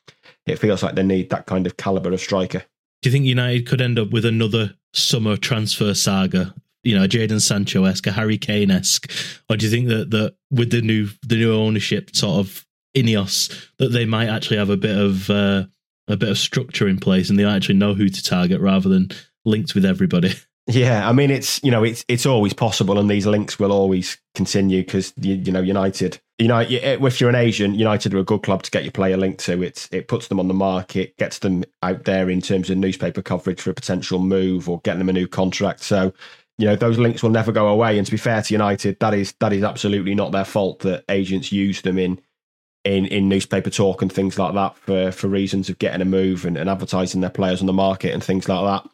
it 0.46 0.58
feels 0.58 0.84
like 0.84 0.96
they 0.96 1.04
need 1.04 1.30
that 1.30 1.46
kind 1.46 1.66
of 1.66 1.78
caliber 1.78 2.12
of 2.12 2.20
striker. 2.20 2.64
Do 3.02 3.10
you 3.10 3.12
think 3.12 3.26
United 3.26 3.68
could 3.68 3.82
end 3.82 3.98
up 3.98 4.10
with 4.10 4.26
another 4.26 4.76
summer 4.94 5.38
transfer 5.38 5.94
saga 5.94 6.54
you 6.84 6.98
know, 6.98 7.08
Jadon 7.08 7.42
Sancho 7.42 7.84
esque, 7.84 8.08
a 8.08 8.12
Harry 8.12 8.38
Kane 8.38 8.72
esque, 8.72 9.12
or 9.50 9.58
do 9.58 9.66
you 9.66 9.72
think 9.72 9.90
that 9.90 10.12
that 10.12 10.36
with 10.50 10.72
the 10.72 10.82
new 10.82 11.10
the 11.28 11.36
new 11.36 11.54
ownership 11.54 12.16
sort 12.16 12.40
of 12.40 12.66
Ineos 12.96 13.70
that 13.78 13.92
they 13.92 14.06
might 14.06 14.30
actually 14.30 14.58
have 14.58 14.70
a 14.70 14.78
bit 14.78 14.98
of 14.98 15.30
uh, 15.30 15.66
a 16.10 16.18
bit 16.18 16.30
of 16.30 16.38
structure 16.38 16.88
in 16.88 17.00
place 17.00 17.30
and 17.30 17.40
they 17.40 17.46
actually 17.46 17.76
know 17.76 17.94
who 17.94 18.10
to 18.10 18.24
target 18.24 18.60
rather 18.60 18.90
than 18.90 19.10
linked 19.46 19.76
with 19.76 19.86
everybody? 19.86 20.34
Yeah, 20.72 21.10
I 21.10 21.14
mean 21.14 21.32
it's 21.32 21.62
you 21.64 21.72
know 21.72 21.84
it's 21.84 22.06
it's 22.08 22.28
always 22.28 22.54
possible, 22.54 23.00
and 23.00 23.10
these 23.10 23.26
links 23.26 23.58
will 23.58 23.72
always 23.72 24.20
continue 24.36 24.84
because 24.84 25.12
you, 25.20 25.34
you 25.34 25.52
know 25.52 25.62
United, 25.62 26.22
you 26.38 26.48
know 26.48 26.60
eh, 26.60 26.96
if 27.02 27.20
you're 27.20 27.32
an 27.32 27.36
Asian, 27.36 27.74
United 27.74 28.14
are 28.14 28.20
a 28.20 28.24
good 28.24 28.44
club 28.44 28.62
to 28.62 28.70
get 28.70 28.84
your 28.84 28.92
player 28.92 29.18
linked 29.18 29.44
to. 29.46 29.64
It's 29.64 29.90
it 29.92 30.08
puts 30.08 30.28
them 30.28 30.40
on 30.40 30.48
the 30.48 30.54
market, 30.54 31.18
gets 31.18 31.40
them 31.40 31.64
out 31.82 32.04
there 32.04 32.30
in 32.30 32.40
terms 32.40 32.70
of 32.70 32.78
newspaper 32.78 33.24
coverage 33.24 33.60
for 33.60 33.72
a 33.72 33.74
potential 33.74 34.20
move 34.20 34.70
or 34.70 34.80
getting 34.82 35.00
them 35.00 35.10
a 35.10 35.14
new 35.14 35.28
contract. 35.28 35.82
So 35.82 36.14
you 36.60 36.68
know 36.68 36.76
those 36.76 37.00
links 37.00 37.24
will 37.24 37.32
never 37.32 37.52
go 37.52 37.68
away. 37.68 37.98
And 37.98 38.06
to 38.06 38.12
be 38.12 38.18
fair 38.18 38.44
to 38.44 38.54
United, 38.54 39.00
that 39.00 39.16
is 39.16 39.34
that 39.40 39.54
is 39.54 39.64
absolutely 39.64 40.14
not 40.14 40.34
their 40.34 40.46
fault 40.46 40.82
that 40.82 41.04
agents 41.10 41.52
use 41.52 41.82
them 41.82 41.98
in 41.98 42.22
in 42.84 43.06
in 43.06 43.28
newspaper 43.28 43.70
talk 43.70 44.02
and 44.02 44.12
things 44.12 44.40
like 44.40 44.54
that 44.54 44.78
for 44.78 45.12
for 45.12 45.28
reasons 45.28 45.70
of 45.70 45.80
getting 45.80 46.02
a 46.02 46.06
move 46.06 46.46
and, 46.46 46.58
and 46.58 46.70
advertising 46.70 47.22
their 47.22 47.30
players 47.30 47.62
on 47.62 47.68
the 47.68 47.74
market 47.74 48.14
and 48.14 48.24
things 48.24 48.48
like 48.48 48.64
that. 48.66 48.90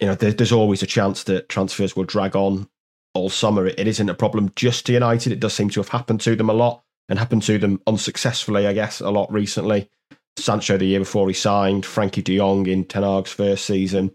You 0.00 0.08
know, 0.08 0.14
there, 0.14 0.32
there's 0.32 0.52
always 0.52 0.82
a 0.82 0.86
chance 0.86 1.24
that 1.24 1.48
transfers 1.48 1.96
will 1.96 2.04
drag 2.04 2.36
on 2.36 2.68
all 3.14 3.30
summer. 3.30 3.66
It, 3.66 3.78
it 3.78 3.86
isn't 3.86 4.08
a 4.08 4.14
problem 4.14 4.52
just 4.56 4.86
to 4.86 4.92
United. 4.92 5.32
It 5.32 5.40
does 5.40 5.54
seem 5.54 5.70
to 5.70 5.80
have 5.80 5.88
happened 5.88 6.20
to 6.22 6.36
them 6.36 6.50
a 6.50 6.54
lot 6.54 6.82
and 7.08 7.18
happened 7.18 7.42
to 7.44 7.58
them 7.58 7.80
unsuccessfully, 7.86 8.66
I 8.66 8.72
guess, 8.72 9.00
a 9.00 9.10
lot 9.10 9.32
recently. 9.32 9.88
Sancho 10.36 10.76
the 10.76 10.86
year 10.86 10.98
before 10.98 11.28
he 11.28 11.34
signed, 11.34 11.84
Frenkie 11.84 12.24
de 12.24 12.38
Jong 12.38 12.66
in 12.66 12.84
Ten 12.84 13.04
Hag's 13.04 13.32
first 13.32 13.66
season 13.66 14.14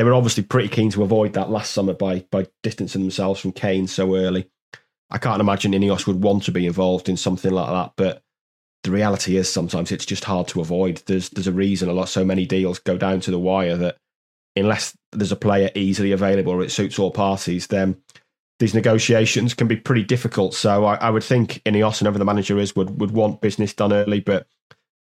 they 0.00 0.04
were 0.04 0.14
obviously 0.14 0.42
pretty 0.42 0.70
keen 0.70 0.90
to 0.90 1.02
avoid 1.02 1.34
that 1.34 1.50
last 1.50 1.72
summer 1.72 1.92
by 1.92 2.20
by 2.30 2.46
distancing 2.62 3.02
themselves 3.02 3.38
from 3.38 3.52
Kane 3.52 3.86
so 3.86 4.16
early. 4.16 4.48
I 5.10 5.18
can't 5.18 5.42
imagine 5.42 5.72
Ineos 5.72 6.06
would 6.06 6.22
want 6.22 6.44
to 6.44 6.52
be 6.52 6.64
involved 6.64 7.10
in 7.10 7.18
something 7.18 7.50
like 7.50 7.68
that, 7.68 7.92
but 7.96 8.22
the 8.82 8.90
reality 8.90 9.36
is 9.36 9.52
sometimes 9.52 9.92
it's 9.92 10.06
just 10.06 10.24
hard 10.24 10.48
to 10.48 10.60
avoid. 10.60 11.02
There's 11.06 11.28
there's 11.30 11.46
a 11.46 11.52
reason 11.52 11.88
a 11.88 11.92
lot 11.92 12.08
so 12.08 12.24
many 12.24 12.46
deals 12.46 12.78
go 12.78 12.96
down 12.96 13.20
to 13.20 13.30
the 13.30 13.38
wire 13.38 13.76
that 13.76 13.96
unless 14.56 14.96
there's 15.12 15.32
a 15.32 15.36
player 15.36 15.70
easily 15.74 16.12
available 16.12 16.52
or 16.52 16.62
it 16.62 16.70
suits 16.70 16.98
all 16.98 17.10
parties, 17.10 17.66
then 17.68 17.96
these 18.58 18.74
negotiations 18.74 19.54
can 19.54 19.68
be 19.68 19.76
pretty 19.76 20.02
difficult. 20.02 20.54
So 20.54 20.84
I, 20.84 20.96
I 20.96 21.10
would 21.10 21.24
think 21.24 21.62
Ineos 21.64 22.00
and 22.00 22.06
whoever 22.06 22.18
the 22.18 22.24
manager 22.24 22.58
is 22.58 22.74
would 22.76 23.00
would 23.00 23.10
want 23.10 23.40
business 23.40 23.74
done 23.74 23.92
early, 23.92 24.20
but 24.20 24.46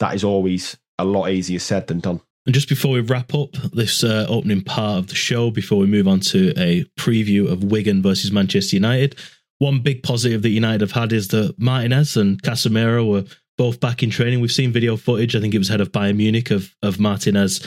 that 0.01 0.15
is 0.15 0.25
always 0.25 0.77
a 0.99 1.05
lot 1.05 1.31
easier 1.31 1.59
said 1.59 1.87
than 1.87 2.01
done. 2.01 2.21
And 2.47 2.55
just 2.55 2.69
before 2.69 2.93
we 2.93 3.01
wrap 3.01 3.35
up 3.35 3.53
this 3.75 4.03
uh, 4.03 4.27
opening 4.29 4.63
part 4.63 4.99
of 4.99 5.09
the 5.09 5.15
show, 5.15 5.51
before 5.51 5.79
we 5.79 5.87
move 5.87 6.09
on 6.09 6.21
to 6.21 6.53
a 6.57 6.85
preview 6.99 7.51
of 7.51 7.63
Wigan 7.63 8.01
versus 8.01 8.33
Manchester 8.33 8.75
United, 8.75 9.17
one 9.59 9.81
big 9.81 10.03
positive 10.03 10.43
that 10.43 10.51
United 10.51 10.81
have 10.81 10.93
had 10.93 11.13
is 11.13 11.29
that 11.29 11.57
Martinez 11.59 12.17
and 12.17 12.43
Casemiro 12.43 13.07
were 13.07 13.25
both 13.59 13.81
back 13.81 14.03
in 14.03 14.09
training. 14.09 14.41
We've 14.41 14.51
seen 14.51 14.73
video 14.73 14.97
footage. 14.97 15.37
I 15.37 15.41
think 15.41 15.53
it 15.53 15.59
was 15.59 15.69
head 15.69 15.83
of 15.83 15.93
Bayern 15.93 16.17
Munich 16.17 16.51
of 16.51 16.75
of 16.83 16.99
Martinez 16.99 17.61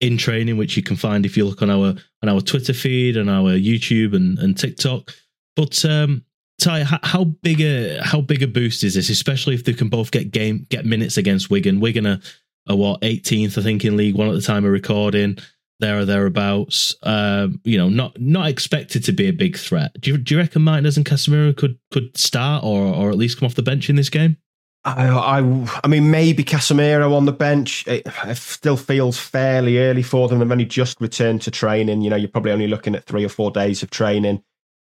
in 0.00 0.16
training, 0.16 0.56
which 0.56 0.76
you 0.76 0.82
can 0.82 0.96
find 0.96 1.26
if 1.26 1.36
you 1.36 1.44
look 1.44 1.60
on 1.60 1.68
our 1.68 1.94
on 2.22 2.28
our 2.28 2.40
Twitter 2.40 2.72
feed 2.72 3.18
and 3.18 3.28
our 3.28 3.50
YouTube 3.50 4.16
and, 4.16 4.38
and 4.38 4.56
TikTok. 4.56 5.10
But 5.54 5.84
um, 5.84 6.24
Ty, 6.60 6.84
how 6.84 7.24
big 7.24 7.60
a 7.60 8.00
how 8.02 8.20
big 8.20 8.42
a 8.42 8.46
boost 8.46 8.84
is 8.84 8.94
this, 8.94 9.10
especially 9.10 9.54
if 9.54 9.64
they 9.64 9.74
can 9.74 9.88
both 9.88 10.10
get 10.10 10.30
game 10.30 10.66
get 10.70 10.86
minutes 10.86 11.18
against 11.18 11.50
Wigan? 11.50 11.80
Wigan 11.80 12.06
are 12.06 12.20
a 12.68 12.76
what 12.76 13.00
18th, 13.00 13.58
I 13.58 13.62
think, 13.62 13.84
in 13.84 13.96
League 13.96 14.14
One 14.14 14.28
at 14.28 14.34
the 14.34 14.40
time 14.40 14.64
of 14.64 14.70
recording. 14.72 15.38
There 15.80 15.98
or 15.98 16.04
thereabouts. 16.04 16.94
Um, 17.02 17.60
you 17.64 17.76
know, 17.76 17.88
not 17.88 18.20
not 18.20 18.48
expected 18.48 19.02
to 19.04 19.12
be 19.12 19.26
a 19.26 19.32
big 19.32 19.56
threat. 19.56 20.00
Do 20.00 20.12
you, 20.12 20.18
do 20.18 20.34
you 20.34 20.40
reckon 20.40 20.62
Martinez 20.62 20.96
and 20.96 21.04
Casemiro 21.04 21.56
could 21.56 21.76
could 21.90 22.16
start 22.16 22.62
or 22.62 22.82
or 22.82 23.10
at 23.10 23.16
least 23.16 23.40
come 23.40 23.46
off 23.46 23.56
the 23.56 23.62
bench 23.62 23.90
in 23.90 23.96
this 23.96 24.08
game? 24.08 24.36
I, 24.84 25.08
I, 25.08 25.80
I 25.84 25.88
mean, 25.88 26.10
maybe 26.10 26.42
Casemiro 26.42 27.14
on 27.14 27.24
the 27.24 27.32
bench. 27.32 27.86
It, 27.86 28.06
it, 28.24 28.36
still 28.36 28.76
feels 28.76 29.18
fairly 29.18 29.78
early 29.78 30.02
for 30.02 30.28
them. 30.28 30.40
They've 30.40 30.50
only 30.50 30.64
just 30.64 31.00
returned 31.00 31.42
to 31.42 31.52
training. 31.52 32.02
You 32.02 32.10
know, 32.10 32.16
you're 32.16 32.28
probably 32.28 32.50
only 32.50 32.66
looking 32.66 32.94
at 32.96 33.04
three 33.04 33.24
or 33.24 33.28
four 33.28 33.52
days 33.52 33.82
of 33.82 33.90
training. 33.90 34.42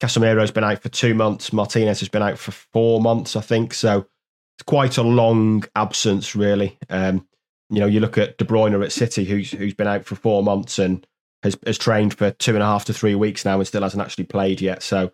Casemiro's 0.02 0.52
been 0.52 0.64
out 0.64 0.82
for 0.82 0.90
two 0.90 1.14
months. 1.14 1.52
Martinez 1.52 2.00
has 2.00 2.10
been 2.10 2.24
out 2.24 2.40
for 2.40 2.52
four 2.52 3.02
months, 3.02 3.36
I 3.36 3.42
think. 3.42 3.74
So 3.74 4.08
it's 4.58 4.64
quite 4.66 4.98
a 4.98 5.04
long 5.04 5.66
absence, 5.76 6.36
really. 6.36 6.78
Um, 6.90 7.28
you 7.70 7.80
know, 7.80 7.86
you 7.86 8.00
look 8.00 8.18
at 8.18 8.38
De 8.38 8.46
Bruyne 8.46 8.84
at 8.84 8.92
City, 8.92 9.26
who's 9.26 9.52
who's 9.52 9.74
been 9.74 9.88
out 9.88 10.06
for 10.06 10.16
four 10.16 10.42
months 10.42 10.80
and 10.80 11.06
has 11.44 11.58
has 11.66 11.78
trained 11.78 12.14
for 12.14 12.32
two 12.32 12.54
and 12.54 12.64
a 12.64 12.66
half 12.66 12.86
to 12.86 12.94
three 12.94 13.16
weeks 13.16 13.44
now 13.44 13.58
and 13.58 13.68
still 13.68 13.84
hasn't 13.84 14.02
actually 14.02 14.26
played 14.26 14.62
yet. 14.62 14.84
So 14.84 15.12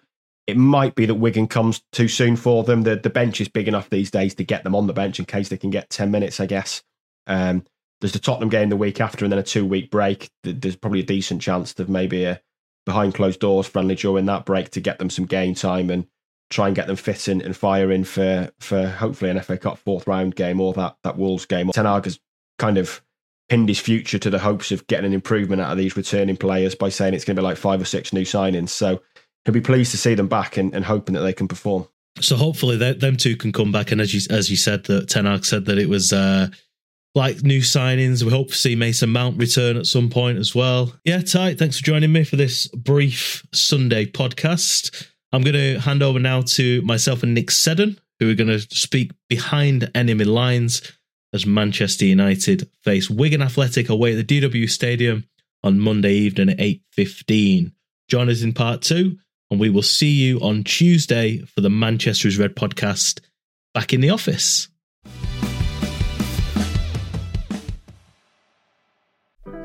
it 0.48 0.58
might 0.58 0.96
be 0.96 1.06
that 1.06 1.16
Wigan 1.16 1.48
comes 1.48 1.84
too 1.92 2.08
soon 2.08 2.38
for 2.38 2.64
them. 2.64 2.84
The 2.84 2.96
the 2.96 3.10
bench 3.10 3.42
is 3.42 3.50
big 3.50 3.68
enough 3.68 3.90
these 3.90 4.10
days 4.10 4.34
to 4.36 4.44
get 4.44 4.64
them 4.64 4.76
on 4.76 4.88
the 4.88 4.94
bench 4.94 5.20
in 5.20 5.26
case 5.26 5.50
they 5.50 5.58
can 5.58 5.70
get 5.70 5.90
ten 5.90 6.10
minutes, 6.10 6.40
I 6.40 6.46
guess. 6.46 6.82
Um, 7.28 7.66
there's 8.00 8.14
the 8.14 8.20
Tottenham 8.20 8.50
game 8.50 8.70
the 8.70 8.78
week 8.78 9.02
after, 9.02 9.26
and 9.26 9.32
then 9.32 9.40
a 9.40 9.44
two 9.44 9.66
week 9.66 9.92
break. 9.92 10.30
There's 10.44 10.78
probably 10.78 11.02
a 11.02 11.04
decent 11.04 11.42
chance 11.42 11.78
of 11.80 11.90
maybe 11.90 12.24
a 12.24 12.42
behind 12.86 13.14
closed 13.14 13.42
doors 13.42 13.68
friendly 13.68 13.96
during 13.96 14.26
that 14.28 14.46
break 14.46 14.70
to 14.72 14.80
get 14.80 14.98
them 14.98 15.10
some 15.10 15.26
game 15.26 15.54
time 15.54 15.90
and 15.90 16.08
try 16.50 16.68
and 16.68 16.76
get 16.76 16.88
them 16.88 16.96
fit 16.96 17.28
and 17.28 17.56
firing 17.56 18.06
for 18.06 18.50
for 18.60 18.88
hopefully 18.88 19.30
an 19.30 19.42
FA 19.42 19.58
Cup 19.58 19.78
fourth 19.78 20.08
round 20.08 20.36
game 20.36 20.62
or 20.62 20.72
that 20.74 20.96
that 21.04 21.18
Wolves 21.18 21.46
game. 21.46 21.70
Ten 21.70 21.86
Hag 21.86 22.06
has 22.06 22.20
kind 22.58 22.78
of 22.78 23.02
pinned 23.50 23.68
his 23.68 23.80
future 23.80 24.20
to 24.20 24.30
the 24.30 24.40
hopes 24.40 24.72
of 24.72 24.88
getting 24.88 25.06
an 25.06 25.14
improvement 25.14 25.62
out 25.62 25.72
of 25.72 25.78
these 25.78 25.98
returning 25.98 26.38
players 26.38 26.76
by 26.76 26.90
saying 26.90 27.14
it's 27.14 27.26
going 27.26 27.36
to 27.36 27.42
be 27.42 27.46
like 27.46 27.58
five 27.58 27.82
or 27.82 27.86
six 27.86 28.12
new 28.12 28.24
signings. 28.24 28.70
So 28.70 29.02
he'll 29.48 29.54
be 29.54 29.62
pleased 29.62 29.92
to 29.92 29.98
see 29.98 30.14
them 30.14 30.28
back 30.28 30.58
and, 30.58 30.76
and 30.76 30.84
hoping 30.84 31.16
that 31.16 31.22
they 31.22 31.32
can 31.32 31.48
perform. 31.48 31.88
So 32.20 32.36
hopefully 32.36 32.76
they, 32.76 32.94
them 32.94 33.16
two 33.16 33.38
can 33.38 33.54
come 33.54 33.72
back. 33.72 33.94
And 33.94 34.02
as 34.02 34.14
you 34.14 34.36
as 34.36 34.52
you 34.52 34.58
said, 34.58 34.84
that 34.86 35.08
Ten 35.08 35.42
said 35.44 35.66
that 35.66 35.78
it 35.78 35.88
was 35.88 36.12
uh, 36.12 36.50
like 37.16 37.44
new 37.44 37.62
signings. 37.62 38.24
We 38.24 38.32
hope 38.32 38.50
to 38.50 38.56
see 38.56 38.76
Mason 38.76 39.10
Mount 39.10 39.38
return 39.38 39.78
at 39.78 39.86
some 39.86 40.10
point 40.10 40.38
as 40.38 40.54
well. 40.54 40.94
Yeah, 41.06 41.22
tight. 41.22 41.58
Thanks 41.58 41.78
for 41.80 41.86
joining 41.86 42.12
me 42.12 42.26
for 42.26 42.36
this 42.36 42.68
brief 42.68 43.46
Sunday 43.54 44.06
podcast. 44.06 45.08
I'm 45.32 45.44
going 45.44 45.54
to 45.54 45.80
hand 45.80 46.04
over 46.04 46.20
now 46.20 46.42
to 46.42 46.82
myself 46.82 47.24
and 47.24 47.34
Nick 47.34 47.52
Seddon, 47.52 48.00
who 48.20 48.30
are 48.30 48.36
going 48.36 48.50
to 48.50 48.60
speak 48.60 49.12
behind 49.30 49.90
enemy 49.96 50.26
lines 50.26 50.82
as 51.34 51.46
Manchester 51.46 52.06
United 52.06 52.70
face 52.84 53.10
Wigan 53.10 53.42
Athletic 53.42 53.90
away 53.90 54.18
at 54.18 54.28
the 54.28 54.42
DW 54.42 54.70
Stadium 54.70 55.26
on 55.64 55.80
Monday 55.80 56.14
evening 56.14 56.50
at 56.50 56.58
8.15. 56.58 57.72
Join 58.10 58.30
us 58.30 58.42
in 58.42 58.54
part 58.54 58.82
two, 58.82 59.18
and 59.50 59.60
we 59.60 59.70
will 59.70 59.82
see 59.82 60.10
you 60.10 60.40
on 60.40 60.64
Tuesday 60.64 61.40
for 61.40 61.62
the 61.62 61.70
Manchester 61.70 62.28
is 62.28 62.38
Red 62.38 62.56
podcast 62.56 63.22
back 63.74 63.94
in 63.94 64.02
the 64.02 64.10
office. 64.10 64.68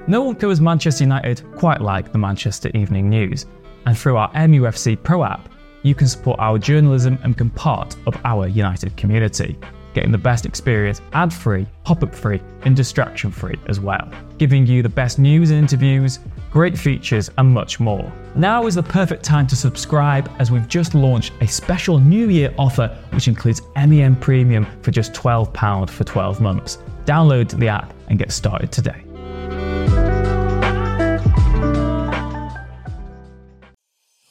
No 0.06 0.22
one 0.22 0.34
covers 0.34 0.60
Manchester 0.60 1.04
United 1.04 1.44
quite 1.56 1.80
like 1.80 2.12
the 2.12 2.18
Manchester 2.18 2.70
Evening 2.74 3.08
News, 3.08 3.46
and 3.86 3.96
through 3.96 4.16
our 4.16 4.32
MUFC 4.32 5.02
Pro 5.02 5.24
app, 5.24 5.48
you 5.82 5.94
can 5.94 6.08
support 6.08 6.38
our 6.40 6.58
journalism 6.58 7.18
and 7.22 7.34
become 7.34 7.50
part 7.50 7.96
of 8.06 8.16
our 8.24 8.48
United 8.48 8.96
community 8.96 9.56
getting 9.94 10.12
the 10.12 10.18
best 10.18 10.46
experience 10.46 11.00
ad 11.12 11.32
free, 11.32 11.66
pop 11.84 12.02
up 12.02 12.14
free, 12.14 12.40
and 12.62 12.76
distraction 12.76 13.30
free 13.30 13.58
as 13.66 13.80
well, 13.80 14.10
giving 14.38 14.66
you 14.66 14.82
the 14.82 14.88
best 14.88 15.18
news 15.18 15.50
and 15.50 15.58
interviews, 15.58 16.18
great 16.50 16.78
features, 16.78 17.30
and 17.38 17.48
much 17.48 17.80
more. 17.80 18.12
Now 18.34 18.66
is 18.66 18.74
the 18.74 18.82
perfect 18.82 19.24
time 19.24 19.46
to 19.48 19.56
subscribe 19.56 20.30
as 20.38 20.50
we've 20.50 20.68
just 20.68 20.94
launched 20.94 21.32
a 21.40 21.46
special 21.46 21.98
New 21.98 22.28
Year 22.28 22.54
offer 22.58 22.88
which 23.12 23.28
includes 23.28 23.62
MEN 23.76 24.16
Premium 24.16 24.66
for 24.82 24.90
just 24.90 25.12
£12 25.12 25.90
for 25.90 26.04
12 26.04 26.40
months. 26.40 26.78
Download 27.04 27.48
the 27.58 27.68
app 27.68 27.92
and 28.08 28.18
get 28.18 28.32
started 28.32 28.70
today. 28.70 29.02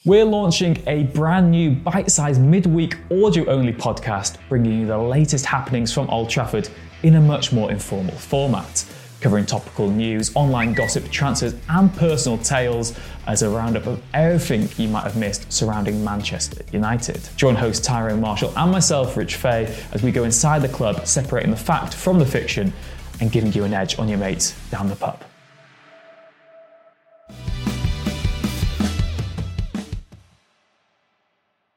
We're 0.03 0.25
launching 0.25 0.81
a 0.87 1.03
brand 1.03 1.51
new 1.51 1.69
bite 1.69 2.09
sized 2.09 2.41
midweek 2.41 2.97
audio 3.11 3.45
only 3.45 3.71
podcast, 3.71 4.37
bringing 4.49 4.79
you 4.79 4.87
the 4.87 4.97
latest 4.97 5.45
happenings 5.45 5.93
from 5.93 6.09
Old 6.09 6.27
Trafford 6.27 6.67
in 7.03 7.13
a 7.13 7.21
much 7.21 7.53
more 7.53 7.69
informal 7.69 8.15
format, 8.15 8.83
covering 9.19 9.45
topical 9.45 9.91
news, 9.91 10.35
online 10.35 10.73
gossip, 10.73 11.07
transfers, 11.11 11.53
and 11.69 11.93
personal 11.93 12.39
tales 12.39 12.97
as 13.27 13.43
a 13.43 13.49
roundup 13.51 13.85
of 13.85 14.01
everything 14.15 14.67
you 14.83 14.91
might 14.91 15.03
have 15.03 15.17
missed 15.17 15.53
surrounding 15.53 16.03
Manchester 16.03 16.65
United. 16.71 17.21
Join 17.35 17.53
host 17.53 17.83
Tyrone 17.83 18.21
Marshall 18.21 18.51
and 18.57 18.71
myself, 18.71 19.15
Rich 19.15 19.35
Fay, 19.35 19.65
as 19.91 20.01
we 20.01 20.11
go 20.11 20.23
inside 20.23 20.63
the 20.63 20.69
club, 20.69 21.05
separating 21.05 21.51
the 21.51 21.57
fact 21.57 21.93
from 21.93 22.17
the 22.17 22.25
fiction 22.25 22.73
and 23.19 23.31
giving 23.31 23.53
you 23.53 23.65
an 23.65 23.73
edge 23.75 23.99
on 23.99 24.09
your 24.09 24.17
mates 24.17 24.55
down 24.71 24.89
the 24.89 24.95
pub. 24.95 25.23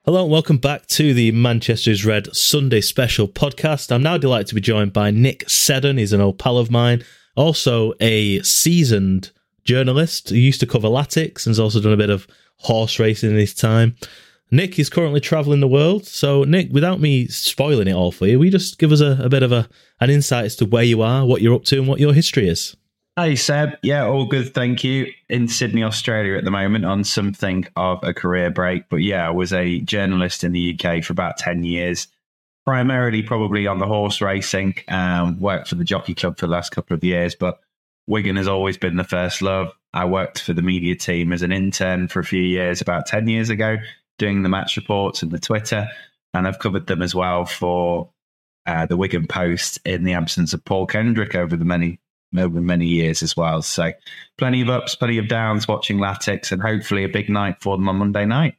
Hello 0.06 0.24
and 0.24 0.30
welcome 0.30 0.58
back 0.58 0.86
to 0.88 1.14
the 1.14 1.32
Manchester's 1.32 2.04
Red 2.04 2.36
Sunday 2.36 2.82
special 2.82 3.26
podcast. 3.26 3.90
I'm 3.90 4.02
now 4.02 4.18
delighted 4.18 4.48
to 4.48 4.54
be 4.54 4.60
joined 4.60 4.92
by 4.92 5.10
Nick 5.10 5.48
Seddon. 5.48 5.96
He's 5.96 6.12
an 6.12 6.20
old 6.20 6.38
pal 6.38 6.58
of 6.58 6.70
mine, 6.70 7.02
also 7.36 7.94
a 8.00 8.42
seasoned 8.42 9.30
journalist 9.64 10.28
who 10.28 10.36
used 10.36 10.60
to 10.60 10.66
cover 10.66 10.88
Latics 10.88 11.46
and 11.46 11.52
has 11.52 11.58
also 11.58 11.80
done 11.80 11.94
a 11.94 11.96
bit 11.96 12.10
of 12.10 12.26
horse 12.58 12.98
racing 12.98 13.30
in 13.30 13.36
his 13.36 13.54
time. 13.54 13.96
Nick 14.50 14.78
is 14.78 14.90
currently 14.90 15.20
traveling 15.20 15.60
the 15.60 15.66
world. 15.66 16.04
So, 16.04 16.44
Nick, 16.44 16.70
without 16.70 17.00
me 17.00 17.26
spoiling 17.28 17.88
it 17.88 17.94
all 17.94 18.12
for 18.12 18.26
you, 18.26 18.38
we 18.38 18.50
just 18.50 18.78
give 18.78 18.92
us 18.92 19.00
a, 19.00 19.18
a 19.22 19.30
bit 19.30 19.42
of 19.42 19.52
a 19.52 19.70
an 20.00 20.10
insight 20.10 20.44
as 20.44 20.56
to 20.56 20.66
where 20.66 20.84
you 20.84 21.00
are, 21.00 21.24
what 21.24 21.40
you're 21.40 21.54
up 21.54 21.64
to, 21.64 21.78
and 21.78 21.88
what 21.88 21.98
your 21.98 22.12
history 22.12 22.46
is. 22.46 22.76
Hey 23.16 23.36
Seb, 23.36 23.78
yeah, 23.80 24.06
all 24.06 24.26
good, 24.26 24.54
thank 24.54 24.82
you. 24.82 25.12
In 25.28 25.46
Sydney, 25.46 25.84
Australia 25.84 26.36
at 26.36 26.42
the 26.42 26.50
moment 26.50 26.84
on 26.84 27.04
something 27.04 27.64
of 27.76 28.02
a 28.02 28.12
career 28.12 28.50
break. 28.50 28.88
But 28.88 29.02
yeah, 29.02 29.24
I 29.24 29.30
was 29.30 29.52
a 29.52 29.78
journalist 29.82 30.42
in 30.42 30.50
the 30.50 30.76
UK 30.76 31.04
for 31.04 31.12
about 31.12 31.36
10 31.36 31.62
years, 31.62 32.08
primarily 32.66 33.22
probably 33.22 33.68
on 33.68 33.78
the 33.78 33.86
horse 33.86 34.20
racing, 34.20 34.74
um, 34.88 35.38
worked 35.38 35.68
for 35.68 35.76
the 35.76 35.84
Jockey 35.84 36.16
Club 36.16 36.38
for 36.38 36.46
the 36.46 36.52
last 36.52 36.70
couple 36.70 36.96
of 36.96 37.04
years. 37.04 37.36
But 37.36 37.60
Wigan 38.08 38.34
has 38.34 38.48
always 38.48 38.76
been 38.76 38.96
the 38.96 39.04
first 39.04 39.42
love. 39.42 39.70
I 39.92 40.06
worked 40.06 40.40
for 40.40 40.52
the 40.52 40.62
media 40.62 40.96
team 40.96 41.32
as 41.32 41.42
an 41.42 41.52
intern 41.52 42.08
for 42.08 42.18
a 42.18 42.24
few 42.24 42.42
years, 42.42 42.80
about 42.80 43.06
10 43.06 43.28
years 43.28 43.48
ago, 43.48 43.76
doing 44.18 44.42
the 44.42 44.48
match 44.48 44.76
reports 44.76 45.22
and 45.22 45.30
the 45.30 45.38
Twitter. 45.38 45.86
And 46.34 46.48
I've 46.48 46.58
covered 46.58 46.88
them 46.88 47.00
as 47.00 47.14
well 47.14 47.44
for 47.44 48.10
uh, 48.66 48.86
the 48.86 48.96
Wigan 48.96 49.28
Post 49.28 49.78
in 49.84 50.02
the 50.02 50.14
absence 50.14 50.52
of 50.52 50.64
Paul 50.64 50.88
Kendrick 50.88 51.36
over 51.36 51.56
the 51.56 51.64
many 51.64 52.00
over 52.38 52.60
many 52.60 52.86
years 52.86 53.22
as 53.22 53.36
well. 53.36 53.62
So 53.62 53.92
plenty 54.36 54.60
of 54.60 54.68
ups, 54.68 54.94
plenty 54.94 55.18
of 55.18 55.28
downs 55.28 55.68
watching 55.68 55.98
Latics 55.98 56.52
and 56.52 56.60
hopefully 56.60 57.04
a 57.04 57.08
big 57.08 57.28
night 57.28 57.56
for 57.60 57.76
them 57.76 57.88
on 57.88 57.96
Monday 57.96 58.24
night. 58.24 58.54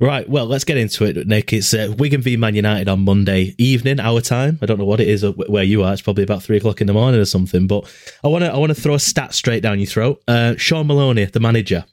Right. 0.00 0.28
Well, 0.28 0.46
let's 0.46 0.64
get 0.64 0.76
into 0.76 1.04
it, 1.04 1.26
Nick. 1.26 1.52
It's 1.52 1.74
uh, 1.74 1.94
Wigan 1.98 2.22
v 2.22 2.36
Man 2.36 2.54
United 2.54 2.88
on 2.88 3.04
Monday 3.04 3.54
evening, 3.58 4.00
our 4.00 4.20
time. 4.20 4.58
I 4.62 4.66
don't 4.66 4.78
know 4.78 4.84
what 4.84 5.00
it 5.00 5.08
is 5.08 5.24
where 5.24 5.64
you 5.64 5.82
are. 5.82 5.92
It's 5.92 6.02
probably 6.02 6.24
about 6.24 6.42
three 6.42 6.56
o'clock 6.56 6.80
in 6.80 6.86
the 6.86 6.92
morning 6.92 7.20
or 7.20 7.24
something. 7.24 7.66
But 7.66 7.92
I 8.24 8.28
want 8.28 8.44
to 8.44 8.52
I 8.52 8.56
want 8.56 8.74
to 8.74 8.80
throw 8.80 8.94
a 8.94 8.98
stat 8.98 9.34
straight 9.34 9.62
down 9.62 9.78
your 9.78 9.86
throat. 9.86 10.22
Uh, 10.26 10.54
Shaun 10.56 10.86
Maloney, 10.86 11.26
the 11.26 11.40
manager. 11.40 11.84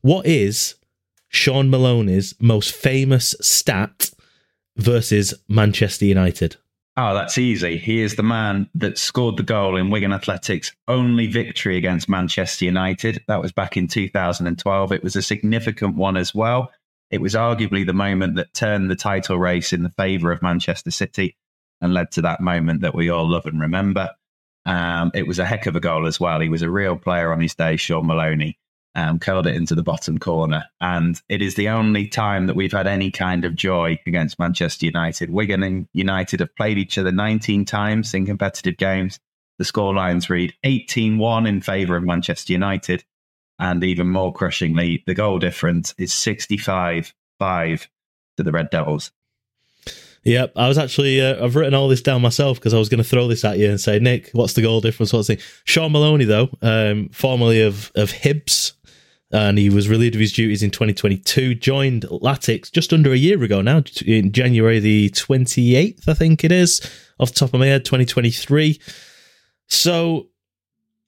What 0.00 0.26
is 0.26 0.74
Shaun 1.28 1.70
Maloney's 1.70 2.34
most 2.40 2.74
famous 2.74 3.34
stat 3.40 4.10
versus 4.76 5.34
Manchester 5.48 6.04
United? 6.04 6.56
Oh, 6.94 7.14
that's 7.14 7.38
easy. 7.38 7.78
He 7.78 8.02
is 8.02 8.16
the 8.16 8.22
man 8.22 8.68
that 8.74 8.98
scored 8.98 9.38
the 9.38 9.42
goal 9.42 9.76
in 9.76 9.88
Wigan 9.88 10.12
Athletics' 10.12 10.72
only 10.88 11.26
victory 11.26 11.78
against 11.78 12.08
Manchester 12.08 12.66
United. 12.66 13.24
That 13.28 13.40
was 13.40 13.50
back 13.50 13.78
in 13.78 13.88
2012. 13.88 14.92
It 14.92 15.02
was 15.02 15.16
a 15.16 15.22
significant 15.22 15.96
one 15.96 16.18
as 16.18 16.34
well. 16.34 16.70
It 17.10 17.22
was 17.22 17.34
arguably 17.34 17.86
the 17.86 17.94
moment 17.94 18.36
that 18.36 18.52
turned 18.52 18.90
the 18.90 18.96
title 18.96 19.38
race 19.38 19.72
in 19.72 19.82
the 19.82 19.90
favour 19.90 20.32
of 20.32 20.42
Manchester 20.42 20.90
City 20.90 21.36
and 21.80 21.94
led 21.94 22.10
to 22.12 22.22
that 22.22 22.40
moment 22.40 22.82
that 22.82 22.94
we 22.94 23.08
all 23.08 23.28
love 23.28 23.46
and 23.46 23.60
remember. 23.60 24.10
Um, 24.66 25.12
it 25.14 25.26
was 25.26 25.38
a 25.38 25.46
heck 25.46 25.64
of 25.66 25.76
a 25.76 25.80
goal 25.80 26.06
as 26.06 26.20
well. 26.20 26.40
He 26.40 26.50
was 26.50 26.62
a 26.62 26.70
real 26.70 26.96
player 26.96 27.32
on 27.32 27.40
his 27.40 27.54
day, 27.54 27.76
Shaun 27.76 28.06
Maloney 28.06 28.58
um, 28.94 29.18
curled 29.18 29.46
it 29.46 29.54
into 29.54 29.74
the 29.74 29.82
bottom 29.82 30.18
corner. 30.18 30.64
And 30.80 31.20
it 31.28 31.42
is 31.42 31.54
the 31.54 31.68
only 31.68 32.06
time 32.06 32.46
that 32.46 32.56
we've 32.56 32.72
had 32.72 32.86
any 32.86 33.10
kind 33.10 33.44
of 33.44 33.54
joy 33.54 33.98
against 34.06 34.38
Manchester 34.38 34.86
United. 34.86 35.30
Wigan 35.30 35.62
and 35.62 35.88
United 35.92 36.40
have 36.40 36.54
played 36.56 36.78
each 36.78 36.98
other 36.98 37.12
19 37.12 37.64
times 37.64 38.14
in 38.14 38.26
competitive 38.26 38.76
games. 38.76 39.18
The 39.58 39.64
scorelines 39.64 40.28
read 40.28 40.54
18 40.64 41.18
1 41.18 41.46
in 41.46 41.60
favour 41.60 41.96
of 41.96 42.04
Manchester 42.04 42.52
United. 42.52 43.04
And 43.58 43.84
even 43.84 44.08
more 44.08 44.32
crushingly, 44.32 45.04
the 45.06 45.14
goal 45.14 45.38
difference 45.38 45.94
is 45.98 46.12
65 46.12 47.14
5 47.38 47.88
to 48.36 48.42
the 48.42 48.52
Red 48.52 48.70
Devils. 48.70 49.12
Yep, 50.24 50.52
I 50.54 50.68
was 50.68 50.78
actually 50.78 51.20
uh, 51.20 51.44
I've 51.44 51.56
written 51.56 51.74
all 51.74 51.88
this 51.88 52.00
down 52.00 52.22
myself 52.22 52.58
because 52.58 52.74
I 52.74 52.78
was 52.78 52.88
going 52.88 53.02
to 53.02 53.08
throw 53.08 53.26
this 53.26 53.44
at 53.44 53.58
you 53.58 53.68
and 53.68 53.80
say, 53.80 53.98
Nick, 53.98 54.30
what's 54.32 54.52
the 54.52 54.62
goal 54.62 54.80
difference? 54.80 55.12
What's 55.12 55.26
the 55.26 55.40
Shaun 55.64 55.90
Maloney 55.90 56.24
though, 56.24 56.48
um, 56.62 57.08
formerly 57.08 57.62
of 57.62 57.90
of 57.96 58.12
Hibs, 58.12 58.72
and 59.32 59.56
he 59.58 59.70
was 59.70 59.88
relieved 59.88 60.14
of 60.14 60.20
his 60.20 60.32
duties 60.32 60.62
in 60.62 60.70
2022. 60.70 61.54
Joined 61.54 62.02
Latics 62.02 62.70
just 62.70 62.92
under 62.92 63.12
a 63.12 63.16
year 63.16 63.42
ago 63.42 63.62
now, 63.62 63.82
in 64.04 64.30
January 64.30 64.78
the 64.78 65.10
28th, 65.10 66.06
I 66.06 66.14
think 66.14 66.44
it 66.44 66.52
is, 66.52 66.80
off 67.18 67.32
the 67.32 67.40
top 67.40 67.54
of 67.54 67.60
my 67.60 67.66
head, 67.66 67.84
2023. 67.84 68.78
So, 69.68 70.28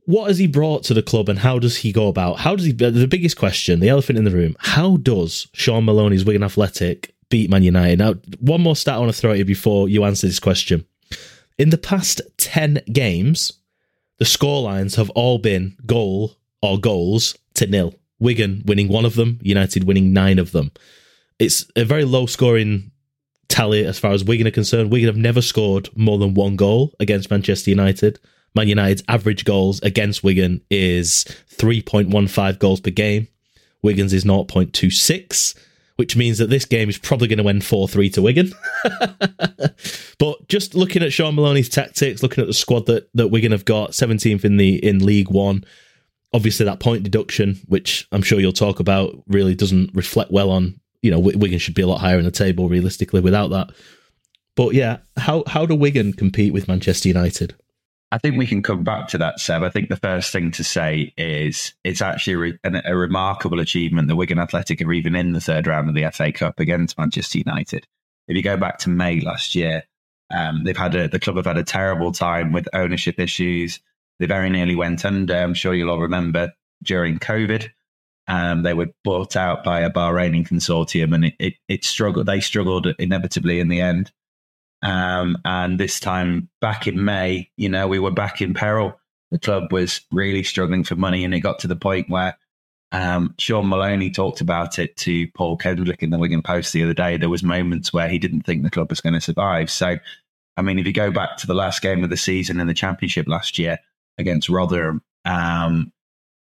what 0.06 0.28
has 0.28 0.38
he 0.38 0.46
brought 0.46 0.84
to 0.84 0.94
the 0.94 1.02
club, 1.02 1.28
and 1.28 1.38
how 1.38 1.58
does 1.58 1.78
he 1.78 1.92
go 1.92 2.08
about? 2.08 2.38
How 2.38 2.56
does 2.56 2.66
he? 2.66 2.72
The 2.72 3.06
biggest 3.06 3.38
question, 3.38 3.80
the 3.80 3.88
elephant 3.88 4.18
in 4.18 4.24
the 4.24 4.30
room: 4.30 4.56
How 4.58 4.96
does 4.98 5.48
Shaun 5.52 5.84
Maloney's 5.84 6.24
Wigan 6.24 6.42
Athletic 6.42 7.14
beat 7.30 7.50
Man 7.50 7.62
United? 7.62 7.98
Now, 7.98 8.14
one 8.40 8.60
more 8.60 8.76
stat 8.76 8.96
I 8.96 8.98
want 8.98 9.12
to 9.12 9.18
throw 9.18 9.32
at 9.32 9.38
you 9.38 9.44
before 9.44 9.88
you 9.88 10.04
answer 10.04 10.26
this 10.26 10.40
question. 10.40 10.86
In 11.56 11.70
the 11.70 11.78
past 11.78 12.20
10 12.38 12.82
games, 12.92 13.52
the 14.18 14.24
scorelines 14.24 14.96
have 14.96 15.08
all 15.10 15.38
been 15.38 15.76
goal 15.86 16.36
or 16.60 16.78
goals 16.78 17.36
to 17.54 17.66
nil. 17.66 17.94
Wigan 18.24 18.62
winning 18.66 18.88
one 18.88 19.04
of 19.04 19.14
them, 19.14 19.38
United 19.42 19.84
winning 19.84 20.12
nine 20.12 20.38
of 20.38 20.50
them. 20.50 20.72
It's 21.38 21.66
a 21.76 21.84
very 21.84 22.04
low 22.04 22.26
scoring 22.26 22.90
tally 23.48 23.84
as 23.84 23.98
far 23.98 24.12
as 24.12 24.24
Wigan 24.24 24.46
are 24.46 24.50
concerned. 24.50 24.90
Wigan 24.90 25.08
have 25.08 25.16
never 25.16 25.42
scored 25.42 25.88
more 25.96 26.18
than 26.18 26.34
one 26.34 26.56
goal 26.56 26.94
against 26.98 27.30
Manchester 27.30 27.70
United. 27.70 28.18
Man 28.54 28.68
United's 28.68 29.02
average 29.08 29.44
goals 29.44 29.80
against 29.82 30.24
Wigan 30.24 30.62
is 30.70 31.24
3.15 31.56 32.58
goals 32.58 32.80
per 32.80 32.90
game. 32.90 33.28
Wigan's 33.82 34.14
is 34.14 34.24
0.26, 34.24 35.54
which 35.96 36.16
means 36.16 36.38
that 36.38 36.48
this 36.48 36.64
game 36.64 36.88
is 36.88 36.96
probably 36.96 37.28
going 37.28 37.42
to 37.42 37.48
end 37.48 37.64
4 37.64 37.88
3 37.88 38.10
to 38.10 38.22
Wigan. 38.22 38.52
but 40.18 40.48
just 40.48 40.74
looking 40.74 41.02
at 41.02 41.12
Shaun 41.12 41.34
Maloney's 41.34 41.68
tactics, 41.68 42.22
looking 42.22 42.42
at 42.42 42.48
the 42.48 42.54
squad 42.54 42.86
that, 42.86 43.08
that 43.12 43.28
Wigan 43.28 43.52
have 43.52 43.66
got, 43.66 43.90
17th 43.90 44.44
in 44.44 44.56
the 44.56 44.82
in 44.82 45.04
League 45.04 45.30
One, 45.30 45.64
obviously 46.34 46.66
that 46.66 46.80
point 46.80 47.04
deduction, 47.04 47.60
which 47.68 48.06
I'm 48.12 48.22
sure 48.22 48.40
you'll 48.40 48.52
talk 48.52 48.80
about, 48.80 49.22
really 49.28 49.54
doesn't 49.54 49.94
reflect 49.94 50.30
well 50.30 50.50
on. 50.50 50.80
You 51.00 51.10
know, 51.10 51.18
Wigan 51.18 51.58
should 51.58 51.74
be 51.74 51.82
a 51.82 51.86
lot 51.86 52.00
higher 52.00 52.18
in 52.18 52.24
the 52.24 52.30
table 52.30 52.68
realistically 52.68 53.20
without 53.20 53.48
that. 53.50 53.70
But 54.56 54.74
yeah, 54.74 54.98
how 55.16 55.44
how 55.46 55.66
do 55.66 55.74
Wigan 55.74 56.12
compete 56.12 56.52
with 56.52 56.68
Manchester 56.68 57.08
United? 57.08 57.54
I 58.12 58.18
think 58.18 58.36
we 58.36 58.46
can 58.46 58.62
come 58.62 58.84
back 58.84 59.08
to 59.08 59.18
that, 59.18 59.40
Seb. 59.40 59.62
I 59.62 59.70
think 59.70 59.88
the 59.88 59.96
first 59.96 60.30
thing 60.30 60.52
to 60.52 60.62
say 60.62 61.12
is 61.16 61.74
it's 61.82 62.00
actually 62.00 62.58
a, 62.62 62.82
a 62.84 62.96
remarkable 62.96 63.58
achievement 63.58 64.06
that 64.08 64.16
Wigan 64.16 64.38
Athletic 64.38 64.80
are 64.82 64.92
even 64.92 65.16
in 65.16 65.32
the 65.32 65.40
third 65.40 65.66
round 65.66 65.88
of 65.88 65.94
the 65.96 66.08
FA 66.12 66.30
Cup 66.30 66.60
against 66.60 66.96
Manchester 66.96 67.38
United. 67.38 67.86
If 68.28 68.36
you 68.36 68.42
go 68.42 68.56
back 68.56 68.78
to 68.78 68.90
May 68.90 69.20
last 69.20 69.54
year, 69.56 69.82
um, 70.32 70.62
they've 70.64 70.76
had 70.76 70.94
a, 70.94 71.08
the 71.08 71.18
club 71.18 71.36
have 71.36 71.46
had 71.46 71.58
a 71.58 71.64
terrible 71.64 72.12
time 72.12 72.52
with 72.52 72.68
ownership 72.72 73.18
issues. 73.18 73.80
They 74.18 74.26
very 74.26 74.50
nearly 74.50 74.74
went 74.74 75.04
under. 75.04 75.36
I'm 75.36 75.54
sure 75.54 75.74
you'll 75.74 75.90
all 75.90 76.00
remember 76.00 76.52
during 76.82 77.18
COVID. 77.18 77.70
Um, 78.26 78.62
they 78.62 78.74
were 78.74 78.88
bought 79.02 79.36
out 79.36 79.64
by 79.64 79.80
a 79.80 79.90
Bahraini 79.90 80.46
consortium, 80.46 81.14
and 81.14 81.26
it, 81.26 81.34
it, 81.38 81.54
it 81.68 81.84
struggled. 81.84 82.26
They 82.26 82.40
struggled 82.40 82.86
inevitably 82.98 83.60
in 83.60 83.68
the 83.68 83.80
end. 83.80 84.12
Um, 84.82 85.38
and 85.44 85.78
this 85.78 85.98
time 86.00 86.48
back 86.60 86.86
in 86.86 87.04
May, 87.04 87.50
you 87.56 87.68
know, 87.68 87.88
we 87.88 87.98
were 87.98 88.10
back 88.10 88.40
in 88.40 88.54
peril. 88.54 88.98
The 89.30 89.38
club 89.38 89.72
was 89.72 90.02
really 90.12 90.42
struggling 90.42 90.84
for 90.84 90.96
money, 90.96 91.24
and 91.24 91.34
it 91.34 91.40
got 91.40 91.58
to 91.60 91.68
the 91.68 91.76
point 91.76 92.08
where 92.08 92.36
um, 92.92 93.34
Shaun 93.38 93.68
Maloney 93.68 94.10
talked 94.10 94.40
about 94.40 94.78
it 94.78 94.96
to 94.98 95.26
Paul 95.32 95.56
Kendrick 95.56 96.02
in 96.02 96.10
the 96.10 96.18
Wigan 96.18 96.42
Post 96.42 96.72
the 96.72 96.84
other 96.84 96.94
day. 96.94 97.16
There 97.16 97.28
was 97.28 97.42
moments 97.42 97.92
where 97.92 98.08
he 98.08 98.18
didn't 98.18 98.42
think 98.42 98.62
the 98.62 98.70
club 98.70 98.90
was 98.90 99.00
going 99.00 99.14
to 99.14 99.20
survive. 99.20 99.70
So, 99.70 99.96
I 100.56 100.62
mean, 100.62 100.78
if 100.78 100.86
you 100.86 100.92
go 100.92 101.10
back 101.10 101.36
to 101.38 101.46
the 101.46 101.54
last 101.54 101.82
game 101.82 102.04
of 102.04 102.10
the 102.10 102.16
season 102.16 102.60
in 102.60 102.68
the 102.68 102.74
Championship 102.74 103.26
last 103.26 103.58
year, 103.58 103.78
against 104.18 104.48
Rotherham, 104.48 105.02
um, 105.24 105.92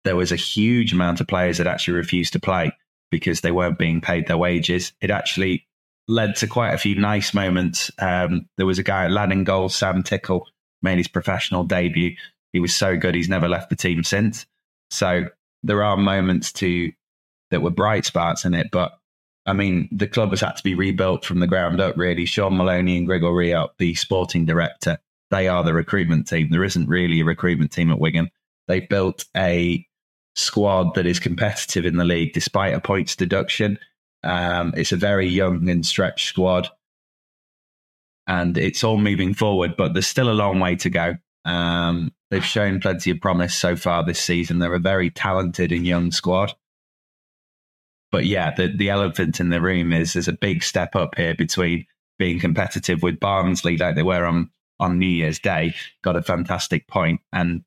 there 0.05 0.17
was 0.17 0.33
a 0.33 0.37
huge 0.37 0.93
amount 0.93 1.21
of 1.21 1.27
players 1.27 1.59
that 1.59 1.67
actually 1.67 1.95
refused 1.95 2.33
to 2.35 2.41
play 2.41 2.73
because 3.11 3.41
they 3.41 3.53
weren't 3.53 3.79
being 3.79 4.01
paid 4.01 4.27
their 4.27 4.37
wages. 4.37 4.93
It 5.01 5.11
actually 5.11 5.67
led 6.09 6.37
to 6.37 6.47
quite 6.47 6.73
a 6.73 6.79
few 6.79 6.95
nice 6.95 7.35
moments. 7.35 7.91
Um, 7.99 8.49
there 8.57 8.67
was 8.67 8.79
a 8.79 8.85
guy 8.85 9.07
at 9.07 9.11
Lanning 9.11 9.45
goal, 9.45 9.69
Sam 9.69 10.03
Tickle, 10.03 10.47
made 10.83 10.99
his 10.99 11.09
professional 11.09 11.65
debut. 11.65 12.15
He 12.53 12.61
was 12.61 12.75
so 12.75 12.97
good, 12.97 13.15
he's 13.15 13.29
never 13.29 13.49
left 13.49 13.71
the 13.71 13.77
team 13.77 14.05
since. 14.05 14.47
So 14.91 15.25
there 15.63 15.83
are 15.83 15.97
moments 15.97 16.53
to 16.55 16.93
that 17.51 17.63
were 17.63 17.71
bright 17.71 18.05
spots 18.05 18.45
in 18.45 18.55
it, 18.55 18.69
but 18.71 18.99
I 19.47 19.53
mean, 19.53 19.89
the 19.93 20.09
club 20.09 20.31
has 20.31 20.41
had 20.41 20.57
to 20.57 20.63
be 20.65 20.75
rebuilt 20.75 21.25
from 21.25 21.39
the 21.39 21.47
ground 21.47 21.81
up, 21.81 21.97
really. 21.97 22.27
Shaun 22.27 22.57
Maloney 22.57 22.99
and 22.99 23.07
Gregor 23.07 23.27
Rioch, 23.27 23.71
the 23.79 23.95
sporting 23.95 24.45
director, 24.45 24.99
they 25.31 25.49
are 25.49 25.65
the 25.65 25.75
recruitment 25.75 26.29
team. 26.29 26.49
There 26.51 26.65
isn't 26.65 26.89
really 26.89 27.21
a 27.21 27.25
recruitment 27.25 27.73
team 27.73 27.91
at 27.91 27.99
Wigan. 27.99 28.31
They 28.69 28.81
built 28.81 29.25
a 29.37 29.87
squad 30.35 30.95
that 30.95 31.07
is 31.07 31.19
competitive 31.19 31.87
in 31.87 31.97
the 31.97 32.05
league 32.05 32.33
despite 32.33 32.75
a 32.75 32.81
points 32.81 33.17
deduction. 33.17 33.79
Um, 34.23 34.75
it's 34.77 34.93
a 34.93 34.97
very 34.97 35.27
young 35.27 35.69
and 35.69 35.85
stretched 35.85 36.29
squad, 36.29 36.69
and 38.27 38.59
it's 38.59 38.83
all 38.83 38.99
moving 38.99 39.35
forward, 39.35 39.77
but 39.77 39.93
there's 39.93 40.07
still 40.07 40.31
a 40.31 40.33
long 40.33 40.59
way 40.59 40.77
to 40.77 40.91
go. 40.91 41.15
Um, 41.45 42.13
they've 42.31 42.45
shown 42.45 42.81
plenty 42.81 43.11
of 43.11 43.21
promise 43.21 43.55
so 43.55 43.77
far 43.77 44.05
this 44.05 44.21
season. 44.21 44.59
They're 44.59 44.75
a 44.75 44.81
very 44.81 45.11
talented 45.11 45.71
and 45.71 45.87
young 45.87 46.11
squad 46.11 46.55
but 48.13 48.25
yeah, 48.25 48.55
the, 48.55 48.69
the 48.69 48.91
elephant 48.91 49.41
in 49.41 49.51
the 49.51 49.61
room 49.61 49.93
is 49.93 50.13
there's 50.13 50.29
a 50.29 50.33
big 50.33 50.63
step 50.63 50.95
up 50.97 51.17
here 51.17 51.35
between 51.35 51.87
being 52.19 52.39
competitive 52.39 53.03
with 53.03 53.21
Barnsley 53.21 53.77
like 53.77 53.95
they 53.95 54.03
were 54.03 54.25
on, 54.25 54.51
on 54.79 54.99
New 54.99 55.07
Year's 55.07 55.39
Day, 55.39 55.75
got 56.03 56.17
a 56.17 56.23
fantastic 56.23 56.87
point, 56.89 57.21
and 57.33 57.63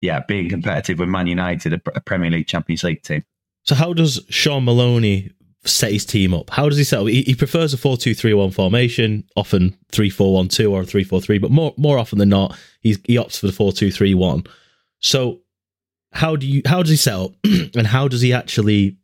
yeah, 0.00 0.20
being 0.26 0.48
competitive 0.48 0.98
with 0.98 1.08
Man 1.08 1.26
United, 1.26 1.72
a, 1.72 2.00
Premier 2.00 2.30
League 2.30 2.46
Champions 2.46 2.84
League 2.84 3.02
team. 3.02 3.24
So 3.64 3.74
how 3.74 3.92
does 3.92 4.20
Shaun 4.28 4.64
Maloney 4.64 5.30
set 5.64 5.92
his 5.92 6.06
team 6.06 6.32
up? 6.32 6.50
How 6.50 6.68
does 6.68 6.78
he 6.78 6.84
set 6.84 7.00
up? 7.00 7.06
He, 7.08 7.22
he 7.22 7.34
prefers 7.34 7.74
a 7.74 7.76
4-2-3-1 7.76 8.54
formation, 8.54 9.24
often 9.36 9.76
3-4-1-2 9.92 10.70
or 10.70 10.82
3-4-3, 10.82 11.40
but 11.40 11.50
more 11.50 11.74
more 11.76 11.98
often 11.98 12.18
than 12.18 12.28
not, 12.28 12.58
he's, 12.80 12.98
he 13.04 13.16
opts 13.16 13.38
for 13.38 13.46
the 13.46 13.52
4-2-3-1. 13.52 14.46
So 15.00 15.40
how 16.12 16.36
do 16.36 16.46
you 16.46 16.62
how 16.64 16.82
does 16.82 16.90
he 16.90 16.96
set 16.96 17.14
up 17.14 17.32
and 17.44 17.86
how 17.86 18.08
does 18.08 18.20
he 18.20 18.32
actually 18.32 18.96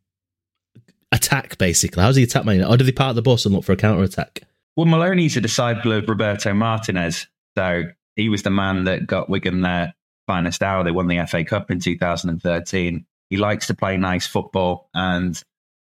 attack, 1.15 1.59
basically? 1.59 2.03
How 2.03 2.09
does 2.09 2.17
he 2.17 2.25
attack 2.25 2.45
Man 2.45 2.57
United? 2.57 2.75
Or 2.75 2.77
do 2.77 2.85
they 2.85 2.93
part 2.93 3.15
the 3.15 3.23
bus 3.23 3.45
and 3.45 3.55
look 3.55 3.65
for 3.65 3.73
a 3.73 3.77
counter 3.77 4.03
attack? 4.03 4.43
Well, 4.77 4.87
Maloney's 4.87 5.37
a 5.37 5.41
disciple 5.41 5.93
of 5.93 6.09
Roberto 6.09 6.53
Martinez. 6.53 7.29
So 7.57 7.85
he 8.17 8.29
was 8.29 8.43
the 8.43 8.51
man 8.51 8.85
that 8.85 9.07
got 9.07 9.31
Wigan 9.31 9.61
their 9.63 9.95
finest 10.27 10.63
hour. 10.63 10.85
They 10.85 10.91
won 10.91 11.09
the 11.09 11.25
FA 11.27 11.45
Cup 11.45 11.71
in 11.71 11.81
2013. 11.81 13.07
He 13.31 13.37
likes 13.37 13.67
to 13.69 13.75
play 13.75 13.97
nice 13.97 14.27
football. 14.27 14.89
And 14.95 15.41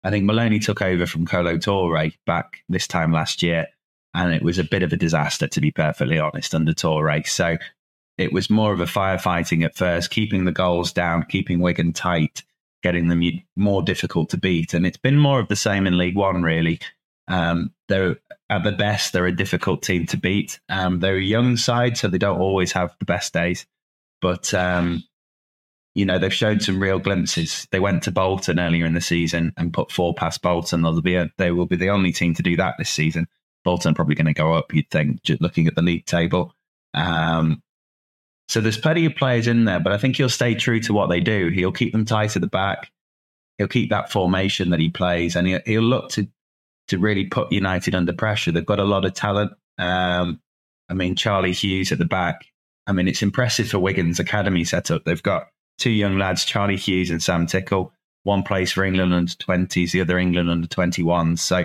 I 0.04 0.10
think 0.10 0.24
Maloney 0.24 0.58
took 0.58 0.82
over 0.82 1.06
from 1.06 1.26
Kolo 1.26 1.56
Toure 1.56 2.12
back 2.26 2.58
this 2.68 2.86
time 2.86 3.12
last 3.12 3.42
year. 3.42 3.66
And 4.14 4.32
it 4.32 4.42
was 4.42 4.58
a 4.58 4.64
bit 4.64 4.82
of 4.82 4.92
a 4.92 4.96
disaster, 4.96 5.46
to 5.46 5.60
be 5.60 5.70
perfectly 5.70 6.18
honest, 6.18 6.54
under 6.54 6.72
Toure. 6.72 7.26
So 7.26 7.56
it 8.16 8.32
was 8.32 8.50
more 8.50 8.72
of 8.72 8.80
a 8.80 8.86
firefighting 8.86 9.64
at 9.64 9.76
first, 9.76 10.10
keeping 10.10 10.44
the 10.44 10.52
goals 10.52 10.92
down, 10.92 11.24
keeping 11.28 11.60
Wigan 11.60 11.92
tight 11.92 12.42
getting 12.82 13.08
them 13.08 13.22
more 13.56 13.82
difficult 13.82 14.30
to 14.30 14.36
beat. 14.36 14.74
And 14.74 14.86
it's 14.86 14.96
been 14.96 15.18
more 15.18 15.40
of 15.40 15.48
the 15.48 15.56
same 15.56 15.86
in 15.86 15.98
League 15.98 16.16
One, 16.16 16.42
really. 16.42 16.80
Um, 17.28 17.72
they're 17.88 18.16
at 18.50 18.64
the 18.64 18.72
best, 18.72 19.12
they're 19.12 19.26
a 19.26 19.36
difficult 19.36 19.82
team 19.82 20.06
to 20.06 20.16
beat. 20.16 20.60
Um, 20.68 21.00
they're 21.00 21.16
a 21.16 21.22
young 21.22 21.56
side, 21.56 21.96
so 21.96 22.08
they 22.08 22.18
don't 22.18 22.40
always 22.40 22.72
have 22.72 22.96
the 22.98 23.04
best 23.04 23.32
days. 23.32 23.66
But 24.20 24.52
um, 24.54 25.04
you 25.94 26.04
know, 26.04 26.18
they've 26.18 26.32
shown 26.32 26.60
some 26.60 26.80
real 26.80 26.98
glimpses. 26.98 27.66
They 27.70 27.80
went 27.80 28.04
to 28.04 28.10
Bolton 28.10 28.60
earlier 28.60 28.86
in 28.86 28.94
the 28.94 29.00
season 29.00 29.52
and 29.56 29.72
put 29.72 29.90
four 29.90 30.14
past 30.14 30.42
Bolton. 30.42 30.82
They'll 30.82 31.00
be 31.00 31.16
a, 31.16 31.28
they 31.38 31.50
will 31.50 31.66
be 31.66 31.76
the 31.76 31.90
only 31.90 32.12
team 32.12 32.34
to 32.34 32.42
do 32.42 32.56
that 32.56 32.76
this 32.78 32.90
season. 32.90 33.26
Bolton 33.64 33.94
probably 33.94 34.14
going 34.14 34.26
to 34.26 34.32
go 34.32 34.54
up, 34.54 34.72
you'd 34.72 34.90
think, 34.90 35.22
just 35.22 35.42
looking 35.42 35.66
at 35.66 35.74
the 35.74 35.82
league 35.82 36.06
table. 36.06 36.54
Um, 36.94 37.62
so 38.48 38.60
there's 38.60 38.78
plenty 38.78 39.04
of 39.04 39.16
players 39.16 39.46
in 39.46 39.64
there, 39.64 39.80
but 39.80 39.92
I 39.92 39.98
think 39.98 40.16
he'll 40.16 40.28
stay 40.28 40.54
true 40.54 40.80
to 40.80 40.94
what 40.94 41.08
they 41.08 41.20
do. 41.20 41.48
He'll 41.48 41.72
keep 41.72 41.92
them 41.92 42.04
tight 42.04 42.36
at 42.36 42.42
the 42.42 42.48
back. 42.48 42.90
He'll 43.58 43.68
keep 43.68 43.90
that 43.90 44.12
formation 44.12 44.70
that 44.70 44.80
he 44.80 44.88
plays, 44.88 45.36
and 45.36 45.46
he'll, 45.46 45.60
he'll 45.66 45.82
look 45.82 46.10
to 46.10 46.28
to 46.88 46.98
really 46.98 47.26
put 47.26 47.52
United 47.52 47.94
under 47.94 48.12
pressure. 48.12 48.52
They've 48.52 48.64
got 48.64 48.80
a 48.80 48.84
lot 48.84 49.04
of 49.04 49.14
talent. 49.14 49.52
Um, 49.78 50.40
I 50.88 50.94
mean, 50.94 51.14
Charlie 51.14 51.52
Hughes 51.52 51.92
at 51.92 51.98
the 51.98 52.04
back. 52.04 52.46
I 52.86 52.92
mean, 52.92 53.08
it's 53.08 53.22
impressive 53.22 53.68
for 53.68 53.78
Wigan's 53.78 54.18
academy 54.18 54.64
setup. 54.64 55.04
They've 55.04 55.22
got 55.22 55.48
two 55.78 55.90
young 55.90 56.18
lads, 56.18 56.44
Charlie 56.44 56.76
Hughes 56.76 57.10
and 57.10 57.22
Sam 57.22 57.46
Tickle. 57.46 57.92
One 58.24 58.42
plays 58.42 58.72
for 58.72 58.84
England 58.84 59.14
under 59.14 59.32
20s, 59.32 59.92
the 59.92 60.00
other 60.00 60.18
England 60.18 60.50
under 60.50 60.66
21s. 60.66 61.38
So 61.38 61.64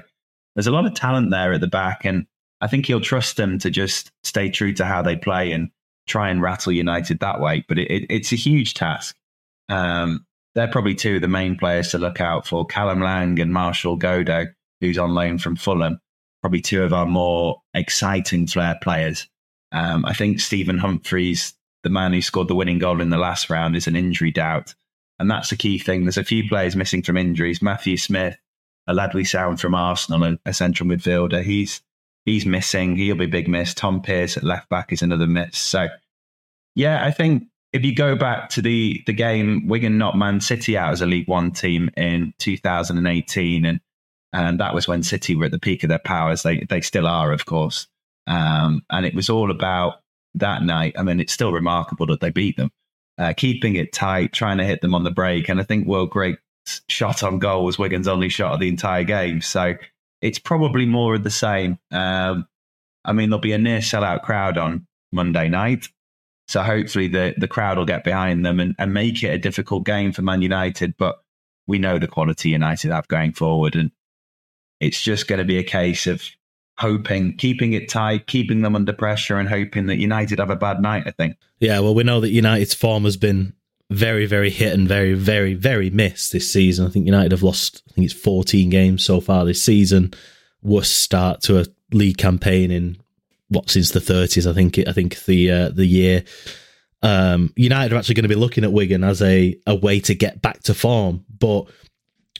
there's 0.56 0.68
a 0.68 0.72
lot 0.72 0.86
of 0.86 0.94
talent 0.94 1.32
there 1.32 1.54
at 1.54 1.62
the 1.62 1.68
back, 1.68 2.06
and 2.06 2.26
I 2.62 2.68
think 2.68 2.86
he'll 2.86 3.02
trust 3.02 3.38
them 3.38 3.58
to 3.60 3.70
just 3.70 4.12
stay 4.24 4.50
true 4.50 4.74
to 4.74 4.86
how 4.86 5.02
they 5.02 5.16
play 5.16 5.52
and 5.52 5.72
try 6.08 6.30
and 6.30 6.42
rattle 6.42 6.72
United 6.72 7.20
that 7.20 7.40
way. 7.40 7.66
But 7.68 7.80
it, 7.80 7.90
it, 7.90 8.06
it's 8.10 8.32
a 8.32 8.38
huge 8.38 8.74
task. 8.74 9.16
Um, 9.70 10.26
they're 10.56 10.68
probably 10.68 10.96
two 10.96 11.16
of 11.16 11.22
the 11.22 11.28
main 11.28 11.58
players 11.58 11.90
to 11.90 11.98
look 11.98 12.22
out 12.22 12.46
for 12.46 12.66
Callum 12.66 13.02
Lang 13.02 13.40
and 13.40 13.52
Marshall 13.52 13.98
Godo, 13.98 14.54
who's 14.84 14.98
on 14.98 15.14
loan 15.14 15.38
from 15.38 15.56
Fulham. 15.56 16.00
Probably 16.42 16.60
two 16.60 16.84
of 16.84 16.92
our 16.92 17.06
more 17.06 17.62
exciting 17.74 18.48
flair 18.48 18.78
players. 18.82 19.30
Um, 19.72 20.04
I 20.04 20.14
think 20.14 20.42
Stephen 20.42 20.78
Humphrys, 20.78 21.54
the 21.84 21.90
man 21.90 22.12
who 22.12 22.22
scored 22.22 22.50
the 22.50 22.56
winning 22.56 22.80
goal 22.80 23.00
in 23.00 23.10
the 23.10 23.18
last 23.18 23.50
round, 23.50 23.78
is 23.78 23.88
an 23.88 23.96
injury 23.96 24.30
doubt. 24.30 24.76
And 25.20 25.32
that's 25.32 25.52
the 25.52 25.56
key 25.56 25.80
thing. 25.80 26.04
There's 26.04 26.18
a 26.18 26.24
few 26.24 26.48
players 26.50 26.76
missing 26.76 27.02
from 27.02 27.16
injuries. 27.16 27.62
Matthew 27.62 27.96
Smith, 27.96 28.38
a 28.86 28.94
lad 28.94 29.14
we 29.14 29.24
sound 29.24 29.62
from 29.62 29.74
Arsenal, 29.74 30.24
a, 30.26 30.40
a 30.46 30.54
central 30.54 30.90
midfielder, 30.90 31.44
he's 31.44 31.82
he's 32.26 32.46
missing. 32.46 32.98
He'll 32.98 33.16
be 33.16 33.26
a 33.26 33.30
big 33.30 33.48
miss. 33.48 33.74
Tom 33.74 34.02
Pearce 34.02 34.36
at 34.36 34.44
left 34.44 34.68
back 34.68 34.92
is 34.92 35.02
another 35.02 35.28
miss. 35.28 35.58
So, 35.58 35.88
yeah, 36.76 37.06
I 37.06 37.12
think 37.12 37.44
if 37.72 37.86
you 37.86 37.96
go 37.96 38.18
back 38.18 38.50
to 38.50 38.62
the 38.62 39.02
the 39.06 39.14
game, 39.14 39.68
Wigan 39.68 39.98
knocked 39.98 40.18
Man 40.18 40.42
City 40.42 40.78
out 40.78 40.92
as 40.92 41.02
a 41.02 41.06
League 41.06 41.30
One 41.30 41.52
team 41.52 41.90
in 41.96 42.34
2018, 42.40 43.64
and 43.64 43.80
and 44.34 44.60
that 44.60 44.74
was 44.74 44.88
when 44.88 45.04
City 45.04 45.36
were 45.36 45.46
at 45.46 45.52
the 45.52 45.60
peak 45.60 45.84
of 45.84 45.90
their 45.90 46.00
powers. 46.00 46.44
They 46.44 46.66
they 46.70 46.82
still 46.82 47.08
are, 47.08 47.32
of 47.32 47.46
course. 47.46 47.88
Um, 48.28 48.84
and 48.90 49.06
it 49.06 49.14
was 49.14 49.30
all 49.30 49.52
about 49.52 50.02
that 50.36 50.64
night. 50.64 50.96
I 50.98 51.04
mean, 51.04 51.20
it's 51.20 51.34
still 51.34 51.54
remarkable 51.54 52.08
that 52.08 52.20
they 52.20 52.32
beat 52.32 52.58
them, 52.58 52.72
uh, 53.18 53.34
keeping 53.36 53.76
it 53.76 53.94
tight, 53.94 54.34
trying 54.34 54.58
to 54.58 54.66
hit 54.66 54.82
them 54.82 54.96
on 54.96 55.04
the 55.04 55.12
break. 55.12 55.50
And 55.50 55.60
I 55.60 55.64
think 55.64 55.88
Will 55.88 56.08
Grigg's 56.08 56.40
shot 56.88 57.24
on 57.24 57.40
goal 57.40 57.66
was 57.66 57.78
Wigan's 57.78 58.08
only 58.08 58.30
shot 58.30 58.54
of 58.54 58.60
the 58.60 58.70
entire 58.70 59.04
game. 59.04 59.42
So 59.42 59.76
it's 60.22 60.40
probably 60.40 60.86
more 60.86 61.16
of 61.16 61.24
the 61.24 61.30
same. 61.30 61.78
Um, 61.92 62.48
I 63.06 63.14
mean, 63.14 63.30
there'll 63.30 63.42
be 63.42 63.52
a 63.52 63.58
near 63.58 63.80
sellout 63.80 64.24
crowd 64.24 64.58
on 64.58 64.88
Monday 65.12 65.50
night. 65.50 65.90
So 66.48 66.62
hopefully 66.62 67.08
the, 67.08 67.34
the 67.38 67.48
crowd 67.48 67.78
will 67.78 67.86
get 67.86 68.04
behind 68.04 68.46
them 68.46 68.60
and, 68.60 68.76
and 68.80 68.94
make 68.94 69.22
it 69.24 69.30
a 69.30 69.38
difficult 69.38 69.86
game 69.86 70.12
for 70.12 70.22
Man 70.22 70.42
United. 70.42 70.96
But 70.98 71.22
we 71.68 71.80
know 71.80 72.00
the 72.00 72.08
quality 72.08 72.50
United 72.50 72.92
have 72.92 73.08
going 73.08 73.34
forward. 73.34 73.76
And 73.76 73.92
it's 74.86 75.02
just 75.02 75.28
going 75.28 75.40
to 75.40 75.46
be 75.46 75.58
a 75.58 75.64
case 75.64 76.08
of 76.08 76.24
hoping, 76.78 77.38
keeping 77.38 77.74
it 77.74 77.90
tight, 77.90 78.28
keeping 78.28 78.62
them 78.62 78.76
under 78.76 78.94
pressure, 78.94 79.38
and 79.38 79.48
hoping 79.48 79.88
that 79.88 79.98
United 79.98 80.40
have 80.40 80.50
a 80.50 80.56
bad 80.56 80.82
night, 80.82 81.04
I 81.06 81.12
think. 81.12 81.38
Yeah, 81.60 81.80
well, 81.80 81.96
we 81.96 82.04
know 82.04 82.20
that 82.20 82.32
United's 82.32 82.74
form 82.74 83.04
has 83.04 83.18
been 83.18 83.54
very, 83.90 84.26
very 84.26 84.50
hit 84.50 84.74
and 84.74 84.88
very, 84.88 85.14
very, 85.14 85.54
very 85.54 85.90
missed 85.90 86.32
this 86.32 86.52
season. 86.52 86.86
I 86.86 86.90
think 86.90 87.06
United 87.06 87.32
have 87.32 87.44
lost, 87.44 87.84
I 87.90 87.94
think 87.94 88.06
it's 88.06 88.14
14 88.14 88.70
games 88.70 89.06
so 89.06 89.22
far 89.22 89.46
this 89.46 89.64
season. 89.64 90.14
Worst 90.62 90.98
start 90.98 91.42
to 91.44 91.60
a 91.60 91.66
league 91.92 92.18
campaign 92.18 92.72
in 92.72 92.98
what 93.50 93.70
since 93.70 93.92
the 93.92 94.00
30s. 94.00 94.50
I 94.50 94.54
think. 94.54 94.80
I 94.88 94.92
think 94.92 95.24
the 95.26 95.52
uh, 95.52 95.70
the 95.70 95.86
year. 95.86 96.24
Um, 97.02 97.52
United 97.58 97.94
are 97.94 97.98
actually 97.98 98.16
going 98.16 98.24
to 98.24 98.30
be 98.30 98.36
looking 98.36 98.64
at 98.64 98.72
Wigan 98.72 99.04
as 99.04 99.22
a 99.22 99.60
a 99.68 99.76
way 99.76 100.00
to 100.02 100.16
get 100.16 100.42
back 100.42 100.64
to 100.64 100.74
form, 100.74 101.26
but 101.38 101.66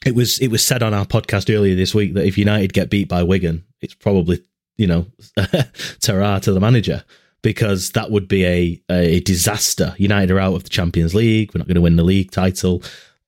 it 0.06 0.16
was 0.16 0.40
it 0.40 0.50
was 0.50 0.66
said 0.66 0.84
on 0.84 0.94
our 0.94 1.06
podcast 1.06 1.54
earlier 1.54 1.76
this 1.76 1.96
week 1.96 2.14
that 2.14 2.26
if 2.26 2.38
United 2.38 2.74
get 2.74 2.90
beat 2.90 3.08
by 3.08 3.24
Wigan, 3.24 3.64
it's 3.82 3.94
probably 3.94 4.44
you 4.78 4.88
know 4.88 5.06
terror 6.00 6.40
to 6.42 6.54
the 6.54 6.60
manager 6.60 7.04
because 7.42 7.92
that 7.92 8.10
would 8.10 8.28
be 8.28 8.46
a, 8.46 8.82
a 8.90 9.20
disaster. 9.20 9.94
United 9.98 10.32
are 10.32 10.40
out 10.40 10.56
of 10.56 10.64
the 10.64 10.70
Champions 10.70 11.14
League. 11.14 11.54
We're 11.54 11.60
not 11.60 11.68
going 11.68 11.76
to 11.76 11.82
win 11.82 11.98
the 11.98 12.04
league 12.04 12.32
title. 12.32 12.82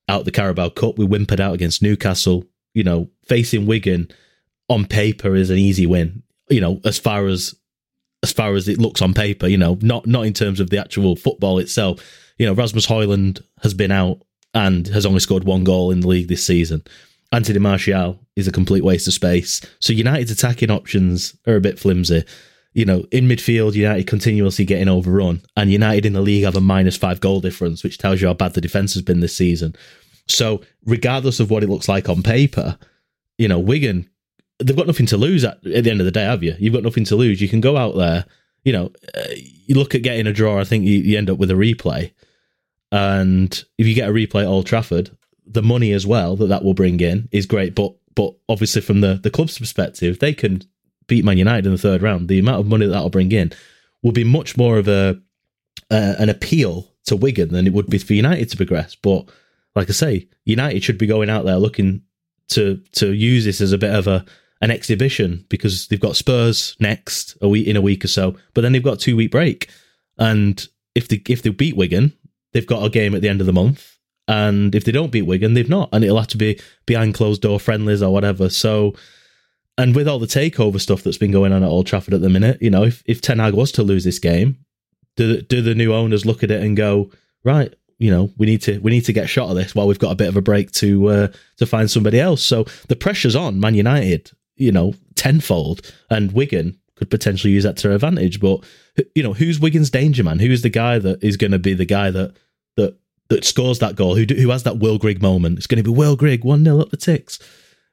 Out 0.08 0.24
the 0.24 0.32
Carabao 0.32 0.70
Cup, 0.70 0.98
we 0.98 1.06
whimpered 1.06 1.42
out 1.42 1.54
against 1.54 1.82
Newcastle. 1.82 2.46
You 2.74 2.84
know, 2.84 3.10
facing 3.28 3.66
Wigan 3.66 4.10
on 4.70 4.86
paper 4.86 5.36
is 5.36 5.50
an 5.50 5.58
easy 5.58 5.86
win. 5.86 6.24
You 6.50 6.62
know, 6.62 6.80
as 6.86 6.98
far 6.98 7.28
as 7.28 7.56
as 8.24 8.32
far 8.32 8.56
as 8.56 8.68
it 8.68 8.80
looks 8.80 9.02
on 9.02 9.14
paper, 9.14 9.48
you 9.48 9.58
know, 9.58 9.78
not 9.82 10.08
not 10.08 10.26
in 10.26 10.34
terms 10.34 10.60
of 10.60 10.70
the 10.70 10.78
actual 10.78 11.16
football 11.16 11.60
itself. 11.60 12.00
You 12.38 12.46
know, 12.46 12.54
Rasmus 12.54 12.88
Højlund 12.88 13.42
has 13.64 13.74
been 13.74 13.92
out 13.92 14.22
and 14.56 14.88
has 14.88 15.06
only 15.06 15.20
scored 15.20 15.44
one 15.44 15.64
goal 15.64 15.92
in 15.92 16.00
the 16.00 16.08
league 16.08 16.28
this 16.28 16.46
season. 16.46 16.84
Anthony 17.32 17.60
Martial 17.60 18.20
is 18.36 18.48
a 18.48 18.52
complete 18.52 18.84
waste 18.84 19.08
of 19.08 19.14
space. 19.14 19.62
So 19.80 19.94
United's 19.94 20.32
attacking 20.32 20.72
options 20.72 21.36
are 21.46 21.56
a 21.56 21.62
bit 21.62 21.78
flimsy 21.78 22.24
you 22.76 22.84
know, 22.84 23.06
in 23.10 23.26
midfield, 23.26 23.74
United 23.74 24.06
continuously 24.06 24.66
getting 24.66 24.90
overrun, 24.90 25.42
and 25.56 25.72
United 25.72 26.06
in 26.06 26.12
the 26.12 26.22
league 26.22 26.44
have 26.44 26.58
a 26.58 26.62
minus 26.62 26.98
five 26.98 27.22
goal 27.22 27.40
difference, 27.40 27.84
which 27.84 27.98
tells 27.98 28.22
you 28.22 28.28
how 28.28 28.34
bad 28.34 28.54
the 28.54 28.62
defense 28.62 28.94
has 28.94 29.02
been 29.02 29.22
this 29.22 29.36
season. 29.36 29.74
So, 30.28 30.62
regardless 30.86 31.40
of 31.40 31.50
what 31.50 31.64
it 31.64 31.70
looks 31.70 31.88
like 31.88 32.10
on 32.10 32.22
paper, 32.22 32.78
you 33.38 33.48
know, 33.48 33.60
Wigan, 33.60 34.10
they've 34.60 34.76
got 34.76 34.88
nothing 34.88 35.06
to 35.08 35.18
lose 35.18 35.46
at, 35.46 35.66
at 35.66 35.86
the 35.86 35.90
end 35.90 36.02
of 36.02 36.06
the 36.06 36.12
day, 36.12 36.26
have 36.26 36.44
you? 36.44 36.54
You've 36.60 36.74
got 36.74 36.84
nothing 36.84 37.06
to 37.06 37.16
lose. 37.16 37.42
You 37.42 37.48
can 37.48 37.62
go 37.62 37.78
out 37.78 37.96
there, 37.96 38.26
you 38.66 38.74
know, 38.74 38.92
uh, 39.18 39.24
you 39.34 39.76
look 39.76 39.96
at 39.96 40.04
getting 40.04 40.28
a 40.28 40.34
draw. 40.34 40.60
I 40.60 40.66
think 40.66 40.84
you, 40.84 40.98
you 40.98 41.18
end 41.18 41.30
up 41.30 41.38
with 41.38 41.52
a 41.52 41.56
replay, 41.56 42.12
and 42.96 43.66
if 43.78 43.86
you 43.86 43.94
get 43.94 44.08
a 44.08 44.14
replay 44.14 44.44
at 44.44 44.48
Old 44.48 44.66
Trafford, 44.66 45.10
the 45.46 45.62
money 45.62 45.92
as 45.92 46.08
well 46.08 46.38
that 46.38 46.48
that 46.48 46.64
will 46.64 46.74
bring 46.74 47.02
in 47.02 47.28
is 47.30 47.46
great. 47.46 47.76
But 47.76 47.94
but 48.16 48.34
obviously 48.48 48.82
from 48.82 49.02
the 49.02 49.16
the 49.16 49.30
club's 49.30 49.60
perspective, 49.60 50.20
they 50.20 50.34
can 50.34 50.62
beat 51.08 51.26
Man 51.26 51.38
United 51.38 51.66
in 51.66 51.74
the 51.74 51.78
third 51.78 52.02
round. 52.02 52.30
The 52.30 52.40
amount 52.40 52.62
of 52.62 52.68
money 52.68 52.86
that 52.86 52.94
that'll 52.94 53.10
bring 53.10 53.34
in 53.34 53.52
will 54.02 54.14
be 54.14 54.24
much 54.24 54.56
more 54.56 54.78
of 54.78 54.88
a 54.88 55.22
uh, 55.92 56.16
an 56.18 56.30
appeal 56.30 56.90
to 57.08 57.18
Wigan 57.18 57.50
than 57.50 57.68
it 57.68 57.74
would 57.74 57.90
be 57.90 57.98
for 57.98 58.14
United 58.14 58.50
to 58.52 58.58
progress. 58.58 58.96
But 58.96 59.28
like 59.76 59.90
I 59.90 59.94
say, 59.94 60.30
United 60.46 60.82
should 60.82 60.98
be 60.98 61.06
going 61.06 61.30
out 61.30 61.44
there 61.44 61.58
looking 61.58 62.02
to 62.52 62.82
to 62.94 63.12
use 63.12 63.44
this 63.44 63.60
as 63.60 63.74
a 63.74 63.78
bit 63.78 63.94
of 63.94 64.08
a 64.08 64.24
an 64.62 64.72
exhibition 64.72 65.46
because 65.50 65.90
they've 65.90 66.00
got 66.00 66.16
Spurs 66.16 66.78
next 66.80 67.38
a 67.42 67.50
week 67.50 67.68
in 67.68 67.76
a 67.76 67.82
week 67.82 68.06
or 68.06 68.08
so, 68.08 68.38
but 68.54 68.62
then 68.62 68.72
they've 68.72 68.82
got 68.82 68.94
a 68.94 69.06
two 69.06 69.18
week 69.18 69.32
break, 69.32 69.70
and 70.18 70.66
if 70.96 71.10
they 71.10 71.22
if 71.28 71.42
they 71.42 71.50
beat 71.50 71.76
Wigan, 71.76 72.14
they've 72.56 72.66
got 72.66 72.84
a 72.84 72.90
game 72.90 73.14
at 73.14 73.22
the 73.22 73.30
end 73.30 73.42
of 73.42 73.46
the 73.46 73.54
month, 73.54 74.00
and 74.28 74.74
if 74.74 74.84
they 74.84 74.92
don't 74.92 75.12
beat 75.12 75.28
Wigan, 75.28 75.54
they've 75.54 75.70
not, 75.70 75.90
and 75.92 76.04
it'll 76.04 76.18
have 76.18 76.28
to 76.30 76.38
be 76.38 76.60
behind 76.88 77.14
closed 77.14 77.44
door 77.44 77.60
friendlies 77.60 78.02
or 78.02 78.12
whatever. 78.12 78.50
So. 78.50 78.96
And 79.78 79.94
with 79.94 80.08
all 80.08 80.20
the 80.20 80.26
takeover 80.26 80.80
stuff 80.80 81.04
that's 81.04 81.18
been 81.18 81.34
going 81.34 81.52
on 81.52 81.62
at 81.62 81.68
Old 81.68 81.86
Trafford 81.86 82.14
at 82.14 82.22
the 82.22 82.30
minute, 82.30 82.62
you 82.62 82.70
know, 82.70 82.84
if, 82.84 83.04
if 83.08 83.20
Ten 83.20 83.40
Hag 83.40 83.54
was 83.54 83.74
to 83.74 83.84
lose 83.84 84.06
this 84.06 84.20
game, 84.20 84.58
do 85.18 85.42
do 85.42 85.62
the 85.62 85.76
new 85.76 85.94
owners 85.94 86.26
look 86.26 86.44
at 86.44 86.52
it 86.52 86.64
and 86.64 86.78
go, 86.78 87.12
right, 87.44 87.74
you 87.98 88.12
know, 88.12 88.30
we 88.38 88.46
need 88.46 88.62
to 88.64 88.80
we 88.80 88.92
need 88.92 89.06
to 89.06 89.14
get 89.14 89.30
shot 89.30 89.50
of 89.50 89.56
this 89.56 89.74
while 89.74 89.88
we've 89.88 90.00
got 90.00 90.12
a 90.12 90.16
bit 90.16 90.28
of 90.28 90.38
a 90.38 90.42
break 90.42 90.72
to 90.74 91.08
uh, 91.08 91.28
to 91.58 91.66
find 91.66 91.90
somebody 91.90 92.20
else. 92.20 92.44
So 92.44 92.66
the 92.88 92.96
pressure's 92.96 93.36
on 93.36 93.60
Man 93.60 93.76
United, 93.76 94.32
you 94.56 94.72
know, 94.72 94.96
tenfold, 95.16 95.82
and 96.10 96.32
Wigan 96.32 96.78
could 96.96 97.10
potentially 97.10 97.54
use 97.54 97.64
that 97.64 97.78
to 97.78 97.88
their 97.88 97.96
advantage. 97.96 98.40
But 98.40 98.64
you 99.14 99.24
know, 99.24 99.34
who's 99.34 99.60
Wigan's 99.60 99.90
danger 99.90 100.24
man? 100.24 100.40
Who's 100.40 100.62
the 100.62 100.70
guy 100.70 101.00
that 101.00 101.24
is 101.24 101.38
going 101.38 101.52
to 101.52 101.60
be 101.60 101.74
the 101.74 101.86
guy 101.86 102.12
that 102.12 102.36
that 102.76 102.98
that 103.30 103.46
scores 103.46 103.80
that 103.80 103.96
goal? 103.96 104.16
Who 104.16 104.26
who 104.34 104.50
has 104.50 104.64
that 104.64 104.80
Will 104.80 104.98
Grigg 104.98 105.22
moment? 105.22 105.58
It's 105.58 105.68
going 105.68 105.84
to 105.84 105.90
be 105.90 105.96
Will 105.96 106.16
Grigg 106.16 106.44
one 106.44 106.64
0 106.64 106.80
up 106.80 106.90
the 106.90 106.98
ticks. 106.98 107.40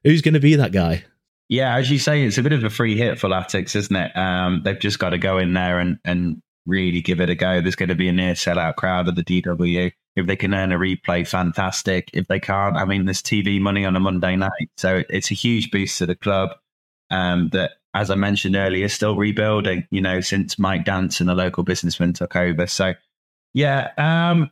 Who's 0.04 0.22
going 0.22 0.34
to 0.34 0.40
be 0.40 0.56
that 0.56 0.72
guy? 0.72 1.04
Yeah, 1.48 1.76
as 1.76 1.90
you 1.90 1.98
say, 1.98 2.24
it's 2.24 2.38
a 2.38 2.42
bit 2.42 2.52
of 2.52 2.64
a 2.64 2.70
free 2.70 2.96
hit 2.96 3.18
for 3.18 3.28
Latics, 3.28 3.76
isn't 3.76 3.94
it? 3.94 4.16
Um, 4.16 4.62
they've 4.64 4.78
just 4.78 4.98
got 4.98 5.10
to 5.10 5.18
go 5.18 5.38
in 5.38 5.52
there 5.52 5.78
and 5.78 5.98
and 6.04 6.42
really 6.66 7.00
give 7.00 7.20
it 7.20 7.30
a 7.30 7.34
go. 7.34 7.60
There's 7.60 7.76
going 7.76 7.88
to 7.88 7.94
be 7.94 8.08
a 8.08 8.12
near 8.12 8.34
sellout 8.34 8.76
crowd 8.76 9.08
at 9.08 9.16
the 9.16 9.24
DW. 9.24 9.92
If 10.14 10.26
they 10.26 10.36
can 10.36 10.54
earn 10.54 10.72
a 10.72 10.78
replay, 10.78 11.26
fantastic. 11.26 12.10
If 12.12 12.26
they 12.28 12.38
can't, 12.38 12.76
I 12.76 12.84
mean, 12.84 13.06
there's 13.06 13.22
TV 13.22 13.60
money 13.60 13.84
on 13.84 13.96
a 13.96 14.00
Monday 14.00 14.36
night. 14.36 14.70
So 14.76 15.02
it's 15.08 15.30
a 15.30 15.34
huge 15.34 15.70
boost 15.70 15.98
to 15.98 16.06
the 16.06 16.14
club 16.14 16.50
um, 17.10 17.48
that, 17.52 17.72
as 17.94 18.10
I 18.10 18.14
mentioned 18.14 18.56
earlier, 18.56 18.84
is 18.84 18.92
still 18.92 19.16
rebuilding, 19.16 19.86
you 19.90 20.00
know, 20.00 20.20
since 20.20 20.58
Mike 20.58 20.84
Danson, 20.84 21.28
a 21.28 21.34
local 21.34 21.62
businessman, 21.62 22.12
took 22.12 22.36
over. 22.36 22.66
So, 22.66 22.94
yeah, 23.54 23.90
um, 23.96 24.50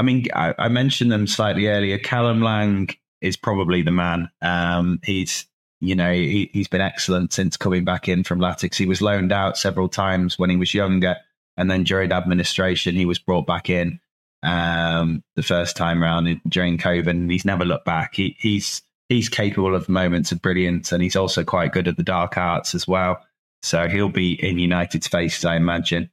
I 0.00 0.02
mean, 0.02 0.26
I, 0.34 0.54
I, 0.58 0.68
mentioned 0.68 1.12
them 1.12 1.26
slightly 1.26 1.68
earlier. 1.68 1.98
Callum 1.98 2.40
Lang 2.40 2.88
is 3.20 3.36
probably 3.36 3.82
the 3.82 3.90
man. 3.90 4.30
Um, 4.40 4.98
he's 5.04 5.46
you 5.80 5.94
know, 5.94 6.10
he, 6.10 6.50
has 6.54 6.68
been 6.68 6.80
excellent 6.80 7.34
since 7.34 7.58
coming 7.58 7.84
back 7.84 8.08
in 8.08 8.24
from 8.24 8.38
Latics. 8.38 8.76
He 8.76 8.86
was 8.86 9.02
loaned 9.02 9.30
out 9.30 9.58
several 9.58 9.88
times 9.88 10.38
when 10.38 10.48
he 10.48 10.56
was 10.56 10.72
younger. 10.72 11.16
And 11.58 11.70
then 11.70 11.84
during 11.84 12.12
administration, 12.12 12.94
he 12.94 13.04
was 13.04 13.18
brought 13.18 13.46
back 13.46 13.68
in 13.68 14.00
um, 14.42 15.22
the 15.36 15.42
first 15.42 15.76
time 15.76 16.02
around 16.02 16.40
during 16.48 16.78
COVID. 16.78 17.10
And 17.10 17.30
he's 17.30 17.44
never 17.44 17.66
looked 17.66 17.84
back. 17.84 18.14
He, 18.14 18.36
he's 18.38 18.82
he's 19.10 19.28
capable 19.28 19.74
of 19.74 19.88
moments 19.88 20.32
of 20.32 20.40
brilliance. 20.40 20.92
And 20.92 21.02
he's 21.02 21.16
also 21.16 21.44
quite 21.44 21.72
good 21.72 21.88
at 21.88 21.98
the 21.98 22.02
dark 22.02 22.38
arts 22.38 22.74
as 22.74 22.88
well. 22.88 23.22
So 23.62 23.86
he'll 23.86 24.08
be 24.08 24.32
in 24.32 24.58
United's 24.58 25.08
faces, 25.08 25.44
I 25.44 25.56
imagine. 25.56 26.10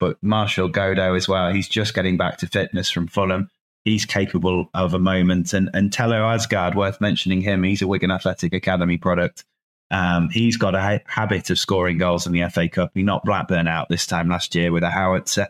But 0.00 0.16
Martial 0.22 0.68
Godo 0.68 1.16
as 1.16 1.28
well, 1.28 1.52
he's 1.52 1.68
just 1.68 1.94
getting 1.94 2.16
back 2.16 2.38
to 2.38 2.48
fitness 2.48 2.90
from 2.90 3.06
Fulham 3.06 3.48
he's 3.84 4.04
capable 4.04 4.68
of 4.74 4.94
a 4.94 4.98
moment. 4.98 5.52
And 5.52 5.70
and 5.74 5.90
Thelo 5.90 6.20
Aasgaard, 6.20 6.74
worth 6.74 7.00
mentioning 7.00 7.40
him, 7.40 7.62
he's 7.62 7.82
a 7.82 7.86
Wigan 7.86 8.10
Athletic 8.10 8.52
Academy 8.52 8.98
product. 8.98 9.44
Um, 9.90 10.28
he's 10.30 10.56
got 10.56 10.74
a 10.74 10.80
ha- 10.80 11.04
habit 11.06 11.50
of 11.50 11.58
scoring 11.58 11.98
goals 11.98 12.26
in 12.26 12.32
the 12.32 12.48
FA 12.48 12.68
Cup. 12.68 12.92
He 12.94 13.02
knocked 13.02 13.26
Blackburn 13.26 13.66
out 13.66 13.88
this 13.88 14.06
time 14.06 14.28
last 14.28 14.54
year 14.54 14.70
with 14.70 14.84
a 14.84 14.90
howitzer. 14.90 15.48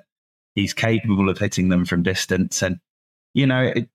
He's 0.54 0.72
capable 0.72 1.28
of 1.28 1.38
hitting 1.38 1.68
them 1.68 1.84
from 1.84 2.02
distance. 2.02 2.62
And, 2.62 2.80
you 3.34 3.46
know, 3.46 3.62
it, 3.62 3.90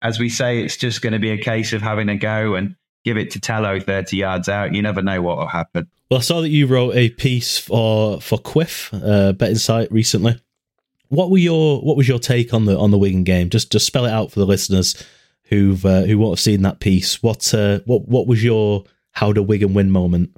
as 0.00 0.20
we 0.20 0.28
say, 0.28 0.62
it's 0.62 0.76
just 0.76 1.02
going 1.02 1.14
to 1.14 1.18
be 1.18 1.30
a 1.30 1.42
case 1.42 1.72
of 1.72 1.82
having 1.82 2.08
a 2.08 2.16
go 2.16 2.54
and 2.54 2.76
give 3.04 3.16
it 3.16 3.30
to 3.32 3.40
Thelo 3.40 3.82
30 3.82 4.16
yards 4.16 4.48
out. 4.48 4.74
You 4.74 4.82
never 4.82 5.02
know 5.02 5.22
what 5.22 5.38
will 5.38 5.46
happen. 5.46 5.88
Well, 6.10 6.18
I 6.18 6.22
saw 6.22 6.40
that 6.40 6.48
you 6.48 6.66
wrote 6.66 6.94
a 6.94 7.10
piece 7.10 7.58
for 7.58 8.20
for 8.20 8.38
Quiff, 8.38 8.90
uh, 8.92 9.32
betting 9.32 9.56
site 9.56 9.92
recently. 9.92 10.40
What 11.08 11.30
were 11.30 11.38
your 11.38 11.80
what 11.80 11.96
was 11.96 12.08
your 12.08 12.18
take 12.18 12.54
on 12.54 12.64
the 12.64 12.78
on 12.78 12.90
the 12.90 12.98
Wigan 12.98 13.24
game? 13.24 13.50
Just 13.50 13.70
just 13.70 13.86
spell 13.86 14.06
it 14.06 14.10
out 14.10 14.30
for 14.32 14.40
the 14.40 14.46
listeners 14.46 15.04
who've 15.44 15.84
uh, 15.84 16.02
who 16.02 16.18
won't 16.18 16.38
have 16.38 16.42
seen 16.42 16.62
that 16.62 16.80
piece. 16.80 17.22
What 17.22 17.52
uh, 17.52 17.80
what 17.84 18.08
what 18.08 18.26
was 18.26 18.42
your 18.42 18.84
how 19.12 19.32
do 19.32 19.42
Wigan 19.42 19.74
win 19.74 19.90
moment? 19.90 20.36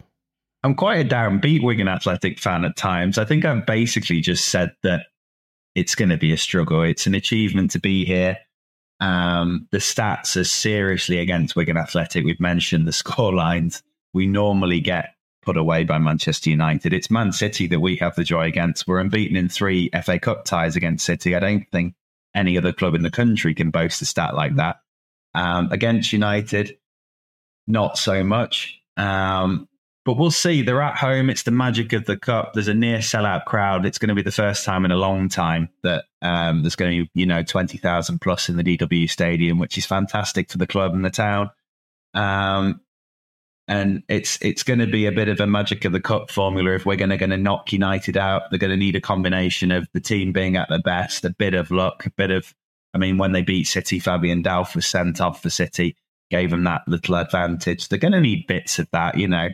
I'm 0.63 0.75
quite 0.75 1.05
a 1.05 1.09
downbeat 1.09 1.63
Wigan 1.63 1.89
Athletic 1.89 2.39
fan 2.39 2.65
at 2.65 2.77
times. 2.77 3.17
I 3.17 3.25
think 3.25 3.45
I've 3.45 3.65
basically 3.65 4.21
just 4.21 4.49
said 4.49 4.73
that 4.83 5.07
it's 5.75 5.95
going 5.95 6.11
to 6.11 6.19
be 6.19 6.33
a 6.33 6.37
struggle. 6.37 6.83
It's 6.83 7.07
an 7.07 7.15
achievement 7.15 7.71
to 7.73 7.79
be 7.79 8.05
here. 8.05 8.37
Um, 9.01 9.67
the 9.71 9.79
stats 9.79 10.37
are 10.37 10.45
seriously 10.45 11.19
against 11.19 11.57
Wigan 11.57 11.77
Athletic. 11.77 12.25
We've 12.25 12.41
mentioned 12.41 12.87
the 12.87 12.93
score 12.93 13.33
lines. 13.33 13.83
We 14.13 14.27
normally 14.27 14.81
get 14.81 15.15
put 15.43 15.57
away 15.57 15.85
by 15.85 15.99
Manchester 15.99 16.51
United. 16.51 16.93
It's 16.93 17.11
Man 17.11 17.33
City 17.33 17.67
that 17.69 17.81
we 17.81 17.97
have 17.97 18.15
the 18.15 18.25
joy 18.25 18.47
against. 18.47 18.87
We're 18.87 19.01
unbeaten 19.01 19.37
in 19.37 19.49
three 19.49 19.91
FA 20.05 20.19
Cup 20.19 20.45
ties 20.45 20.77
against 20.77 21.05
City. 21.05 21.35
I 21.35 21.41
don't 21.41 21.65
think 21.73 21.95
any 22.35 22.59
other 22.59 22.73
club 22.73 22.95
in 22.95 23.03
the 23.03 23.11
country 23.11 23.55
can 23.55 23.71
boast 23.71 24.03
a 24.03 24.05
stat 24.05 24.35
like 24.35 24.57
that. 24.57 24.81
Um, 25.35 25.71
against 25.73 26.13
United, 26.13 26.77
not 27.67 27.97
so 27.97 28.23
much. 28.23 28.81
Um, 28.97 29.69
but 30.11 30.19
we'll 30.19 30.33
see. 30.33 30.61
They're 30.61 30.83
at 30.83 30.97
home. 30.97 31.31
It's 31.31 31.45
the 31.45 31.53
magic 31.53 31.93
of 31.93 32.05
the 32.05 32.17
cup. 32.17 32.55
There's 32.55 32.67
a 32.67 32.75
near 32.75 32.99
sellout 32.99 33.45
crowd. 33.45 33.87
It's 33.87 33.97
going 33.97 34.09
to 34.09 34.15
be 34.17 34.23
the 34.23 34.33
first 34.33 34.65
time 34.65 34.85
in 34.85 34.91
a 34.91 34.97
long 34.97 35.29
time 35.29 35.69
that 35.85 36.07
um, 36.21 36.63
there's 36.65 36.75
going 36.75 36.91
to 36.91 37.05
be, 37.05 37.21
you 37.21 37.27
know, 37.27 37.45
20,000 37.45 38.21
plus 38.21 38.49
in 38.49 38.57
the 38.57 38.65
DW 38.65 39.09
stadium, 39.09 39.61
which 39.61 39.79
is 39.79 39.87
fantastic 39.87 40.51
for 40.51 40.59
the 40.59 40.67
club 40.67 40.95
and 40.95 41.05
the 41.05 41.11
town. 41.11 41.51
Um, 42.13 42.81
and 43.69 44.03
it's 44.09 44.37
it's 44.43 44.65
going 44.65 44.81
to 44.81 44.89
be 44.89 45.07
a 45.07 45.13
bit 45.13 45.29
of 45.29 45.39
a 45.39 45.47
magic 45.47 45.85
of 45.85 45.93
the 45.93 46.01
cup 46.01 46.33
formula 46.33 46.73
if 46.73 46.85
we're 46.85 46.97
going 46.97 47.11
to 47.11 47.17
going 47.17 47.31
to 47.31 47.37
knock 47.37 47.73
United 47.73 48.17
out. 48.17 48.51
They're 48.51 48.59
going 48.59 48.73
to 48.73 48.77
need 48.77 48.97
a 48.97 49.01
combination 49.01 49.71
of 49.71 49.87
the 49.93 50.01
team 50.01 50.33
being 50.33 50.57
at 50.57 50.69
their 50.69 50.83
best, 50.83 51.25
a 51.25 51.31
bit 51.31 51.55
of 51.55 51.71
luck, 51.71 52.05
a 52.05 52.11
bit 52.11 52.33
of. 52.33 52.53
I 52.95 52.99
mean, 52.99 53.17
when 53.17 53.31
they 53.31 53.43
beat 53.43 53.69
City, 53.69 54.01
Fabian 54.01 54.43
Delph 54.43 54.75
was 54.75 54.87
sent 54.87 55.21
off 55.21 55.41
for 55.41 55.51
City, 55.51 55.95
gave 56.33 56.51
them 56.51 56.65
that 56.65 56.83
little 56.89 57.15
advantage. 57.15 57.89
They're 57.89 58.01
going 58.01 58.11
to 58.11 58.21
need 58.21 58.49
bits 58.49 58.81
of 58.81 58.91
that, 58.91 59.17
you 59.17 59.29
know. 59.29 59.51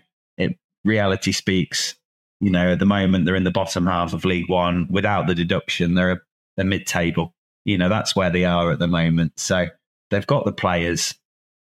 It 0.87 0.88
reality 0.88 1.33
speaks. 1.33 1.94
You 2.40 2.51
know, 2.51 2.72
at 2.72 2.79
the 2.79 2.87
moment 2.87 3.25
they're 3.25 3.35
in 3.35 3.44
the 3.44 3.51
bottom 3.51 3.87
half 3.87 4.12
of 4.12 4.25
League 4.25 4.49
One 4.49 4.87
without 4.90 5.27
the 5.27 5.35
deduction. 5.35 5.94
They're 5.94 6.12
a, 6.12 6.20
a 6.59 6.64
mid-table. 6.64 7.35
You 7.64 7.79
know, 7.79 7.88
that's 7.88 8.14
where 8.14 8.31
they 8.31 8.44
are 8.44 8.70
at 8.70 8.79
the 8.79 8.87
moment. 8.87 9.38
So 9.38 9.66
they've 10.11 10.27
got 10.27 10.44
the 10.44 10.53
players 10.53 11.14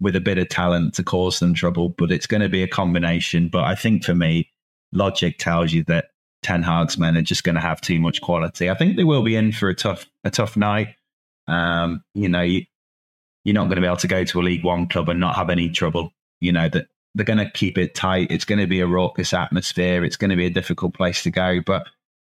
with 0.01 0.17
a 0.17 0.21
bit 0.21 0.39
of 0.39 0.49
talent 0.49 0.95
to 0.95 1.03
cause 1.03 1.39
them 1.39 1.55
trouble, 1.55 1.91
but 1.91 2.11
it's 2.11 2.27
going 2.27 2.41
to 2.41 2.49
be 2.49 2.63
a 2.63 2.69
combination. 2.69 3.49
But 3.49 3.65
I 3.65 3.75
think 3.75 4.05
for 4.05 4.15
me, 4.15 4.51
logic 4.93 5.39
tells 5.39 5.73
you 5.73 5.85
that 5.85 6.11
Ten 6.43 6.63
Hag's 6.63 6.99
men 6.99 7.17
are 7.17 7.23
just 7.23 7.45
going 7.45 7.55
to 7.55 7.61
have 7.61 7.81
too 7.81 8.01
much 8.01 8.21
quality. 8.21 8.71
I 8.71 8.75
think 8.75 8.97
they 8.97 9.05
will 9.05 9.23
be 9.23 9.37
in 9.37 9.53
for 9.53 9.69
a 9.69 9.75
tough 9.75 10.07
a 10.25 10.31
tough 10.31 10.57
night. 10.57 10.89
Um, 11.49 12.03
you 12.15 12.29
know, 12.29 12.43
you, 12.43 12.65
you're 13.45 13.55
not 13.55 13.65
going 13.65 13.77
to 13.77 13.81
be 13.81 13.87
able 13.87 13.97
to 13.99 14.09
go 14.09 14.25
to 14.25 14.41
a 14.41 14.43
League 14.43 14.65
One 14.65 14.87
club 14.89 15.09
and 15.09 15.21
not 15.21 15.37
have 15.37 15.51
any 15.51 15.71
trouble. 15.71 16.13
You 16.41 16.53
know 16.53 16.69
that 16.69 16.87
they're 17.17 17.25
going 17.25 17.39
to 17.39 17.51
keep 17.51 17.79
it 17.79 17.95
tight. 17.95 18.31
It's 18.31 18.45
going 18.45 18.59
to 18.59 18.67
be 18.67 18.81
a 18.81 18.87
raucous 18.87 19.33
atmosphere. 19.33 20.05
It's 20.05 20.17
going 20.17 20.31
to 20.31 20.37
be 20.37 20.47
a 20.47 20.51
difficult 20.51 20.95
place 20.95 21.23
to 21.23 21.31
go, 21.31 21.61
but 21.65 21.89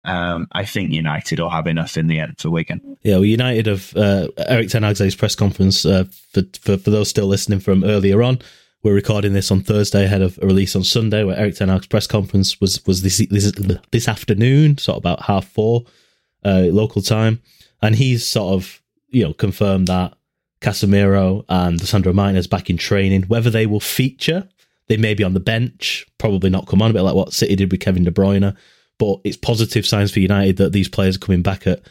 um, 0.05 0.47
I 0.53 0.63
think 0.63 0.91
United 0.91 1.39
will 1.39 1.49
have 1.49 1.67
enough 1.67 1.97
in 1.97 2.07
the 2.07 2.19
end 2.19 2.39
for 2.39 2.49
Wigan. 2.49 2.97
Yeah, 3.03 3.15
well, 3.15 3.25
United 3.25 3.65
have 3.65 3.95
uh, 3.95 4.29
Erik 4.37 4.69
Ten 4.69 4.83
Hag's 4.83 5.15
press 5.15 5.35
conference 5.35 5.85
uh, 5.85 6.05
for, 6.31 6.43
for, 6.61 6.77
for 6.77 6.89
those 6.89 7.09
still 7.09 7.27
listening 7.27 7.59
from 7.59 7.83
earlier 7.83 8.23
on. 8.23 8.39
We're 8.81 8.93
recording 8.93 9.33
this 9.33 9.51
on 9.51 9.59
Thursday 9.59 10.05
ahead 10.05 10.21
of 10.21 10.39
a 10.41 10.45
release 10.45 10.73
on 10.73 10.85
Sunday. 10.85 11.25
Where 11.25 11.37
Erik 11.37 11.55
Ten 11.55 11.67
Hag's 11.67 11.87
press 11.87 12.07
conference 12.07 12.61
was 12.61 12.83
was 12.85 13.01
this 13.01 13.17
this, 13.29 13.51
this 13.91 14.07
afternoon, 14.07 14.77
sort 14.77 14.95
of 14.95 15.01
about 15.01 15.23
half 15.23 15.45
four 15.45 15.83
uh, 16.45 16.67
local 16.71 17.01
time, 17.01 17.41
and 17.81 17.95
he's 17.95 18.25
sort 18.25 18.53
of 18.53 18.81
you 19.09 19.25
know 19.25 19.33
confirmed 19.33 19.87
that 19.87 20.13
Casemiro 20.61 21.43
and 21.49 21.81
Sandro 21.81 22.13
Martinez 22.13 22.47
back 22.47 22.69
in 22.69 22.77
training. 22.77 23.23
Whether 23.23 23.49
they 23.49 23.65
will 23.65 23.81
feature, 23.81 24.47
they 24.89 24.97
may 24.97 25.13
be 25.13 25.23
on 25.23 25.33
the 25.33 25.39
bench, 25.39 26.05
probably 26.17 26.49
not 26.49 26.67
come 26.67 26.81
on 26.81 26.91
a 26.91 26.93
bit 26.93 27.03
like 27.03 27.15
what 27.15 27.33
City 27.33 27.55
did 27.55 27.71
with 27.71 27.79
Kevin 27.79 28.03
De 28.03 28.11
Bruyne 28.11 28.55
but 28.99 29.21
it's 29.23 29.37
positive 29.37 29.87
signs 29.87 30.11
for 30.11 30.19
United 30.19 30.57
that 30.57 30.73
these 30.73 30.89
players 30.89 31.15
are 31.15 31.19
coming 31.19 31.41
back 31.41 31.65
at, 31.65 31.81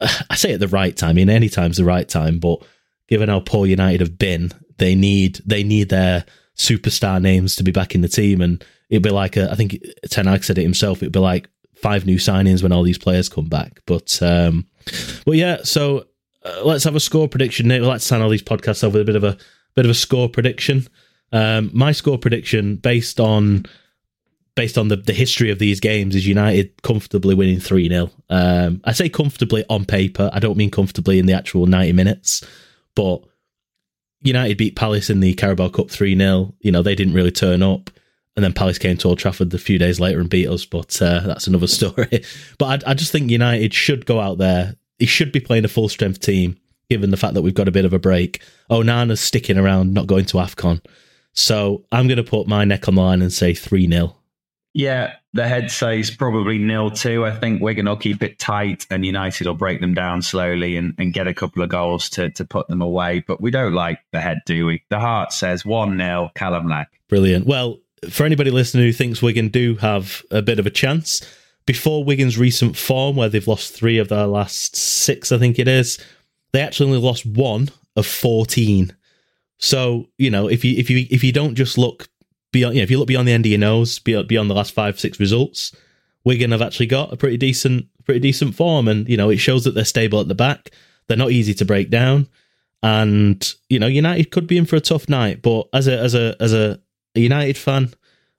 I 0.30 0.36
say 0.36 0.52
at 0.52 0.60
the 0.60 0.68
right 0.68 0.96
time. 0.96 1.10
I 1.10 1.12
mean, 1.14 1.30
any 1.30 1.48
time's 1.48 1.78
the 1.78 1.84
right 1.84 2.08
time, 2.08 2.38
but 2.38 2.62
given 3.08 3.28
how 3.28 3.40
poor 3.40 3.66
United 3.66 4.00
have 4.00 4.18
been, 4.18 4.52
they 4.76 4.94
need 4.94 5.40
they 5.44 5.64
need 5.64 5.88
their 5.88 6.24
superstar 6.56 7.20
names 7.20 7.56
to 7.56 7.64
be 7.64 7.72
back 7.72 7.96
in 7.96 8.02
the 8.02 8.08
team, 8.08 8.40
and 8.40 8.64
it'd 8.90 9.02
be 9.02 9.10
like 9.10 9.36
a, 9.36 9.50
I 9.50 9.56
think 9.56 9.82
Ten 10.08 10.26
Hag 10.26 10.44
said 10.44 10.58
it 10.58 10.62
himself. 10.62 10.98
It'd 10.98 11.12
be 11.12 11.18
like 11.18 11.48
five 11.74 12.06
new 12.06 12.16
signings 12.16 12.62
when 12.62 12.72
all 12.72 12.82
these 12.82 12.98
players 12.98 13.28
come 13.28 13.48
back. 13.48 13.80
But 13.86 14.22
um, 14.22 14.66
but 15.24 15.36
yeah, 15.36 15.58
so 15.64 16.06
uh, 16.44 16.60
let's 16.64 16.84
have 16.84 16.94
a 16.94 17.00
score 17.00 17.28
prediction. 17.28 17.68
Nick, 17.68 17.82
let's 17.82 18.04
sign 18.04 18.20
all 18.20 18.28
these 18.28 18.42
podcasts 18.42 18.86
off 18.86 18.92
with 18.92 19.02
a 19.02 19.06
bit 19.06 19.16
of 19.16 19.24
a 19.24 19.36
bit 19.74 19.86
of 19.86 19.90
a 19.90 19.94
score 19.94 20.28
prediction. 20.28 20.86
Um, 21.32 21.70
my 21.72 21.92
score 21.92 22.18
prediction 22.18 22.76
based 22.76 23.20
on 23.20 23.66
based 24.58 24.76
on 24.76 24.88
the, 24.88 24.96
the 24.96 25.12
history 25.12 25.52
of 25.52 25.60
these 25.60 25.78
games 25.78 26.16
is 26.16 26.26
United 26.26 26.82
comfortably 26.82 27.32
winning 27.32 27.60
3 27.60 27.88
0. 27.88 28.10
Um, 28.28 28.80
I 28.84 28.92
say 28.92 29.08
comfortably 29.08 29.64
on 29.70 29.84
paper. 29.84 30.30
I 30.32 30.40
don't 30.40 30.56
mean 30.56 30.70
comfortably 30.70 31.20
in 31.20 31.26
the 31.26 31.32
actual 31.32 31.66
90 31.66 31.92
minutes, 31.92 32.44
but 32.96 33.22
United 34.20 34.58
beat 34.58 34.74
Palace 34.74 35.10
in 35.10 35.20
the 35.20 35.34
Carabao 35.34 35.68
Cup 35.68 35.90
3 35.90 36.16
0. 36.16 36.54
You 36.60 36.72
know, 36.72 36.82
they 36.82 36.96
didn't 36.96 37.14
really 37.14 37.30
turn 37.30 37.62
up. 37.62 37.90
And 38.34 38.44
then 38.44 38.52
Palace 38.52 38.78
came 38.78 38.96
to 38.98 39.08
Old 39.08 39.18
Trafford 39.18 39.52
a 39.54 39.58
few 39.58 39.78
days 39.78 39.98
later 40.00 40.20
and 40.20 40.30
beat 40.30 40.48
us, 40.48 40.64
but 40.64 41.00
uh, 41.02 41.20
that's 41.20 41.46
another 41.46 41.66
story. 41.68 42.24
but 42.58 42.84
I, 42.84 42.90
I 42.90 42.94
just 42.94 43.12
think 43.12 43.30
United 43.30 43.74
should 43.74 44.06
go 44.06 44.20
out 44.20 44.38
there. 44.38 44.74
He 44.98 45.06
should 45.06 45.30
be 45.30 45.40
playing 45.40 45.64
a 45.64 45.68
full 45.68 45.88
strength 45.88 46.20
team, 46.20 46.56
given 46.90 47.10
the 47.10 47.16
fact 47.16 47.34
that 47.34 47.42
we've 47.42 47.54
got 47.54 47.68
a 47.68 47.72
bit 47.72 47.84
of 47.84 47.92
a 47.92 47.98
break. 48.00 48.42
Onana's 48.70 49.20
sticking 49.20 49.58
around, 49.58 49.94
not 49.94 50.08
going 50.08 50.24
to 50.26 50.38
AFCON. 50.38 50.80
So 51.38 51.84
I'm 51.92 52.08
going 52.08 52.16
to 52.16 52.24
put 52.24 52.48
my 52.48 52.64
neck 52.64 52.88
on 52.88 52.96
the 52.96 53.00
line 53.00 53.22
and 53.22 53.32
say 53.32 53.54
3 53.54 53.88
0. 53.88 54.16
Yeah, 54.74 55.14
the 55.32 55.46
head 55.46 55.70
says 55.70 56.10
probably 56.10 56.58
nil 56.58 56.90
two. 56.90 57.24
I 57.24 57.30
think 57.30 57.62
Wigan 57.62 57.86
will 57.86 57.96
keep 57.96 58.22
it 58.22 58.38
tight 58.38 58.86
and 58.90 59.04
United 59.04 59.46
will 59.46 59.54
break 59.54 59.80
them 59.80 59.94
down 59.94 60.20
slowly 60.20 60.76
and, 60.76 60.94
and 60.98 61.12
get 61.12 61.26
a 61.26 61.34
couple 61.34 61.62
of 61.62 61.68
goals 61.68 62.10
to, 62.10 62.30
to 62.30 62.44
put 62.44 62.68
them 62.68 62.82
away. 62.82 63.24
But 63.26 63.40
we 63.40 63.50
don't 63.50 63.72
like 63.72 64.00
the 64.12 64.20
head, 64.20 64.40
do 64.46 64.66
we? 64.66 64.82
The 64.90 65.00
heart 65.00 65.32
says 65.32 65.64
1 65.64 65.96
0 65.96 66.30
Callum 66.34 66.68
Lang. 66.68 66.86
Brilliant. 67.08 67.46
Well, 67.46 67.78
for 68.10 68.26
anybody 68.26 68.50
listening 68.50 68.84
who 68.84 68.92
thinks 68.92 69.22
Wigan 69.22 69.48
do 69.48 69.76
have 69.76 70.22
a 70.30 70.42
bit 70.42 70.58
of 70.58 70.66
a 70.66 70.70
chance, 70.70 71.24
before 71.66 72.04
Wigan's 72.04 72.38
recent 72.38 72.76
form, 72.76 73.16
where 73.16 73.28
they've 73.28 73.46
lost 73.46 73.74
three 73.74 73.98
of 73.98 74.08
their 74.08 74.26
last 74.26 74.74
six, 74.76 75.30
I 75.32 75.38
think 75.38 75.58
it 75.58 75.68
is, 75.68 75.98
they 76.52 76.60
actually 76.60 76.86
only 76.90 77.06
lost 77.06 77.24
one 77.26 77.70
of 77.96 78.06
14. 78.06 78.92
So, 79.58 80.08
you 80.18 80.30
know, 80.30 80.48
if 80.48 80.64
you 80.64 80.76
if 80.76 80.88
you 80.88 81.06
if 81.10 81.22
you 81.22 81.32
don't 81.32 81.54
just 81.54 81.76
look 81.76 82.08
beyond, 82.52 82.76
you 82.76 82.80
know, 82.80 82.84
if 82.84 82.90
you 82.90 82.98
look 82.98 83.08
beyond 83.08 83.28
the 83.28 83.32
end 83.32 83.44
of 83.44 83.50
your 83.50 83.58
nose, 83.58 83.98
beyond, 83.98 84.28
beyond 84.28 84.48
the 84.48 84.54
last 84.54 84.72
five, 84.72 84.98
six 84.98 85.18
results, 85.20 85.74
Wigan 86.24 86.52
have 86.52 86.62
actually 86.62 86.86
got 86.86 87.12
a 87.12 87.16
pretty 87.16 87.36
decent, 87.36 87.86
pretty 88.04 88.20
decent 88.20 88.54
form, 88.54 88.88
and 88.88 89.08
you 89.08 89.16
know, 89.16 89.30
it 89.30 89.38
shows 89.38 89.64
that 89.64 89.74
they're 89.74 89.84
stable 89.84 90.20
at 90.20 90.28
the 90.28 90.34
back. 90.34 90.70
They're 91.06 91.16
not 91.16 91.32
easy 91.32 91.54
to 91.54 91.64
break 91.64 91.90
down, 91.90 92.28
and 92.82 93.54
you 93.68 93.78
know, 93.78 93.86
United 93.86 94.30
could 94.30 94.46
be 94.46 94.58
in 94.58 94.66
for 94.66 94.76
a 94.76 94.80
tough 94.80 95.08
night. 95.08 95.42
But 95.42 95.68
as 95.72 95.88
a 95.88 95.98
as 95.98 96.14
a 96.14 96.36
as 96.40 96.52
a, 96.52 96.80
United 97.14 97.58
fan, 97.58 97.92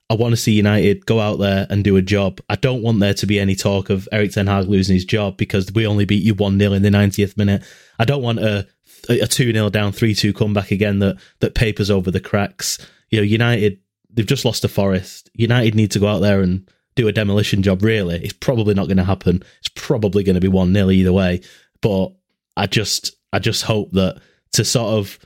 I 0.08 0.14
want 0.14 0.32
to 0.32 0.36
see 0.38 0.52
United 0.52 1.04
go 1.04 1.20
out 1.20 1.38
there 1.38 1.66
and 1.68 1.84
do 1.84 1.96
a 1.96 2.02
job. 2.02 2.40
I 2.48 2.56
don't 2.56 2.80
want 2.80 3.00
there 3.00 3.12
to 3.12 3.26
be 3.26 3.38
any 3.38 3.54
talk 3.54 3.90
of 3.90 4.08
Erik 4.10 4.32
Ten 4.32 4.46
Hag 4.46 4.68
losing 4.68 4.94
his 4.94 5.04
job 5.04 5.36
because 5.36 5.70
we 5.72 5.86
only 5.86 6.06
beat 6.06 6.22
you 6.22 6.32
1 6.32 6.58
0 6.58 6.72
in 6.72 6.82
the 6.82 6.88
90th 6.88 7.36
minute. 7.36 7.62
I 7.98 8.06
don't 8.06 8.22
want 8.22 8.38
a 8.38 8.66
a 9.10 9.26
2 9.26 9.52
0 9.52 9.70
down 9.70 9.92
3 9.92 10.14
2 10.14 10.32
comeback 10.32 10.70
again 10.70 11.00
that, 11.00 11.16
that 11.40 11.54
papers 11.54 11.90
over 11.90 12.10
the 12.10 12.20
cracks. 12.20 12.78
You 13.10 13.18
know, 13.18 13.24
United 13.24 13.80
they've 14.12 14.26
just 14.26 14.44
lost 14.44 14.62
to 14.62 14.68
Forest. 14.68 15.30
United 15.34 15.74
need 15.74 15.90
to 15.92 15.98
go 15.98 16.08
out 16.08 16.20
there 16.20 16.40
and 16.40 16.68
do 16.96 17.08
a 17.08 17.12
demolition 17.12 17.62
job. 17.62 17.82
Really, 17.82 18.22
it's 18.22 18.32
probably 18.32 18.74
not 18.74 18.86
going 18.86 18.96
to 18.96 19.04
happen. 19.04 19.42
It's 19.60 19.70
probably 19.74 20.22
going 20.22 20.34
to 20.34 20.40
be 20.40 20.48
one 20.48 20.72
0 20.72 20.90
either 20.90 21.12
way. 21.12 21.42
But 21.80 22.12
I 22.56 22.66
just, 22.66 23.16
I 23.32 23.38
just 23.38 23.62
hope 23.62 23.92
that 23.92 24.20
to 24.52 24.64
sort 24.64 24.94
of 24.94 25.18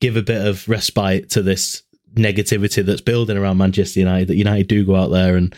give 0.00 0.16
a 0.16 0.22
bit 0.22 0.44
of 0.46 0.68
respite 0.68 1.30
to 1.30 1.42
this 1.42 1.82
negativity 2.14 2.84
that's 2.84 3.00
building 3.00 3.36
around 3.36 3.58
Manchester 3.58 4.00
United, 4.00 4.28
that 4.28 4.36
United 4.36 4.68
do 4.68 4.84
go 4.84 4.96
out 4.96 5.10
there 5.10 5.36
and 5.36 5.54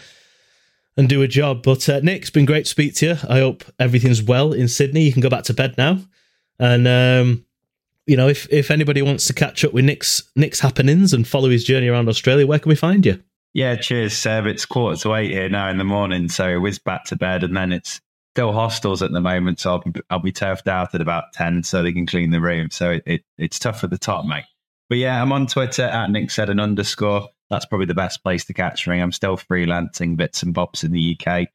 and 0.97 1.09
do 1.09 1.23
a 1.23 1.29
job. 1.29 1.63
But 1.63 1.89
uh, 1.89 2.01
Nick, 2.01 2.23
it's 2.23 2.31
been 2.31 2.45
great 2.45 2.67
to 2.67 2.71
speak 2.71 2.95
to 2.97 3.07
you. 3.07 3.17
I 3.29 3.39
hope 3.39 3.65
everything's 3.79 4.23
well 4.23 4.53
in 4.53 4.69
Sydney. 4.69 5.03
You 5.03 5.13
can 5.13 5.23
go 5.23 5.31
back 5.31 5.45
to 5.45 5.55
bed 5.55 5.75
now, 5.77 5.99
and 6.59 6.87
um, 6.87 7.45
you 8.07 8.17
know, 8.17 8.29
if 8.29 8.47
if 8.53 8.71
anybody 8.71 9.03
wants 9.03 9.27
to 9.27 9.33
catch 9.33 9.65
up 9.65 9.73
with 9.73 9.85
Nick's 9.85 10.23
Nick's 10.37 10.61
happenings 10.61 11.13
and 11.13 11.27
follow 11.27 11.51
his 11.51 11.65
journey 11.65 11.89
around 11.89 12.09
Australia, 12.09 12.47
where 12.47 12.59
can 12.59 12.69
we 12.69 12.77
find 12.77 13.05
you? 13.05 13.23
Yeah, 13.53 13.77
cheers, 13.77 14.17
Seb. 14.17 14.47
It's 14.47 14.67
quarter 14.67 15.01
to 15.03 15.15
eight 15.15 15.31
here 15.31 15.49
now 15.49 15.69
in 15.69 15.79
the 15.79 15.85
morning, 15.85 16.29
so 16.29 16.59
whiz 16.61 16.79
back 16.79 17.05
to 17.07 17.17
bed, 17.17 17.45
and 17.45 17.57
then 17.57 17.73
it's 17.73 18.01
still 18.35 18.53
hostels 18.53 19.01
at 19.01 19.13
the 19.13 19.21
moment, 19.21 19.61
so 19.61 19.71
I'll 19.71 19.79
be, 19.79 20.01
I'll 20.11 20.19
be 20.19 20.33
turfed 20.33 20.67
out 20.67 20.95
at 20.95 21.01
about 21.01 21.33
ten, 21.33 21.63
so 21.63 21.83
they 21.83 21.93
can 21.93 22.07
clean 22.07 22.31
the 22.31 22.41
room. 22.41 22.71
So 22.71 22.91
it, 22.91 23.03
it 23.07 23.25
it's 23.39 23.59
tough 23.59 23.85
at 23.85 23.91
the 23.91 23.99
top, 23.99 24.27
mate. 24.27 24.45
But 24.89 24.99
yeah, 24.99 25.21
I'm 25.23 25.33
on 25.33 25.47
Twitter 25.47 25.85
at 25.85 26.11
Nick 26.11 26.31
Seddon 26.31 26.61
underscore. 26.61 27.29
That's 27.49 27.65
probably 27.65 27.87
the 27.87 27.95
best 27.95 28.23
place 28.23 28.45
to 28.47 28.53
catch 28.53 28.89
me. 28.89 29.01
I'm 29.01 29.13
still 29.13 29.37
freelancing 29.37 30.17
bits 30.17 30.43
and 30.43 30.53
bobs 30.53 30.83
in 30.83 30.93
the 30.93 31.19
UK. 31.19 31.49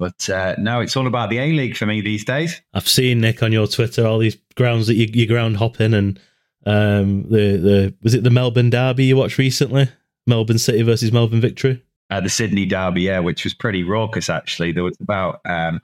But 0.00 0.30
uh, 0.30 0.54
no, 0.56 0.80
it's 0.80 0.96
all 0.96 1.06
about 1.06 1.28
the 1.28 1.36
A 1.36 1.52
League 1.52 1.76
for 1.76 1.84
me 1.84 2.00
these 2.00 2.24
days. 2.24 2.62
I've 2.72 2.88
seen 2.88 3.20
Nick 3.20 3.42
on 3.42 3.52
your 3.52 3.66
Twitter 3.66 4.06
all 4.06 4.18
these 4.18 4.38
grounds 4.56 4.86
that 4.86 4.94
you, 4.94 5.06
you 5.12 5.26
ground 5.26 5.58
hopping 5.58 5.92
and 5.92 6.18
um, 6.64 7.24
the 7.24 7.58
the 7.58 7.94
was 8.02 8.14
it 8.14 8.24
the 8.24 8.30
Melbourne 8.30 8.70
Derby 8.70 9.04
you 9.04 9.16
watched 9.16 9.36
recently? 9.36 9.90
Melbourne 10.26 10.58
City 10.58 10.80
versus 10.80 11.12
Melbourne 11.12 11.42
Victory. 11.42 11.82
Uh, 12.08 12.22
the 12.22 12.30
Sydney 12.30 12.64
Derby, 12.64 13.02
yeah, 13.02 13.18
which 13.18 13.44
was 13.44 13.52
pretty 13.52 13.84
raucous 13.84 14.30
actually. 14.30 14.72
There 14.72 14.84
was 14.84 14.96
about 15.02 15.42
um, 15.44 15.82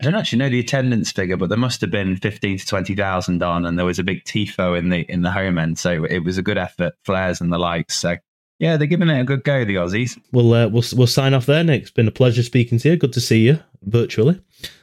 I 0.00 0.04
don't 0.04 0.14
actually 0.14 0.38
know 0.38 0.48
the 0.48 0.60
attendance 0.60 1.10
figure, 1.10 1.36
but 1.36 1.48
there 1.48 1.58
must 1.58 1.80
have 1.80 1.90
been 1.90 2.16
fifteen 2.16 2.56
to 2.56 2.64
twenty 2.64 2.94
thousand 2.94 3.42
on, 3.42 3.66
and 3.66 3.76
there 3.76 3.84
was 3.84 3.98
a 3.98 4.04
big 4.04 4.22
tifo 4.22 4.78
in 4.78 4.90
the 4.90 5.00
in 5.10 5.22
the 5.22 5.32
home 5.32 5.58
end, 5.58 5.76
so 5.76 6.04
it 6.04 6.20
was 6.20 6.38
a 6.38 6.42
good 6.42 6.58
effort, 6.58 6.94
flares 7.04 7.40
and 7.40 7.52
the 7.52 7.58
likes. 7.58 7.96
So 7.96 8.16
yeah, 8.58 8.76
they're 8.76 8.86
giving 8.86 9.08
it 9.08 9.20
a 9.20 9.24
good 9.24 9.44
go, 9.44 9.64
the 9.64 9.76
Aussies. 9.76 10.18
We'll 10.32 10.52
uh, 10.52 10.68
we'll 10.68 10.84
we'll 10.94 11.06
sign 11.06 11.34
off 11.34 11.46
there, 11.46 11.64
Nick. 11.64 11.82
It's 11.82 11.90
been 11.90 12.08
a 12.08 12.12
pleasure 12.12 12.42
speaking 12.42 12.78
to 12.78 12.90
you. 12.90 12.96
Good 12.96 13.12
to 13.14 13.20
see 13.20 13.40
you 13.40 13.60
virtually, 13.82 14.40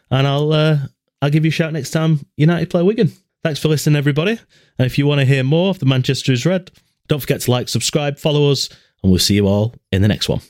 and 0.09 0.27
I'll 0.27 0.51
uh, 0.51 0.77
I'll 1.21 1.29
give 1.29 1.45
you 1.45 1.49
a 1.49 1.53
shout 1.53 1.73
next 1.73 1.91
time 1.91 2.25
United 2.37 2.69
play 2.69 2.83
Wigan. 2.83 3.11
Thanks 3.43 3.59
for 3.59 3.69
listening, 3.69 3.95
everybody. 3.95 4.39
And 4.77 4.85
if 4.85 4.97
you 4.97 5.07
want 5.07 5.19
to 5.19 5.25
hear 5.25 5.43
more 5.43 5.69
of 5.69 5.79
the 5.79 5.85
Manchester 5.85 6.31
is 6.31 6.45
Red, 6.45 6.71
don't 7.07 7.19
forget 7.19 7.41
to 7.41 7.51
like, 7.51 7.69
subscribe, 7.69 8.19
follow 8.19 8.51
us, 8.51 8.69
and 9.01 9.11
we'll 9.11 9.19
see 9.19 9.35
you 9.35 9.47
all 9.47 9.73
in 9.91 10.03
the 10.03 10.07
next 10.07 10.29
one. 10.29 10.41